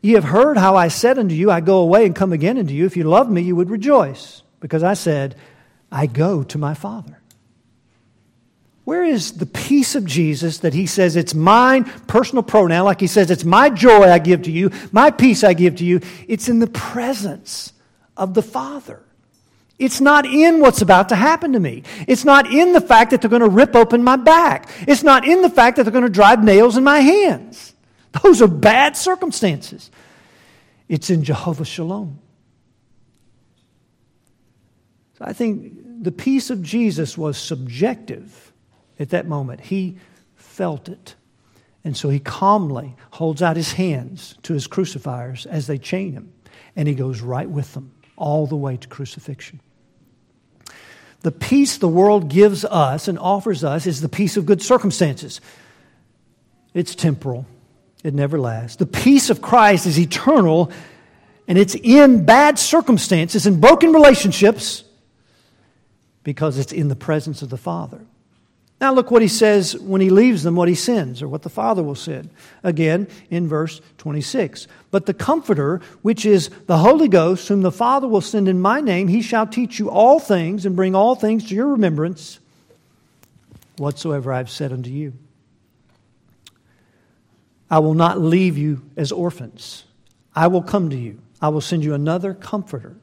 Ye 0.00 0.12
have 0.12 0.24
heard 0.24 0.58
how 0.58 0.74
I 0.74 0.88
said 0.88 1.18
unto 1.18 1.34
you, 1.34 1.50
I 1.50 1.60
go 1.60 1.78
away 1.78 2.06
and 2.06 2.14
come 2.14 2.32
again 2.32 2.58
unto 2.58 2.74
you. 2.74 2.86
If 2.86 2.96
you 2.96 3.04
loved 3.04 3.30
me, 3.30 3.42
you 3.42 3.54
would 3.54 3.70
rejoice, 3.70 4.42
because 4.58 4.82
I 4.82 4.94
said, 4.94 5.36
I 5.92 6.06
go 6.06 6.42
to 6.42 6.58
my 6.58 6.74
Father. 6.74 7.21
Where 8.84 9.04
is 9.04 9.32
the 9.32 9.46
peace 9.46 9.94
of 9.94 10.04
Jesus 10.04 10.58
that 10.58 10.74
he 10.74 10.86
says 10.86 11.14
it's 11.14 11.34
mine, 11.34 11.84
personal 12.06 12.42
pronoun, 12.42 12.84
like 12.84 13.00
he 13.00 13.06
says, 13.06 13.30
it's 13.30 13.44
my 13.44 13.70
joy 13.70 14.10
I 14.10 14.18
give 14.18 14.42
to 14.42 14.50
you, 14.50 14.70
my 14.90 15.10
peace 15.10 15.44
I 15.44 15.54
give 15.54 15.76
to 15.76 15.84
you? 15.84 16.00
It's 16.26 16.48
in 16.48 16.58
the 16.58 16.66
presence 16.66 17.72
of 18.16 18.34
the 18.34 18.42
Father. 18.42 19.00
It's 19.78 20.00
not 20.00 20.26
in 20.26 20.60
what's 20.60 20.82
about 20.82 21.08
to 21.10 21.16
happen 21.16 21.52
to 21.52 21.60
me. 21.60 21.84
It's 22.06 22.24
not 22.24 22.52
in 22.52 22.72
the 22.72 22.80
fact 22.80 23.10
that 23.10 23.20
they're 23.20 23.30
going 23.30 23.42
to 23.42 23.48
rip 23.48 23.74
open 23.74 24.02
my 24.02 24.16
back. 24.16 24.68
It's 24.86 25.02
not 25.02 25.26
in 25.26 25.42
the 25.42 25.50
fact 25.50 25.76
that 25.76 25.84
they're 25.84 25.92
going 25.92 26.04
to 26.04 26.10
drive 26.10 26.42
nails 26.42 26.76
in 26.76 26.84
my 26.84 27.00
hands. 27.00 27.74
Those 28.22 28.42
are 28.42 28.48
bad 28.48 28.96
circumstances. 28.96 29.90
It's 30.88 31.08
in 31.08 31.24
Jehovah 31.24 31.64
Shalom. 31.64 32.18
So 35.18 35.24
I 35.24 35.32
think 35.32 36.02
the 36.02 36.12
peace 36.12 36.50
of 36.50 36.62
Jesus 36.62 37.16
was 37.16 37.38
subjective 37.38 38.51
at 39.02 39.10
that 39.10 39.26
moment. 39.26 39.60
He 39.60 39.98
felt 40.36 40.88
it. 40.88 41.14
And 41.84 41.96
so 41.96 42.08
he 42.08 42.20
calmly 42.20 42.94
holds 43.10 43.42
out 43.42 43.56
his 43.56 43.72
hands 43.72 44.36
to 44.42 44.54
his 44.54 44.66
crucifiers 44.66 45.46
as 45.46 45.66
they 45.66 45.78
chain 45.78 46.12
him, 46.12 46.32
and 46.76 46.86
he 46.86 46.94
goes 46.94 47.20
right 47.20 47.48
with 47.48 47.74
them 47.74 47.92
all 48.16 48.46
the 48.46 48.56
way 48.56 48.76
to 48.76 48.88
crucifixion. 48.88 49.60
The 51.22 51.32
peace 51.32 51.78
the 51.78 51.88
world 51.88 52.28
gives 52.28 52.64
us 52.64 53.08
and 53.08 53.18
offers 53.18 53.64
us 53.64 53.86
is 53.86 54.00
the 54.00 54.08
peace 54.08 54.36
of 54.36 54.46
good 54.46 54.62
circumstances. 54.62 55.40
It's 56.74 56.94
temporal, 56.94 57.46
it 58.02 58.14
never 58.14 58.38
lasts. 58.38 58.76
The 58.76 58.86
peace 58.86 59.30
of 59.30 59.42
Christ 59.42 59.86
is 59.86 59.98
eternal, 59.98 60.70
and 61.48 61.58
it's 61.58 61.74
in 61.74 62.24
bad 62.24 62.58
circumstances 62.58 63.46
and 63.46 63.60
broken 63.60 63.92
relationships 63.92 64.84
because 66.24 66.58
it's 66.58 66.72
in 66.72 66.88
the 66.88 66.96
presence 66.96 67.42
of 67.42 67.50
the 67.50 67.56
Father. 67.56 68.00
Now, 68.82 68.92
look 68.92 69.12
what 69.12 69.22
he 69.22 69.28
says 69.28 69.76
when 69.78 70.00
he 70.00 70.10
leaves 70.10 70.42
them, 70.42 70.56
what 70.56 70.68
he 70.68 70.74
sends, 70.74 71.22
or 71.22 71.28
what 71.28 71.42
the 71.42 71.48
Father 71.48 71.84
will 71.84 71.94
send. 71.94 72.30
Again, 72.64 73.06
in 73.30 73.46
verse 73.46 73.80
26. 73.98 74.66
But 74.90 75.06
the 75.06 75.14
Comforter, 75.14 75.80
which 76.02 76.26
is 76.26 76.50
the 76.66 76.78
Holy 76.78 77.06
Ghost, 77.06 77.46
whom 77.46 77.62
the 77.62 77.70
Father 77.70 78.08
will 78.08 78.20
send 78.20 78.48
in 78.48 78.60
my 78.60 78.80
name, 78.80 79.06
he 79.06 79.22
shall 79.22 79.46
teach 79.46 79.78
you 79.78 79.88
all 79.88 80.18
things 80.18 80.66
and 80.66 80.74
bring 80.74 80.96
all 80.96 81.14
things 81.14 81.48
to 81.48 81.54
your 81.54 81.68
remembrance, 81.68 82.40
whatsoever 83.76 84.32
I 84.32 84.38
have 84.38 84.50
said 84.50 84.72
unto 84.72 84.90
you. 84.90 85.12
I 87.70 87.78
will 87.78 87.94
not 87.94 88.20
leave 88.20 88.58
you 88.58 88.82
as 88.96 89.12
orphans. 89.12 89.84
I 90.34 90.48
will 90.48 90.60
come 90.60 90.90
to 90.90 90.96
you. 90.96 91.20
I 91.40 91.50
will 91.50 91.60
send 91.60 91.84
you 91.84 91.94
another 91.94 92.34
Comforter. 92.34 92.96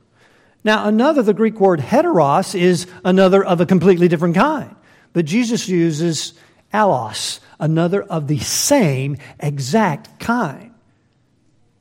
Now, 0.61 0.89
another, 0.89 1.21
the 1.21 1.33
Greek 1.33 1.57
word 1.61 1.79
heteros, 1.79 2.53
is 2.53 2.85
another 3.05 3.41
of 3.41 3.61
a 3.61 3.65
completely 3.65 4.09
different 4.09 4.35
kind. 4.35 4.75
But 5.13 5.25
Jesus 5.25 5.67
uses 5.67 6.33
allos, 6.73 7.39
another 7.59 8.03
of 8.03 8.27
the 8.27 8.39
same 8.39 9.17
exact 9.39 10.19
kind. 10.19 10.71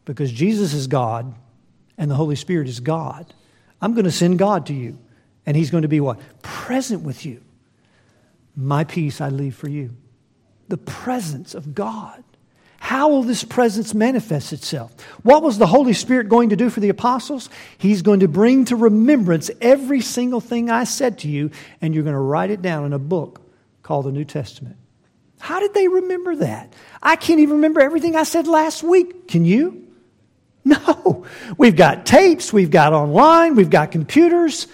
Because 0.04 0.32
Jesus 0.32 0.72
is 0.72 0.86
God 0.86 1.34
and 1.98 2.10
the 2.10 2.14
Holy 2.14 2.36
Spirit 2.36 2.68
is 2.68 2.80
God. 2.80 3.32
I'm 3.80 3.92
going 3.92 4.04
to 4.04 4.10
send 4.10 4.38
God 4.38 4.66
to 4.66 4.74
you. 4.74 4.98
And 5.44 5.56
He's 5.56 5.70
going 5.70 5.82
to 5.82 5.88
be 5.88 6.00
what? 6.00 6.18
Present 6.42 7.02
with 7.02 7.24
you. 7.24 7.42
My 8.56 8.84
peace 8.84 9.20
I 9.20 9.28
leave 9.28 9.54
for 9.54 9.68
you. 9.68 9.96
The 10.68 10.76
presence 10.76 11.54
of 11.54 11.74
God. 11.74 12.22
How 12.89 13.11
will 13.11 13.22
this 13.22 13.45
presence 13.45 13.93
manifest 13.93 14.55
itself? 14.55 14.99
What 15.22 15.43
was 15.43 15.59
the 15.59 15.66
Holy 15.66 15.93
Spirit 15.93 16.30
going 16.30 16.49
to 16.49 16.57
do 16.57 16.70
for 16.70 16.80
the 16.80 16.89
apostles? 16.89 17.51
He's 17.76 18.01
going 18.01 18.20
to 18.20 18.28
bring 18.28 18.64
to 18.64 18.76
remembrance 18.76 19.51
every 19.61 20.01
single 20.01 20.41
thing 20.41 20.70
I 20.70 20.84
said 20.84 21.18
to 21.18 21.28
you, 21.28 21.51
and 21.82 21.95
you're 21.95 22.03
going 22.03 22.14
to 22.14 22.18
write 22.18 22.49
it 22.49 22.62
down 22.62 22.86
in 22.86 22.95
a 22.95 22.99
book 22.99 23.43
called 23.82 24.07
the 24.07 24.11
New 24.11 24.24
Testament. 24.24 24.76
How 25.39 25.61
did 25.61 25.74
they 25.74 25.86
remember 25.86 26.36
that? 26.36 26.72
I 27.03 27.16
can't 27.16 27.41
even 27.41 27.57
remember 27.57 27.82
everything 27.82 28.16
I 28.16 28.22
said 28.22 28.47
last 28.47 28.82
week. 28.82 29.28
Can 29.28 29.45
you? 29.45 29.84
No. 30.64 31.26
We've 31.59 31.76
got 31.76 32.07
tapes, 32.07 32.55
we've 32.55 32.70
got 32.70 32.95
online, 32.95 33.55
we've 33.55 33.68
got 33.68 33.91
computers. 33.91 34.66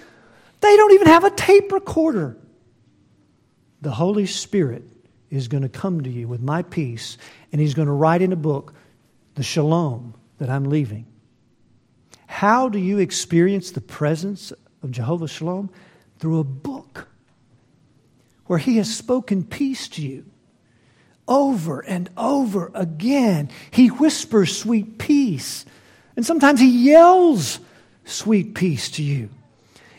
They 0.61 0.77
don't 0.77 0.93
even 0.93 1.09
have 1.09 1.25
a 1.25 1.31
tape 1.31 1.73
recorder. 1.73 2.37
The 3.81 3.91
Holy 3.91 4.27
Spirit 4.27 4.85
is 5.35 5.49
going 5.49 5.63
to 5.63 5.69
come 5.69 6.03
to 6.03 6.11
you 6.11 6.29
with 6.29 6.41
my 6.41 6.63
peace, 6.63 7.19
and 7.53 7.61
He's 7.61 7.75
going 7.75 7.89
to 7.89 7.93
write 7.93 8.23
in 8.23 8.33
a 8.33 8.37
book 8.37 8.75
the 9.35 9.43
shalom 9.43 10.15
that 10.39 10.51
I'm 10.51 10.65
leaving. 10.65 11.07
How 12.27 12.69
do 12.69 12.79
you 12.79 12.99
experience 12.99 13.71
the 13.71 13.81
presence 13.81 14.53
of 14.83 14.91
Jehovah 14.91 15.29
Shalom? 15.29 15.71
Through 16.19 16.41
a 16.41 16.45
book 16.45 17.09
where 18.47 18.59
He 18.59 18.77
has 18.79 18.95
spoken 18.95 19.45
peace 19.45 19.89
to 19.89 20.03
you. 20.03 20.25
Over 21.29 21.81
and 21.81 22.11
over 22.17 22.71
again, 22.75 23.51
He 23.71 23.89
whispers 23.89 24.57
sweet 24.57 24.99
peace. 24.99 25.65
And 26.17 26.27
sometimes 26.27 26.61
He 26.61 26.91
yells 26.91 27.61
sweet 28.05 28.55
peace 28.55 28.91
to 28.91 29.03
you. 29.03 29.31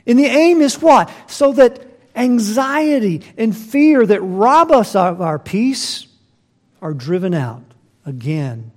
And 0.05 0.19
the 0.19 0.25
aim 0.25 0.61
is 0.61 0.81
what? 0.81 1.09
So 1.27 1.53
that 1.53 1.84
anxiety 2.15 3.21
and 3.37 3.55
fear 3.55 4.05
that 4.05 4.21
rob 4.21 4.71
us 4.71 4.95
of 4.95 5.21
our 5.21 5.37
peace 5.37 6.07
are 6.81 6.93
driven 6.93 7.33
out 7.33 7.63
again 8.05 8.71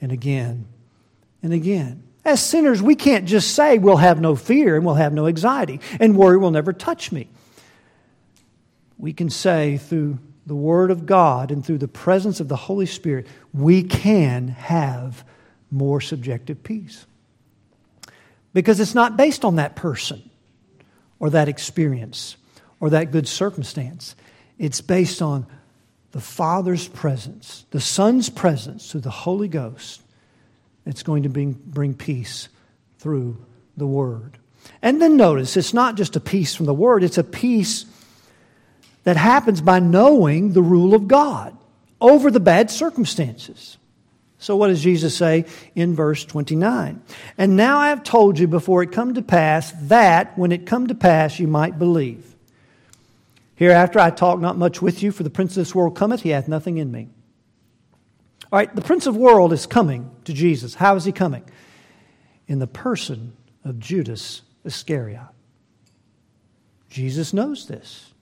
and 0.00 0.12
again 0.12 0.66
and 1.42 1.52
again. 1.52 2.02
As 2.24 2.44
sinners, 2.44 2.80
we 2.80 2.94
can't 2.94 3.26
just 3.26 3.54
say 3.54 3.78
we'll 3.78 3.96
have 3.96 4.20
no 4.20 4.36
fear 4.36 4.76
and 4.76 4.84
we'll 4.84 4.94
have 4.94 5.12
no 5.12 5.26
anxiety 5.26 5.80
and 6.00 6.16
worry 6.16 6.38
will 6.38 6.50
never 6.50 6.72
touch 6.72 7.10
me. 7.10 7.28
We 8.96 9.12
can 9.12 9.30
say 9.30 9.78
through 9.78 10.18
the 10.46 10.54
Word 10.54 10.90
of 10.90 11.06
God 11.06 11.50
and 11.50 11.64
through 11.64 11.78
the 11.78 11.88
presence 11.88 12.40
of 12.40 12.48
the 12.48 12.56
Holy 12.56 12.86
Spirit, 12.86 13.26
we 13.52 13.82
can 13.82 14.48
have 14.48 15.24
more 15.70 16.00
subjective 16.00 16.62
peace. 16.62 17.06
Because 18.52 18.80
it's 18.80 18.94
not 18.94 19.16
based 19.16 19.44
on 19.44 19.56
that 19.56 19.76
person 19.76 20.28
or 21.18 21.30
that 21.30 21.48
experience 21.48 22.36
or 22.82 22.90
that 22.90 23.12
good 23.12 23.28
circumstance. 23.28 24.16
It's 24.58 24.80
based 24.80 25.22
on 25.22 25.46
the 26.10 26.20
Father's 26.20 26.88
presence, 26.88 27.64
the 27.70 27.80
Son's 27.80 28.28
presence 28.28 28.90
through 28.90 29.02
the 29.02 29.10
Holy 29.10 29.46
Ghost. 29.46 30.02
It's 30.84 31.04
going 31.04 31.22
to 31.22 31.28
bring, 31.28 31.52
bring 31.52 31.94
peace 31.94 32.48
through 32.98 33.38
the 33.76 33.86
Word. 33.86 34.36
And 34.82 35.00
then 35.00 35.16
notice, 35.16 35.56
it's 35.56 35.72
not 35.72 35.96
just 35.96 36.16
a 36.16 36.20
peace 36.20 36.56
from 36.56 36.66
the 36.66 36.74
Word, 36.74 37.04
it's 37.04 37.18
a 37.18 37.24
peace 37.24 37.86
that 39.04 39.16
happens 39.16 39.60
by 39.60 39.78
knowing 39.78 40.52
the 40.52 40.62
rule 40.62 40.92
of 40.92 41.06
God 41.06 41.56
over 42.00 42.32
the 42.32 42.40
bad 42.40 42.68
circumstances. 42.68 43.78
So, 44.38 44.56
what 44.56 44.68
does 44.68 44.82
Jesus 44.82 45.16
say 45.16 45.44
in 45.76 45.94
verse 45.94 46.24
29? 46.24 47.00
And 47.38 47.56
now 47.56 47.78
I 47.78 47.90
have 47.90 48.02
told 48.02 48.40
you 48.40 48.48
before 48.48 48.82
it 48.82 48.90
come 48.90 49.14
to 49.14 49.22
pass 49.22 49.72
that 49.82 50.36
when 50.36 50.50
it 50.50 50.66
come 50.66 50.88
to 50.88 50.96
pass 50.96 51.38
you 51.38 51.46
might 51.46 51.78
believe. 51.78 52.31
Hereafter 53.62 54.00
I 54.00 54.10
talk 54.10 54.40
not 54.40 54.58
much 54.58 54.82
with 54.82 55.04
you, 55.04 55.12
for 55.12 55.22
the 55.22 55.30
prince 55.30 55.52
of 55.52 55.60
this 55.60 55.72
world 55.72 55.94
cometh, 55.94 56.22
he 56.22 56.30
hath 56.30 56.48
nothing 56.48 56.78
in 56.78 56.90
me. 56.90 57.08
All 58.50 58.58
right, 58.58 58.74
the 58.74 58.82
prince 58.82 59.06
of 59.06 59.16
world 59.16 59.52
is 59.52 59.66
coming 59.66 60.10
to 60.24 60.32
Jesus. 60.32 60.74
How 60.74 60.96
is 60.96 61.04
he 61.04 61.12
coming? 61.12 61.44
In 62.48 62.58
the 62.58 62.66
person 62.66 63.34
of 63.64 63.78
Judas 63.78 64.42
Iscariot. 64.64 65.28
Jesus 66.90 67.32
knows 67.32 67.68
this. 67.68 68.12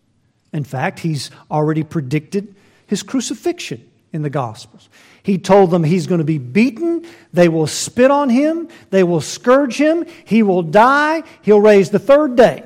In 0.53 0.63
fact, 0.63 0.99
he's 0.99 1.31
already 1.51 1.85
predicted 1.85 2.55
his 2.87 3.03
crucifixion 3.03 3.91
in 4.13 4.21
the 4.21 4.29
Gospels. 4.29 4.91
He 5.23 5.39
told 5.39 5.71
them 5.71 5.85
he's 5.85 6.07
going 6.07 6.19
to 6.19 6.25
be 6.25 6.37
beaten, 6.37 7.07
they 7.33 7.49
will 7.49 7.67
spit 7.67 8.11
on 8.11 8.29
him, 8.29 8.69
they 8.91 9.05
will 9.05 9.23
scourge 9.23 9.79
him, 9.79 10.05
he 10.27 10.43
will 10.43 10.63
die, 10.63 11.23
he'll 11.41 11.63
raise 11.63 11.89
the 11.89 11.99
third 11.99 12.37
day. 12.37 12.65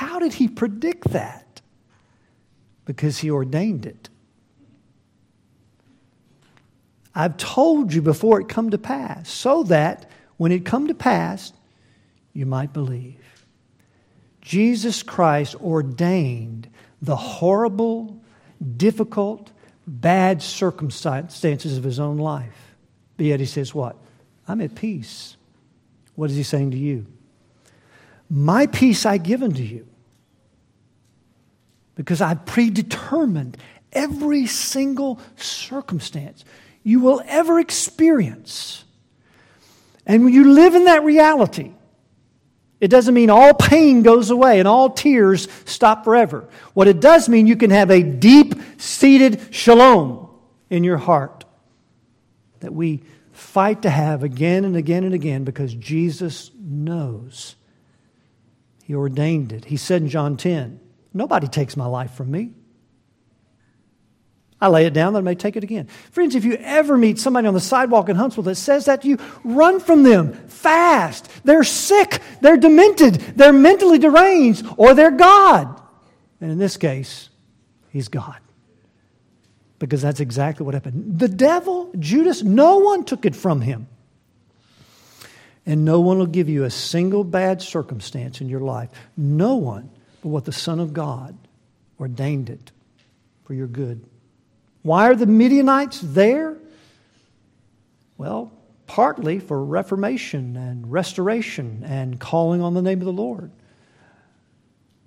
How 0.00 0.18
did 0.18 0.32
he 0.32 0.48
predict 0.48 1.10
that? 1.10 1.60
Because 2.86 3.18
he 3.18 3.30
ordained 3.30 3.84
it. 3.84 4.08
I've 7.14 7.36
told 7.36 7.92
you 7.92 8.00
before 8.00 8.40
it 8.40 8.48
come 8.48 8.70
to 8.70 8.78
pass, 8.78 9.28
so 9.28 9.62
that 9.64 10.10
when 10.38 10.52
it 10.52 10.64
come 10.64 10.88
to 10.88 10.94
pass, 10.94 11.52
you 12.32 12.46
might 12.46 12.72
believe. 12.72 13.44
Jesus 14.40 15.02
Christ 15.02 15.54
ordained 15.56 16.70
the 17.02 17.16
horrible, 17.16 18.18
difficult, 18.78 19.52
bad 19.86 20.40
circumstances 20.40 21.76
of 21.76 21.84
his 21.84 22.00
own 22.00 22.16
life. 22.16 22.74
But 23.18 23.26
yet 23.26 23.38
he 23.38 23.44
says, 23.44 23.74
What? 23.74 23.96
I'm 24.48 24.62
at 24.62 24.74
peace. 24.74 25.36
What 26.14 26.30
is 26.30 26.36
he 26.36 26.42
saying 26.42 26.70
to 26.70 26.78
you? 26.78 27.04
My 28.30 28.66
peace 28.66 29.04
I 29.04 29.18
give 29.18 29.42
unto 29.42 29.62
you 29.62 29.88
because 32.00 32.22
I've 32.22 32.46
predetermined 32.46 33.58
every 33.92 34.46
single 34.46 35.20
circumstance 35.36 36.46
you 36.82 37.00
will 37.00 37.20
ever 37.26 37.60
experience. 37.60 38.86
And 40.06 40.24
when 40.24 40.32
you 40.32 40.50
live 40.54 40.74
in 40.74 40.84
that 40.84 41.04
reality, 41.04 41.72
it 42.80 42.88
doesn't 42.88 43.12
mean 43.12 43.28
all 43.28 43.52
pain 43.52 44.02
goes 44.02 44.30
away 44.30 44.60
and 44.60 44.66
all 44.66 44.88
tears 44.88 45.46
stop 45.66 46.04
forever. 46.04 46.48
What 46.72 46.88
it 46.88 47.00
does 47.00 47.28
mean, 47.28 47.46
you 47.46 47.54
can 47.54 47.68
have 47.68 47.90
a 47.90 48.02
deep 48.02 48.54
seated 48.78 49.54
shalom 49.54 50.30
in 50.70 50.84
your 50.84 50.96
heart 50.96 51.44
that 52.60 52.72
we 52.72 53.02
fight 53.32 53.82
to 53.82 53.90
have 53.90 54.22
again 54.22 54.64
and 54.64 54.74
again 54.74 55.04
and 55.04 55.12
again 55.12 55.44
because 55.44 55.74
Jesus 55.74 56.50
knows. 56.58 57.56
He 58.84 58.94
ordained 58.94 59.52
it. 59.52 59.66
He 59.66 59.76
said 59.76 60.00
in 60.00 60.08
John 60.08 60.38
10, 60.38 60.80
Nobody 61.12 61.48
takes 61.48 61.76
my 61.76 61.86
life 61.86 62.12
from 62.12 62.30
me. 62.30 62.52
I 64.60 64.68
lay 64.68 64.84
it 64.84 64.92
down, 64.92 65.14
that 65.14 65.20
I 65.20 65.22
may 65.22 65.34
take 65.34 65.56
it 65.56 65.64
again. 65.64 65.86
Friends, 66.10 66.34
if 66.34 66.44
you 66.44 66.54
ever 66.54 66.98
meet 66.98 67.18
somebody 67.18 67.48
on 67.48 67.54
the 67.54 67.60
sidewalk 67.60 68.10
in 68.10 68.16
Huntsville 68.16 68.44
that 68.44 68.56
says 68.56 68.84
that 68.84 69.02
to 69.02 69.08
you, 69.08 69.18
run 69.42 69.80
from 69.80 70.02
them 70.02 70.34
fast. 70.48 71.30
They're 71.44 71.64
sick, 71.64 72.20
they're 72.42 72.58
demented, 72.58 73.14
they're 73.36 73.54
mentally 73.54 73.98
deranged, 73.98 74.66
or 74.76 74.94
they're 74.94 75.10
God. 75.10 75.80
And 76.42 76.50
in 76.50 76.58
this 76.58 76.76
case, 76.76 77.30
he's 77.88 78.08
God. 78.08 78.36
Because 79.78 80.02
that's 80.02 80.20
exactly 80.20 80.66
what 80.66 80.74
happened. 80.74 81.18
The 81.18 81.28
devil, 81.28 81.90
Judas, 81.98 82.42
no 82.42 82.78
one 82.78 83.04
took 83.04 83.24
it 83.24 83.34
from 83.34 83.62
him. 83.62 83.88
And 85.64 85.86
no 85.86 86.00
one 86.00 86.18
will 86.18 86.26
give 86.26 86.50
you 86.50 86.64
a 86.64 86.70
single 86.70 87.24
bad 87.24 87.62
circumstance 87.62 88.42
in 88.42 88.50
your 88.50 88.60
life. 88.60 88.90
No 89.16 89.56
one 89.56 89.90
but 90.22 90.28
what 90.28 90.44
the 90.44 90.52
Son 90.52 90.80
of 90.80 90.92
God 90.92 91.36
ordained 91.98 92.50
it 92.50 92.72
for 93.44 93.54
your 93.54 93.66
good. 93.66 94.04
Why 94.82 95.08
are 95.08 95.14
the 95.14 95.26
Midianites 95.26 96.00
there? 96.00 96.56
Well, 98.16 98.52
partly 98.86 99.38
for 99.38 99.62
reformation 99.62 100.56
and 100.56 100.90
restoration 100.90 101.82
and 101.84 102.18
calling 102.18 102.62
on 102.62 102.74
the 102.74 102.82
name 102.82 103.00
of 103.00 103.04
the 103.04 103.12
Lord. 103.12 103.50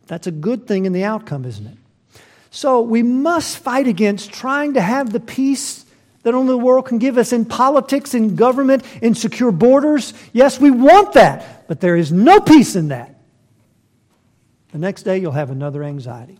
That's 0.07 0.27
a 0.27 0.31
good 0.31 0.67
thing 0.67 0.85
in 0.85 0.93
the 0.93 1.03
outcome, 1.03 1.45
isn't 1.45 1.65
it? 1.65 1.77
So 2.51 2.81
we 2.81 3.01
must 3.01 3.57
fight 3.57 3.87
against 3.87 4.31
trying 4.31 4.75
to 4.75 4.81
have 4.81 5.11
the 5.11 5.19
peace 5.19 5.85
that 6.21 6.33
only 6.33 6.51
the 6.51 6.57
world 6.57 6.85
can 6.85 6.99
give 6.99 7.17
us 7.17 7.33
in 7.33 7.45
politics, 7.45 8.13
in 8.13 8.35
government, 8.35 8.83
in 9.01 9.15
secure 9.15 9.51
borders. 9.51 10.13
Yes, 10.31 10.59
we 10.59 10.71
want 10.71 11.13
that, 11.13 11.67
but 11.67 11.81
there 11.81 11.95
is 11.95 12.11
no 12.11 12.39
peace 12.39 12.75
in 12.75 12.89
that. 12.89 13.12
The 14.73 14.79
next 14.79 15.03
day, 15.03 15.19
you'll 15.19 15.31
have 15.31 15.51
another 15.51 15.83
anxiety. 15.83 16.37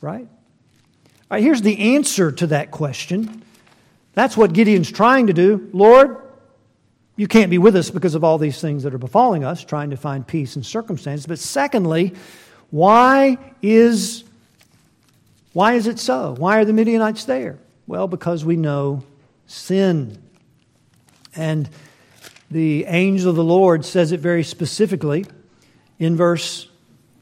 Right? 0.00 0.26
All 0.26 1.36
right, 1.36 1.42
here's 1.42 1.60
the 1.60 1.94
answer 1.94 2.32
to 2.32 2.46
that 2.48 2.70
question. 2.70 3.42
That's 4.14 4.36
what 4.36 4.54
Gideon's 4.54 4.90
trying 4.90 5.26
to 5.26 5.34
do. 5.34 5.68
Lord, 5.74 6.16
you 7.14 7.28
can't 7.28 7.50
be 7.50 7.58
with 7.58 7.76
us 7.76 7.90
because 7.90 8.14
of 8.14 8.24
all 8.24 8.38
these 8.38 8.60
things 8.60 8.84
that 8.84 8.94
are 8.94 8.98
befalling 8.98 9.44
us, 9.44 9.62
trying 9.62 9.90
to 9.90 9.96
find 9.98 10.26
peace 10.26 10.56
in 10.56 10.62
circumstances. 10.62 11.26
But 11.26 11.38
secondly, 11.38 12.14
why 12.70 13.36
is, 13.60 14.24
why 15.52 15.74
is 15.74 15.86
it 15.86 15.98
so? 15.98 16.34
Why 16.38 16.58
are 16.58 16.64
the 16.64 16.72
Midianites 16.72 17.24
there? 17.24 17.58
Well, 17.86 18.08
because 18.08 18.44
we 18.46 18.56
know 18.56 19.02
sin. 19.46 20.16
And 21.36 21.68
the 22.50 22.86
angel 22.86 23.28
of 23.28 23.36
the 23.36 23.44
Lord 23.44 23.84
says 23.84 24.12
it 24.12 24.20
very 24.20 24.42
specifically 24.42 25.26
in 25.98 26.16
verse 26.16 26.67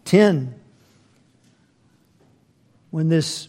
10. 0.07 0.55
When 2.91 3.09
this 3.09 3.49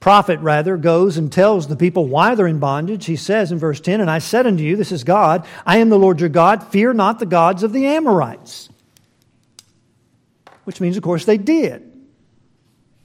prophet, 0.00 0.40
rather, 0.40 0.76
goes 0.76 1.16
and 1.16 1.32
tells 1.32 1.68
the 1.68 1.76
people 1.76 2.06
why 2.06 2.34
they're 2.34 2.46
in 2.46 2.58
bondage. 2.58 3.06
He 3.06 3.16
says 3.16 3.52
in 3.52 3.58
verse 3.58 3.80
10, 3.80 4.00
And 4.00 4.10
I 4.10 4.18
said 4.18 4.46
unto 4.46 4.62
you, 4.62 4.76
This 4.76 4.92
is 4.92 5.04
God, 5.04 5.46
I 5.64 5.78
am 5.78 5.88
the 5.88 5.98
Lord 5.98 6.20
your 6.20 6.28
God, 6.28 6.68
fear 6.68 6.92
not 6.92 7.18
the 7.18 7.26
gods 7.26 7.62
of 7.62 7.72
the 7.72 7.86
Amorites. 7.86 8.68
Which 10.64 10.80
means, 10.80 10.96
of 10.96 11.02
course, 11.02 11.24
they 11.24 11.38
did. 11.38 11.88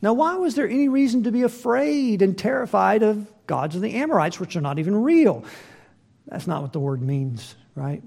Now, 0.01 0.14
why 0.14 0.36
was 0.36 0.55
there 0.55 0.68
any 0.68 0.89
reason 0.89 1.24
to 1.24 1.32
be 1.32 1.43
afraid 1.43 2.22
and 2.22 2.38
terrified 2.38 3.01
of 3.01 3.32
gods 3.47 3.76
of 3.76 3.82
the 3.82 3.95
Amorites, 3.95 4.39
which 4.39 4.55
are 4.55 4.62
not 4.62 4.80
even 4.80 5.01
real? 5.03 5.43
That's 6.28 6.45
not 6.45 6.62
what 6.62 6.74
the 6.74 6.80
word 6.80 7.01
means, 7.01 7.55
right? 7.74 8.03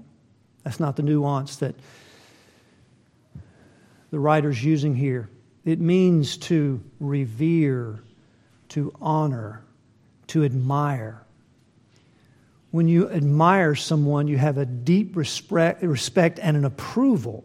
That's 0.63 0.79
not 0.79 0.95
the 0.95 1.03
nuance 1.03 1.57
that 1.57 1.75
the 4.11 4.19
writer's 4.19 4.63
using 4.63 4.95
here. 4.95 5.29
It 5.65 5.79
means 5.79 6.37
to 6.37 6.81
revere 6.99 8.03
to 8.71 8.93
honor, 9.01 9.61
to 10.27 10.45
admire. 10.45 11.21
When 12.71 12.87
you 12.87 13.09
admire 13.09 13.75
someone, 13.75 14.29
you 14.29 14.37
have 14.37 14.57
a 14.57 14.65
deep 14.65 15.17
respect, 15.17 15.83
respect 15.83 16.39
and 16.41 16.55
an 16.55 16.63
approval 16.63 17.43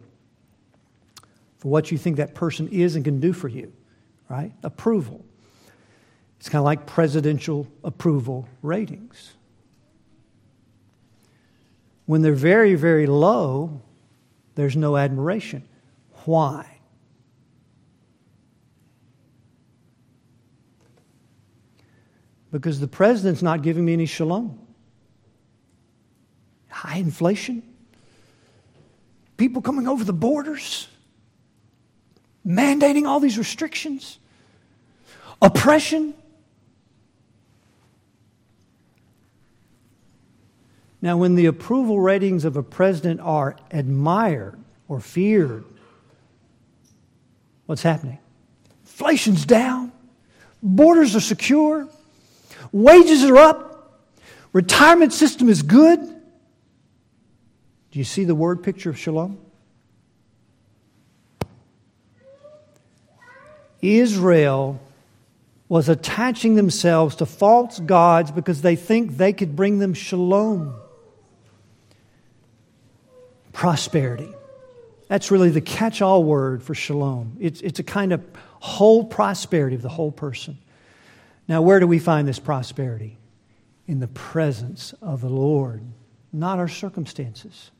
for 1.57 1.67
what 1.67 1.91
you 1.91 1.97
think 1.97 2.15
that 2.15 2.33
person 2.33 2.69
is 2.69 2.95
and 2.95 3.03
can 3.03 3.19
do 3.19 3.33
for 3.33 3.49
you, 3.49 3.73
right? 4.29 4.53
Approval. 4.63 5.25
It's 6.39 6.47
kind 6.47 6.59
of 6.59 6.65
like 6.65 6.85
presidential 6.85 7.67
approval 7.83 8.47
ratings. 8.61 9.33
When 12.05 12.21
they're 12.21 12.31
very, 12.31 12.75
very 12.75 13.05
low, 13.05 13.81
there's 14.55 14.77
no 14.77 14.95
admiration. 14.95 15.67
Why? 16.27 16.77
because 22.51 22.79
the 22.79 22.87
president's 22.87 23.41
not 23.41 23.61
giving 23.61 23.85
me 23.85 23.93
any 23.93 24.05
shalom. 24.05 24.59
High 26.69 26.97
inflation, 26.97 27.63
people 29.35 29.61
coming 29.61 29.87
over 29.87 30.03
the 30.03 30.13
borders, 30.13 30.87
mandating 32.45 33.05
all 33.05 33.19
these 33.19 33.37
restrictions, 33.37 34.19
oppression. 35.41 36.13
Now, 41.01 41.17
when 41.17 41.35
the 41.35 41.45
approval 41.45 41.99
ratings 41.99 42.43
of 42.45 42.57
a 42.57 42.63
president 42.63 43.19
are 43.21 43.55
admired 43.71 44.59
or 44.87 44.99
feared, 44.99 45.63
what's 47.67 47.83
happening? 47.83 48.17
Inflation's 48.83 49.45
down, 49.45 49.91
borders 50.63 51.15
are 51.15 51.21
secure, 51.21 51.87
Wages 52.71 53.23
are 53.23 53.37
up. 53.37 54.01
Retirement 54.53 55.13
system 55.13 55.49
is 55.49 55.61
good. 55.61 55.99
Do 57.91 57.99
you 57.99 58.05
see 58.05 58.23
the 58.23 58.35
word 58.35 58.63
picture 58.63 58.89
of 58.89 58.97
shalom? 58.97 59.39
Israel 63.81 64.79
was 65.69 65.89
attaching 65.89 66.55
themselves 66.55 67.17
to 67.17 67.25
false 67.25 67.79
gods 67.79 68.31
because 68.31 68.61
they 68.61 68.75
think 68.75 69.17
they 69.17 69.33
could 69.33 69.55
bring 69.55 69.79
them 69.79 69.93
shalom. 69.93 70.73
Prosperity. 73.53 74.33
That's 75.07 75.31
really 75.31 75.49
the 75.49 75.61
catch 75.61 76.01
all 76.01 76.23
word 76.23 76.61
for 76.61 76.75
shalom. 76.75 77.37
It's, 77.39 77.61
it's 77.61 77.79
a 77.79 77.83
kind 77.83 78.11
of 78.11 78.23
whole 78.59 79.05
prosperity 79.05 79.75
of 79.75 79.81
the 79.81 79.89
whole 79.89 80.11
person. 80.11 80.57
Now, 81.47 81.61
where 81.61 81.79
do 81.79 81.87
we 81.87 81.99
find 81.99 82.27
this 82.27 82.39
prosperity? 82.39 83.17
In 83.87 83.99
the 83.99 84.07
presence 84.07 84.93
of 85.01 85.21
the 85.21 85.29
Lord, 85.29 85.81
not 86.33 86.59
our 86.59 86.67
circumstances. 86.67 87.71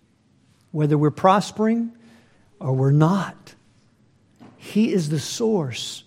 Whether 0.71 0.97
we're 0.97 1.11
prospering 1.11 1.91
or 2.59 2.73
we're 2.73 2.91
not, 2.91 3.55
He 4.55 4.93
is 4.93 5.09
the 5.09 5.19
source 5.19 6.03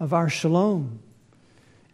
of 0.00 0.14
our 0.14 0.30
shalom. 0.30 1.00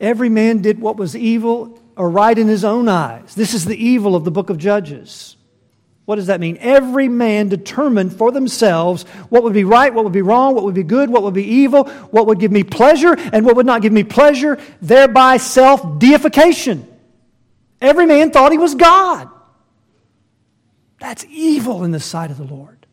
Every 0.01 0.29
man 0.29 0.63
did 0.63 0.81
what 0.81 0.97
was 0.97 1.17
evil 1.17 1.79
or 1.97 2.09
right 2.09 2.39
in 2.39 2.49
his 2.49 2.65
own 2.65 2.89
eyes. 2.89 3.35
This 3.35 3.53
is 3.53 3.67
the 3.67 3.77
evil 3.77 4.17
of 4.17 4.25
the 4.25 4.31
book 4.31 4.49
of 4.49 4.57
Judges. 4.57 5.37
What 6.11 6.17
does 6.17 6.27
that 6.27 6.41
mean? 6.41 6.59
Every 6.59 7.09
man 7.09 7.49
determined 7.49 8.13
for 8.13 8.33
themselves 8.33 9.05
what 9.29 9.45
would 9.45 9.53
be 9.53 9.63
right, 9.63 9.95
what 9.95 10.03
would 10.03 10.13
be 10.13 10.23
wrong, 10.23 10.57
what 10.57 10.65
would 10.65 10.75
be 10.75 10.83
good, 10.83 11.09
what 11.09 11.23
would 11.23 11.35
be 11.35 11.45
evil, 11.45 11.85
what 11.85 12.27
would 12.27 12.41
give 12.41 12.51
me 12.51 12.65
pleasure, 12.65 13.15
and 13.33 13.47
what 13.47 13.55
would 13.55 13.65
not 13.65 13.81
give 13.81 13.93
me 13.93 14.03
pleasure, 14.03 14.59
thereby 14.83 15.37
self 15.37 16.01
deification. 16.01 16.85
Every 17.81 18.07
man 18.07 18.33
thought 18.33 18.51
he 18.51 18.59
was 18.59 18.75
God. 18.75 19.31
That's 20.99 21.25
evil 21.31 21.85
in 21.85 21.93
the 21.93 22.01
sight 22.01 22.33
of 22.33 22.39
the 22.39 22.43
Lord. 22.43 22.85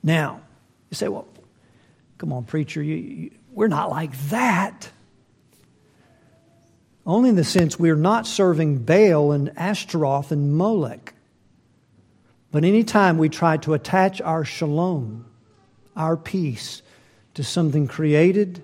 Now, 0.00 0.42
you 0.90 0.94
say, 0.94 1.08
well, 1.08 1.26
come 2.18 2.32
on, 2.32 2.44
preacher, 2.44 2.80
you, 2.80 2.94
you, 2.94 3.30
we're 3.50 3.66
not 3.66 3.90
like 3.90 4.16
that. 4.28 4.88
Only 7.06 7.30
in 7.30 7.36
the 7.36 7.44
sense 7.44 7.78
we're 7.78 7.96
not 7.96 8.26
serving 8.26 8.84
Baal 8.84 9.32
and 9.32 9.52
Ashtaroth 9.56 10.30
and 10.30 10.56
Molech. 10.56 11.14
But 12.52 12.64
anytime 12.64 13.18
we 13.18 13.28
try 13.28 13.56
to 13.58 13.74
attach 13.74 14.20
our 14.20 14.44
shalom, 14.44 15.24
our 15.96 16.16
peace, 16.16 16.82
to 17.34 17.42
something 17.42 17.88
created, 17.88 18.62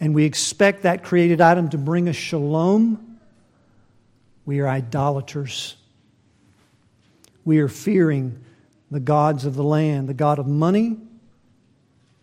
and 0.00 0.14
we 0.14 0.24
expect 0.24 0.82
that 0.82 1.04
created 1.04 1.40
item 1.40 1.70
to 1.70 1.78
bring 1.78 2.08
us 2.08 2.16
shalom, 2.16 3.18
we 4.44 4.58
are 4.60 4.68
idolaters. 4.68 5.76
We 7.44 7.60
are 7.60 7.68
fearing 7.68 8.44
the 8.90 9.00
gods 9.00 9.44
of 9.44 9.54
the 9.54 9.62
land, 9.62 10.08
the 10.08 10.14
God 10.14 10.38
of 10.38 10.46
money, 10.46 10.96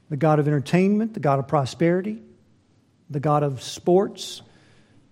the 0.10 0.18
God 0.18 0.40
of 0.40 0.48
entertainment, 0.48 1.14
the 1.14 1.20
God 1.20 1.40
of 1.40 1.48
prosperity, 1.48 2.22
the 3.10 3.20
God 3.20 3.44
of 3.44 3.62
sports, 3.64 4.42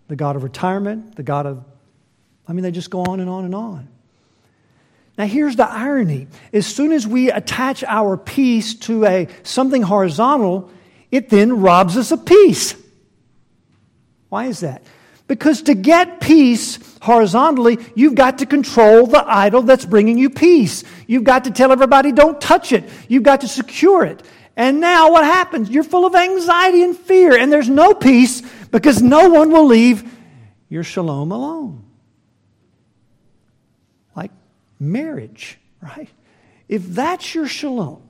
the 0.08 0.16
God 0.16 0.36
of 0.36 0.44
retirement, 0.44 1.16
the 1.16 1.24
God 1.24 1.46
of, 1.46 1.64
I 2.48 2.54
mean, 2.54 2.64
they 2.64 2.72
just 2.72 2.90
go 2.90 3.04
on 3.04 3.20
and 3.20 3.30
on 3.30 3.46
and 3.46 3.54
on. 3.54 3.88
Now, 5.18 5.26
here's 5.26 5.56
the 5.56 5.68
irony. 5.68 6.28
As 6.54 6.68
soon 6.68 6.92
as 6.92 7.08
we 7.08 7.32
attach 7.32 7.84
our 7.84 8.18
peace 8.18 8.76
to 8.76 9.06
a, 9.06 9.28
something 9.44 9.82
horizontal, 9.82 10.72
it 11.12 11.30
then 11.30 11.62
robs 11.62 11.98
us 11.98 12.12
of 12.12 12.26
peace. 12.26 12.76
Why 14.30 14.46
is 14.46 14.60
that? 14.60 14.84
Because 15.28 15.64
to 15.64 15.74
get 15.74 16.22
peace 16.22 16.80
horizontally, 17.02 17.80
you've 17.96 18.16
got 18.16 18.38
to 18.38 18.46
control 18.46 19.08
the 19.08 19.24
idol 19.28 19.64
that's 19.64 19.86
bringing 19.86 20.18
you 20.18 20.30
peace. 20.30 20.84
You've 21.08 21.24
got 21.24 21.46
to 21.46 21.52
tell 21.52 21.72
everybody, 21.72 22.12
don't 22.12 22.40
touch 22.40 22.72
it. 22.72 22.86
You've 23.10 23.24
got 23.24 23.42
to 23.42 23.48
secure 23.48 24.06
it. 24.06 24.22
And 24.56 24.80
now 24.80 25.12
what 25.12 25.24
happens? 25.24 25.70
You're 25.70 25.84
full 25.84 26.06
of 26.06 26.16
anxiety 26.16 26.84
and 26.84 26.98
fear, 26.98 27.38
and 27.38 27.52
there's 27.52 27.70
no 27.70 27.94
peace 27.94 28.42
because 28.82 29.02
no 29.02 29.30
one 29.30 29.52
will 29.52 29.66
leave 29.66 30.10
your 30.70 30.84
shalom 30.84 31.32
alone. 31.32 31.84
Like 34.16 34.32
marriage, 34.80 35.58
right? 35.82 36.10
If 36.68 36.86
that's 36.88 37.34
your 37.34 37.48
shalom, 37.48 38.02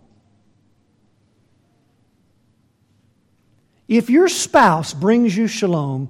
if 3.87 4.09
your 4.09 4.27
spouse 4.27 4.93
brings 4.93 5.35
you 5.37 5.47
shalom, 5.47 6.09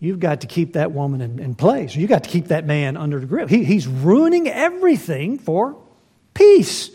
you've 0.00 0.20
got 0.20 0.40
to 0.40 0.46
keep 0.46 0.74
that 0.74 0.92
woman 0.92 1.20
in, 1.20 1.38
in 1.38 1.54
place. 1.54 1.94
You've 1.94 2.08
got 2.08 2.24
to 2.24 2.30
keep 2.30 2.48
that 2.48 2.64
man 2.64 2.96
under 2.96 3.20
the 3.20 3.26
grip. 3.26 3.48
He, 3.48 3.64
he's 3.64 3.86
ruining 3.86 4.48
everything 4.48 5.38
for 5.38 5.76
peace. 6.34 6.90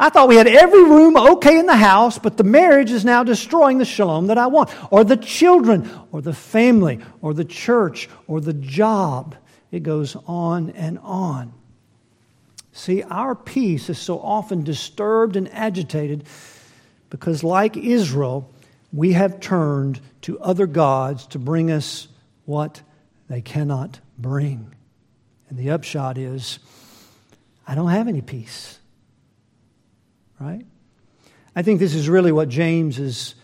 I 0.00 0.10
thought 0.10 0.28
we 0.28 0.36
had 0.36 0.46
every 0.46 0.84
room 0.84 1.16
okay 1.16 1.58
in 1.58 1.66
the 1.66 1.76
house, 1.76 2.18
but 2.18 2.36
the 2.36 2.44
marriage 2.44 2.92
is 2.92 3.04
now 3.04 3.24
destroying 3.24 3.78
the 3.78 3.84
shalom 3.84 4.28
that 4.28 4.38
I 4.38 4.46
want, 4.46 4.70
or 4.92 5.02
the 5.02 5.16
children, 5.16 5.90
or 6.12 6.22
the 6.22 6.32
family, 6.32 7.00
or 7.20 7.34
the 7.34 7.44
church, 7.44 8.08
or 8.28 8.40
the 8.40 8.52
job. 8.52 9.34
It 9.72 9.82
goes 9.82 10.16
on 10.26 10.70
and 10.70 11.00
on. 11.00 11.52
See, 12.72 13.02
our 13.02 13.34
peace 13.34 13.90
is 13.90 13.98
so 13.98 14.20
often 14.20 14.62
disturbed 14.62 15.34
and 15.34 15.52
agitated 15.52 16.24
because, 17.10 17.42
like 17.42 17.76
Israel, 17.76 18.52
we 18.92 19.14
have 19.14 19.40
turned 19.40 20.00
to 20.22 20.38
other 20.38 20.68
gods 20.68 21.26
to 21.28 21.40
bring 21.40 21.72
us 21.72 22.06
what 22.44 22.82
they 23.28 23.40
cannot 23.40 23.98
bring. 24.16 24.72
And 25.48 25.58
the 25.58 25.70
upshot 25.70 26.18
is, 26.18 26.60
I 27.66 27.74
don't 27.74 27.90
have 27.90 28.06
any 28.06 28.20
peace 28.20 28.78
right? 30.40 30.64
I 31.54 31.62
think 31.62 31.80
this 31.80 31.94
is 31.94 32.08
really 32.08 32.32
what 32.32 32.48
James 32.48 32.98
is 32.98 33.34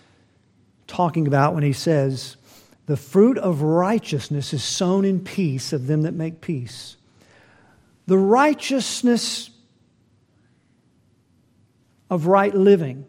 talking 0.86 1.26
about 1.26 1.54
when 1.54 1.62
he 1.62 1.72
says, 1.72 2.36
The 2.86 2.96
fruit 2.96 3.38
of 3.38 3.62
righteousness 3.62 4.52
is 4.52 4.62
sown 4.62 5.04
in 5.04 5.20
peace 5.20 5.72
of 5.72 5.86
them 5.86 6.02
that 6.02 6.12
make 6.12 6.40
peace. 6.40 6.96
The 8.06 8.18
righteousness 8.18 9.50
of 12.10 12.26
right 12.26 12.54
living 12.54 13.06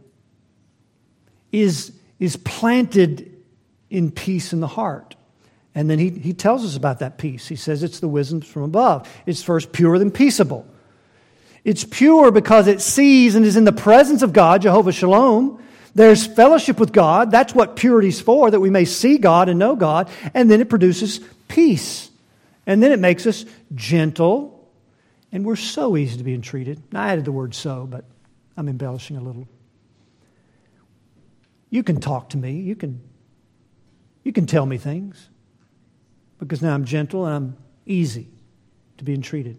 is, 1.52 1.92
is 2.20 2.38
planted 2.38 3.32
in 3.90 4.12
peace 4.12 4.54
in 4.54 4.62
the 4.62 4.68
heart. 4.68 5.16
And 5.74 5.90
then 5.90 6.00
he, 6.00 6.10
he 6.10 6.34
tells 6.34 6.66
us 6.66 6.78
about 6.78 7.00
that 7.00 7.18
peace. 7.18 7.48
He 7.48 7.58
says 7.58 7.84
it's 7.84 8.00
the 8.00 8.08
wisdom 8.08 8.42
from 8.42 8.64
above. 8.64 9.10
It's 9.26 9.44
first 9.44 9.74
pure, 9.74 10.00
then 10.00 10.10
peaceable. 10.10 10.66
It's 11.66 11.84
pure 11.84 12.32
because 12.32 12.68
it 12.68 12.80
sees 12.80 13.34
and 13.34 13.44
is 13.44 13.58
in 13.58 13.64
the 13.66 13.72
presence 13.74 14.22
of 14.22 14.32
God, 14.32 14.62
Jehovah 14.62 14.92
Shalom. 14.92 15.62
There's 15.96 16.28
fellowship 16.28 16.80
with 16.80 16.94
God. 16.94 17.32
That's 17.32 17.56
what 17.56 17.76
purity's 17.76 18.22
for, 18.22 18.52
that 18.52 18.60
we 18.60 18.70
may 18.70 18.86
see 18.86 19.18
God 19.18 19.50
and 19.50 19.58
know 19.58 19.76
God. 19.76 20.10
And 20.36 20.50
then 20.50 20.62
it 20.62 20.70
produces 20.70 21.22
peace. 21.48 22.12
And 22.68 22.84
then 22.84 22.92
it 22.92 23.00
makes 23.00 23.26
us 23.26 23.46
gentle. 23.74 24.70
And 25.32 25.44
we're 25.44 25.56
so 25.56 25.98
easy 25.98 26.20
to 26.20 26.24
be 26.24 26.36
entreated. 26.36 26.84
I 26.94 27.12
added 27.12 27.26
the 27.26 27.32
word 27.32 27.56
so, 27.56 27.88
but 27.88 28.06
I'm 28.56 28.70
embellishing 28.70 29.18
a 29.18 29.22
little. 29.22 29.48
You 31.72 31.82
can 31.82 32.00
talk 32.00 32.30
to 32.30 32.38
me. 32.38 32.60
You 32.60 32.76
can, 32.76 33.02
you 34.24 34.32
can 34.32 34.46
tell 34.46 34.68
me 34.68 34.78
things. 34.78 35.30
Because 36.38 36.62
now 36.62 36.76
I'm 36.76 36.86
gentle 36.86 37.26
and 37.26 37.34
I'm 37.34 37.58
easy 37.88 38.28
to 38.98 39.04
be 39.04 39.16
entreated. 39.16 39.58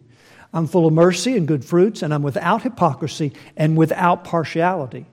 I'm 0.53 0.67
full 0.67 0.87
of 0.87 0.93
mercy 0.93 1.37
and 1.37 1.47
good 1.47 1.65
fruits, 1.65 2.03
and 2.03 2.15
I'm 2.15 2.23
without 2.23 2.63
hypocrisy 2.63 3.33
and 3.57 3.77
without 3.77 4.25
partiality. 4.25 5.07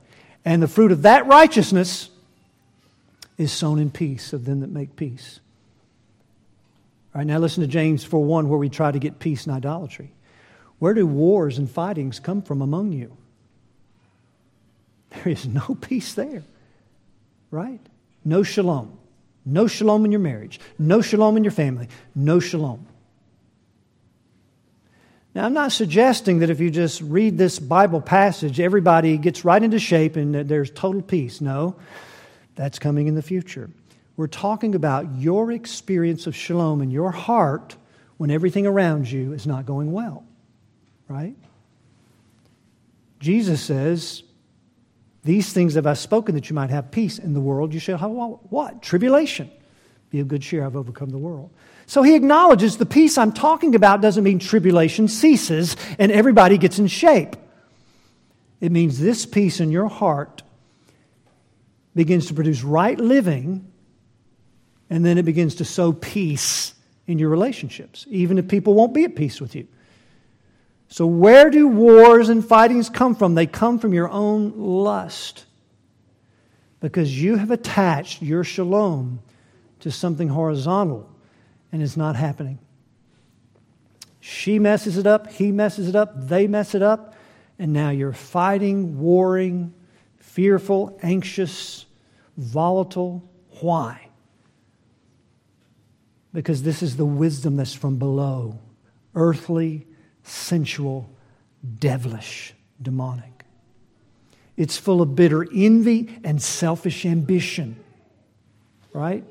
And 0.46 0.62
the 0.62 0.68
fruit 0.68 0.92
of 0.92 1.04
that 1.04 1.26
righteousness 1.28 2.10
is 3.38 3.52
sown 3.52 3.80
in 3.80 3.92
peace 3.92 4.34
of 4.34 4.46
them 4.46 4.60
that 4.62 4.70
make 4.70 4.96
peace. 4.96 5.40
All 7.14 7.20
right, 7.20 7.28
now 7.28 7.40
listen 7.40 7.62
to 7.62 7.68
James 7.68 8.04
4 8.04 8.24
1, 8.24 8.50
where 8.50 8.60
we 8.60 8.70
try 8.70 8.92
to 8.92 9.00
get 9.00 9.20
peace 9.20 9.46
and 9.46 9.56
idolatry. 9.56 10.12
Where 10.80 10.94
do 10.94 11.06
wars 11.06 11.58
and 11.58 11.70
fightings 11.70 12.20
come 12.20 12.42
from 12.42 12.62
among 12.62 12.92
you? 12.92 13.16
There 15.12 15.30
is 15.30 15.48
no 15.48 15.78
peace 15.82 16.14
there, 16.14 16.44
right? 17.52 17.80
No 18.26 18.44
shalom. 18.44 18.98
No 19.46 19.68
shalom 19.68 20.06
in 20.06 20.12
your 20.12 20.22
marriage. 20.22 20.60
No 20.80 21.02
shalom 21.02 21.38
in 21.38 21.44
your 21.44 21.52
family. 21.52 21.90
No 22.16 22.40
shalom. 22.40 22.88
Now, 25.36 25.46
I'm 25.46 25.54
not 25.54 25.72
suggesting 25.72 26.40
that 26.40 26.52
if 26.52 26.60
you 26.60 26.70
just 26.70 27.02
read 27.02 27.38
this 27.38 27.58
Bible 27.58 28.02
passage, 28.02 28.60
everybody 28.60 29.18
gets 29.18 29.44
right 29.44 29.62
into 29.62 29.80
shape 29.80 30.16
and 30.16 30.36
that 30.36 30.48
there's 30.48 30.70
total 30.70 31.02
peace. 31.02 31.42
No, 31.42 31.76
that's 32.56 32.78
coming 32.78 33.08
in 33.08 33.16
the 33.16 33.24
future. 33.24 33.70
We're 34.16 34.28
talking 34.28 34.76
about 34.76 35.16
your 35.16 35.52
experience 35.52 36.28
of 36.28 36.36
shalom 36.36 36.84
in 36.84 36.92
your 36.92 37.10
heart 37.10 37.76
when 38.18 38.30
everything 38.30 38.68
around 38.68 39.10
you 39.12 39.34
is 39.34 39.48
not 39.48 39.66
going 39.66 39.92
well, 39.92 40.24
right? 41.08 41.36
Jesus 43.20 43.60
says, 43.60 44.22
These 45.24 45.52
things 45.52 45.74
have 45.74 45.88
I 45.88 45.96
spoken 45.96 46.36
that 46.36 46.52
you 46.52 46.54
might 46.54 46.70
have 46.70 46.92
peace 46.92 47.18
in 47.18 47.34
the 47.34 47.42
world. 47.42 47.74
You 47.74 47.80
shall 47.80 47.98
have 47.98 48.12
what? 48.12 48.84
Tribulation. 48.84 49.50
Be 50.12 50.20
of 50.20 50.28
good 50.28 50.44
cheer, 50.44 50.64
I've 50.64 50.76
overcome 50.76 51.10
the 51.10 51.18
world. 51.18 51.50
So 51.86 52.02
he 52.02 52.16
acknowledges 52.16 52.78
the 52.78 52.86
peace 52.86 53.18
I'm 53.18 53.34
talking 53.34 53.76
about 53.76 54.02
doesn't 54.02 54.24
mean 54.24 54.40
tribulation 54.40 55.08
ceases 55.08 55.76
and 56.00 56.12
everybody 56.12 56.58
gets 56.58 56.80
in 56.80 56.88
shape. 56.88 57.36
It 58.62 58.72
means 58.72 59.00
this 59.00 59.26
peace 59.26 59.60
in 59.60 59.72
your 59.72 59.88
heart 59.88 60.42
begins 61.96 62.28
to 62.28 62.34
produce 62.34 62.64
right 62.64 62.98
living, 62.98 63.70
and 64.90 65.06
then 65.06 65.18
it 65.18 65.24
begins 65.24 65.56
to 65.56 65.66
sow 65.66 65.92
peace 65.92 66.74
in 67.06 67.20
your 67.20 67.30
relationships, 67.30 68.06
even 68.10 68.38
if 68.38 68.48
people 68.48 68.74
won't 68.74 68.94
be 68.94 69.04
at 69.04 69.16
peace 69.16 69.42
with 69.42 69.54
you. 69.54 69.68
So, 70.88 71.06
where 71.06 71.50
do 71.50 71.68
wars 71.68 72.30
and 72.30 72.46
fightings 72.46 72.90
come 72.90 73.16
from? 73.16 73.36
They 73.36 73.48
come 73.48 73.80
from 73.80 73.94
your 73.94 74.10
own 74.10 74.54
lust. 74.58 75.46
Because 76.80 77.22
you 77.22 77.38
have 77.38 77.52
attached 77.52 78.22
your 78.22 78.44
shalom 78.44 79.20
to 79.80 79.92
something 79.92 80.30
horizontal 80.30 81.10
and 81.74 81.82
it's 81.82 81.98
not 81.98 82.16
happening. 82.16 82.60
She 84.22 84.60
messes 84.60 84.98
it 84.98 85.08
up, 85.08 85.30
he 85.30 85.52
messes 85.52 85.90
it 85.90 85.96
up, 85.96 86.14
they 86.16 86.48
mess 86.48 86.76
it 86.76 86.82
up, 86.82 87.16
and 87.60 87.74
now 87.74 87.90
you're 87.90 88.14
fighting, 88.14 89.00
warring, 89.02 89.74
fearful, 90.18 90.98
anxious, 91.02 91.86
volatile. 92.38 93.28
Why? 93.60 94.08
Because 96.32 96.64
this 96.64 96.82
is 96.82 96.96
the 96.96 97.06
wisdom 97.06 97.58
that's 97.58 97.74
from 97.74 97.98
below, 97.98 98.60
earthly, 99.16 99.88
sensual, 100.24 101.10
devilish, 101.80 102.54
demonic. 102.82 103.44
It's 104.56 104.78
full 104.78 105.02
of 105.02 105.16
bitter 105.16 105.46
envy 105.54 106.20
and 106.24 106.42
selfish 106.42 107.06
ambition, 107.06 107.76
right? 108.94 109.24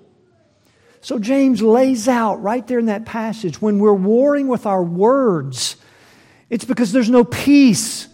So 1.03 1.19
James 1.19 1.61
lays 1.61 2.07
out 2.07 2.43
right 2.43 2.65
there 2.65 2.79
in 2.79 2.87
that 2.87 3.05
passage 3.05 3.61
when 3.61 3.81
we're 3.81 3.93
warring 3.93 4.47
with 4.47 4.67
our 4.67 4.83
words, 4.83 5.75
it's 6.49 6.65
because 6.65 6.93
there's 6.93 7.11
no 7.11 7.25
peace 7.25 8.07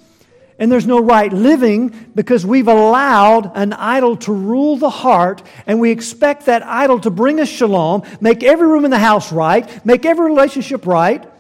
and 0.59 0.72
there's 0.72 0.86
no 0.86 0.99
right 0.99 1.30
living 1.30 1.91
because 2.14 2.47
we've 2.47 2.66
allowed 2.66 3.53
an 3.55 3.74
idol 3.74 4.16
to 4.16 4.32
rule 4.32 4.78
the 4.78 4.89
heart 4.89 5.43
and 5.66 5.80
we 5.80 5.91
expect 5.91 6.47
that 6.47 6.64
idol 6.64 6.99
to 7.01 7.11
bring 7.11 7.41
us 7.41 7.49
shalom, 7.51 8.05
make 8.22 8.43
every 8.43 8.66
room 8.66 8.86
in 8.86 8.91
the 8.91 8.99
house 8.99 9.32
right, 9.32 9.84
make 9.84 10.07
every 10.07 10.24
relationship 10.24 10.86
right. 10.86 11.30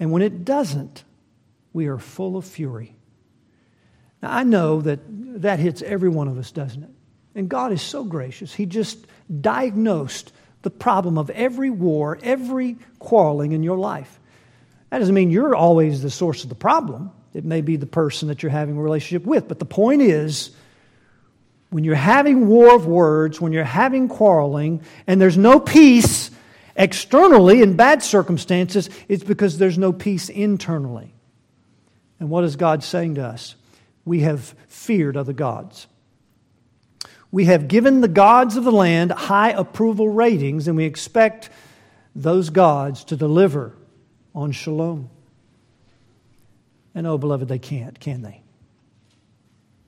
And 0.00 0.10
when 0.10 0.20
it 0.20 0.44
doesn't, 0.44 1.04
we 1.72 1.86
are 1.86 1.98
full 1.98 2.36
of 2.36 2.44
fury. 2.44 2.96
Now, 4.20 4.32
I 4.32 4.42
know 4.42 4.80
that 4.80 4.98
that 5.42 5.60
hits 5.60 5.80
every 5.80 6.08
one 6.08 6.26
of 6.26 6.38
us, 6.38 6.50
doesn't 6.50 6.82
it? 6.82 6.90
And 7.36 7.48
God 7.48 7.70
is 7.70 7.82
so 7.82 8.02
gracious. 8.02 8.52
He 8.52 8.66
just 8.66 9.06
diagnosed 9.40 10.32
the 10.62 10.70
problem 10.70 11.18
of 11.18 11.30
every 11.30 11.70
war, 11.70 12.18
every 12.22 12.76
quarreling 12.98 13.52
in 13.52 13.62
your 13.62 13.78
life. 13.78 14.18
That 14.90 14.98
doesn't 14.98 15.14
mean 15.14 15.30
you're 15.30 15.54
always 15.54 16.02
the 16.02 16.10
source 16.10 16.42
of 16.42 16.48
the 16.48 16.54
problem. 16.54 17.10
It 17.34 17.44
may 17.44 17.60
be 17.60 17.76
the 17.76 17.86
person 17.86 18.28
that 18.28 18.42
you're 18.42 18.50
having 18.50 18.76
a 18.76 18.80
relationship 18.80 19.26
with. 19.26 19.48
But 19.48 19.58
the 19.58 19.64
point 19.64 20.02
is, 20.02 20.50
when 21.70 21.84
you're 21.84 21.96
having 21.96 22.46
war 22.46 22.74
of 22.74 22.86
words, 22.86 23.40
when 23.40 23.52
you're 23.52 23.64
having 23.64 24.08
quarreling, 24.08 24.82
and 25.06 25.20
there's 25.20 25.36
no 25.36 25.58
peace 25.58 26.30
externally 26.76 27.62
in 27.62 27.74
bad 27.74 28.02
circumstances, 28.02 28.88
it's 29.08 29.24
because 29.24 29.58
there's 29.58 29.78
no 29.78 29.92
peace 29.92 30.28
internally. 30.28 31.12
And 32.20 32.30
what 32.30 32.44
is 32.44 32.56
God 32.56 32.84
saying 32.84 33.16
to 33.16 33.24
us? 33.24 33.56
We 34.04 34.20
have 34.20 34.54
feared 34.68 35.16
other 35.16 35.32
gods. 35.32 35.88
We 37.34 37.46
have 37.46 37.66
given 37.66 38.00
the 38.00 38.06
gods 38.06 38.56
of 38.56 38.62
the 38.62 38.70
land 38.70 39.10
high 39.10 39.50
approval 39.50 40.08
ratings, 40.08 40.68
and 40.68 40.76
we 40.76 40.84
expect 40.84 41.50
those 42.14 42.48
gods 42.48 43.02
to 43.06 43.16
deliver 43.16 43.74
on 44.36 44.52
shalom. 44.52 45.10
And 46.94 47.08
oh, 47.08 47.18
beloved, 47.18 47.48
they 47.48 47.58
can't, 47.58 47.98
can 47.98 48.22
they? 48.22 48.40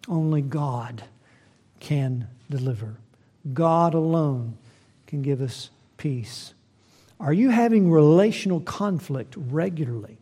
Only 0.08 0.42
God 0.42 1.04
can 1.78 2.26
deliver. 2.50 2.96
God 3.54 3.94
alone 3.94 4.58
can 5.06 5.22
give 5.22 5.40
us 5.40 5.70
peace. 5.98 6.52
Are 7.20 7.32
you 7.32 7.50
having 7.50 7.92
relational 7.92 8.58
conflict 8.58 9.36
regularly? 9.36 10.18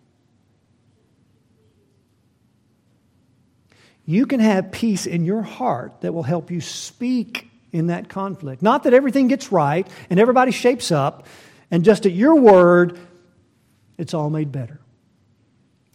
You 4.07 4.27
can 4.27 4.41
have 4.41 4.71
peace 4.71 5.07
in 5.07 5.25
your 5.25 5.43
heart 5.43 6.01
that 6.03 6.13
will 6.13 6.23
help 6.23 6.51
you 6.51 6.61
speak 6.61 7.51
in 7.73 7.89
that 7.89 8.09
conflict. 8.09 8.63
Not 8.63 8.85
that 8.85 8.95
everything 8.95 9.29
gets 9.29 9.51
right 9.51 9.87
and 10.11 10.21
everybody 10.21 10.53
shapes 10.53 10.93
up, 10.93 11.27
and 11.71 11.85
just 11.85 12.07
at 12.07 12.13
your 12.13 12.37
word, 12.37 12.99
it's 13.99 14.15
all 14.15 14.31
made 14.31 14.53
better. 14.53 14.81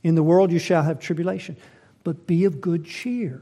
In 0.04 0.16
the 0.16 0.24
world 0.24 0.52
you 0.52 0.60
shall 0.60 0.84
have 0.84 1.00
tribulation, 1.00 1.58
but 2.04 2.26
be 2.26 2.46
of 2.46 2.62
good 2.62 2.86
cheer. 2.86 3.42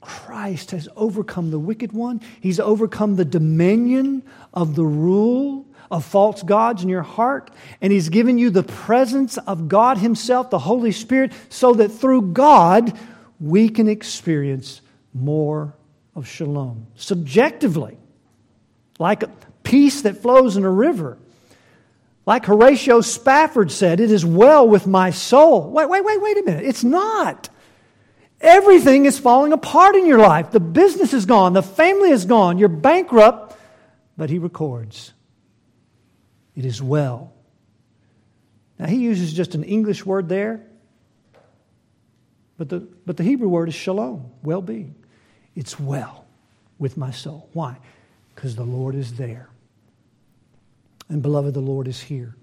Christ 0.00 0.70
has 0.70 0.88
overcome 0.96 1.50
the 1.50 1.58
wicked 1.58 1.92
one. 1.92 2.20
He's 2.40 2.60
overcome 2.60 3.16
the 3.16 3.24
dominion 3.24 4.22
of 4.54 4.76
the 4.76 4.84
rule 4.84 5.66
of 5.90 6.04
false 6.04 6.42
gods 6.42 6.82
in 6.82 6.88
your 6.88 7.02
heart. 7.02 7.50
And 7.80 7.92
He's 7.92 8.08
given 8.08 8.38
you 8.38 8.50
the 8.50 8.62
presence 8.62 9.36
of 9.38 9.68
God 9.68 9.98
Himself, 9.98 10.50
the 10.50 10.60
Holy 10.60 10.92
Spirit, 10.92 11.32
so 11.48 11.74
that 11.74 11.88
through 11.88 12.32
God 12.32 12.96
we 13.40 13.68
can 13.68 13.88
experience 13.88 14.80
more 15.12 15.74
of 16.14 16.26
shalom. 16.26 16.86
Subjectively, 16.96 17.98
like 18.98 19.22
a 19.22 19.30
peace 19.62 20.02
that 20.02 20.22
flows 20.22 20.56
in 20.56 20.64
a 20.64 20.70
river. 20.70 21.18
Like 22.24 22.46
Horatio 22.46 23.02
Spafford 23.02 23.70
said, 23.70 24.00
it 24.00 24.10
is 24.10 24.24
well 24.24 24.68
with 24.68 24.86
my 24.86 25.10
soul. 25.10 25.70
Wait, 25.70 25.88
wait, 25.88 26.04
wait, 26.04 26.20
wait 26.20 26.38
a 26.38 26.42
minute. 26.42 26.64
It's 26.64 26.82
not. 26.82 27.48
Everything 28.40 29.06
is 29.06 29.18
falling 29.18 29.52
apart 29.52 29.94
in 29.94 30.06
your 30.06 30.18
life. 30.18 30.50
The 30.50 30.60
business 30.60 31.14
is 31.14 31.24
gone, 31.24 31.52
the 31.52 31.62
family 31.62 32.10
is 32.10 32.24
gone, 32.24 32.58
you're 32.58 32.68
bankrupt, 32.68 33.56
but 34.16 34.28
he 34.28 34.38
records, 34.38 35.12
it 36.54 36.64
is 36.64 36.82
well. 36.82 37.32
Now, 38.78 38.86
he 38.86 38.96
uses 38.96 39.32
just 39.32 39.54
an 39.54 39.64
English 39.64 40.04
word 40.04 40.28
there, 40.28 40.65
but 42.58 42.68
the, 42.68 42.80
but 43.04 43.16
the 43.16 43.24
Hebrew 43.24 43.48
word 43.48 43.68
is 43.68 43.74
shalom, 43.74 44.30
well 44.42 44.62
being. 44.62 44.94
It's 45.54 45.78
well 45.78 46.26
with 46.78 46.96
my 46.96 47.10
soul. 47.10 47.48
Why? 47.52 47.78
Because 48.34 48.56
the 48.56 48.64
Lord 48.64 48.94
is 48.94 49.14
there. 49.14 49.48
And 51.08 51.22
beloved, 51.22 51.54
the 51.54 51.60
Lord 51.60 51.88
is 51.88 52.00
here. 52.00 52.34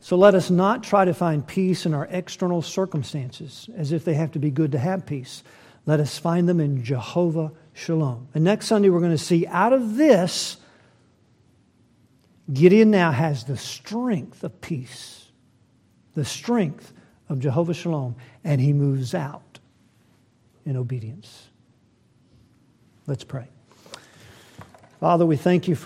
So 0.00 0.16
let 0.16 0.34
us 0.34 0.50
not 0.50 0.82
try 0.82 1.04
to 1.04 1.12
find 1.12 1.46
peace 1.46 1.84
in 1.84 1.92
our 1.92 2.06
external 2.10 2.62
circumstances 2.62 3.68
as 3.76 3.92
if 3.92 4.04
they 4.04 4.14
have 4.14 4.32
to 4.32 4.38
be 4.38 4.50
good 4.50 4.72
to 4.72 4.78
have 4.78 5.04
peace. 5.06 5.42
Let 5.86 6.00
us 6.00 6.18
find 6.18 6.48
them 6.48 6.60
in 6.60 6.84
Jehovah 6.84 7.52
Shalom. 7.72 8.28
And 8.34 8.44
next 8.44 8.66
Sunday, 8.66 8.90
we're 8.90 9.00
going 9.00 9.12
to 9.12 9.18
see 9.18 9.46
out 9.46 9.72
of 9.72 9.96
this, 9.96 10.56
Gideon 12.52 12.90
now 12.90 13.10
has 13.10 13.44
the 13.44 13.56
strength 13.56 14.44
of 14.44 14.60
peace, 14.60 15.26
the 16.14 16.24
strength 16.24 16.92
of 17.28 17.40
Jehovah 17.40 17.74
Shalom, 17.74 18.16
and 18.44 18.60
he 18.60 18.72
moves 18.72 19.14
out 19.14 19.58
in 20.64 20.76
obedience. 20.76 21.48
Let's 23.06 23.24
pray. 23.24 23.46
Father, 25.00 25.24
we 25.24 25.36
thank 25.36 25.68
you 25.68 25.74
for. 25.74 25.76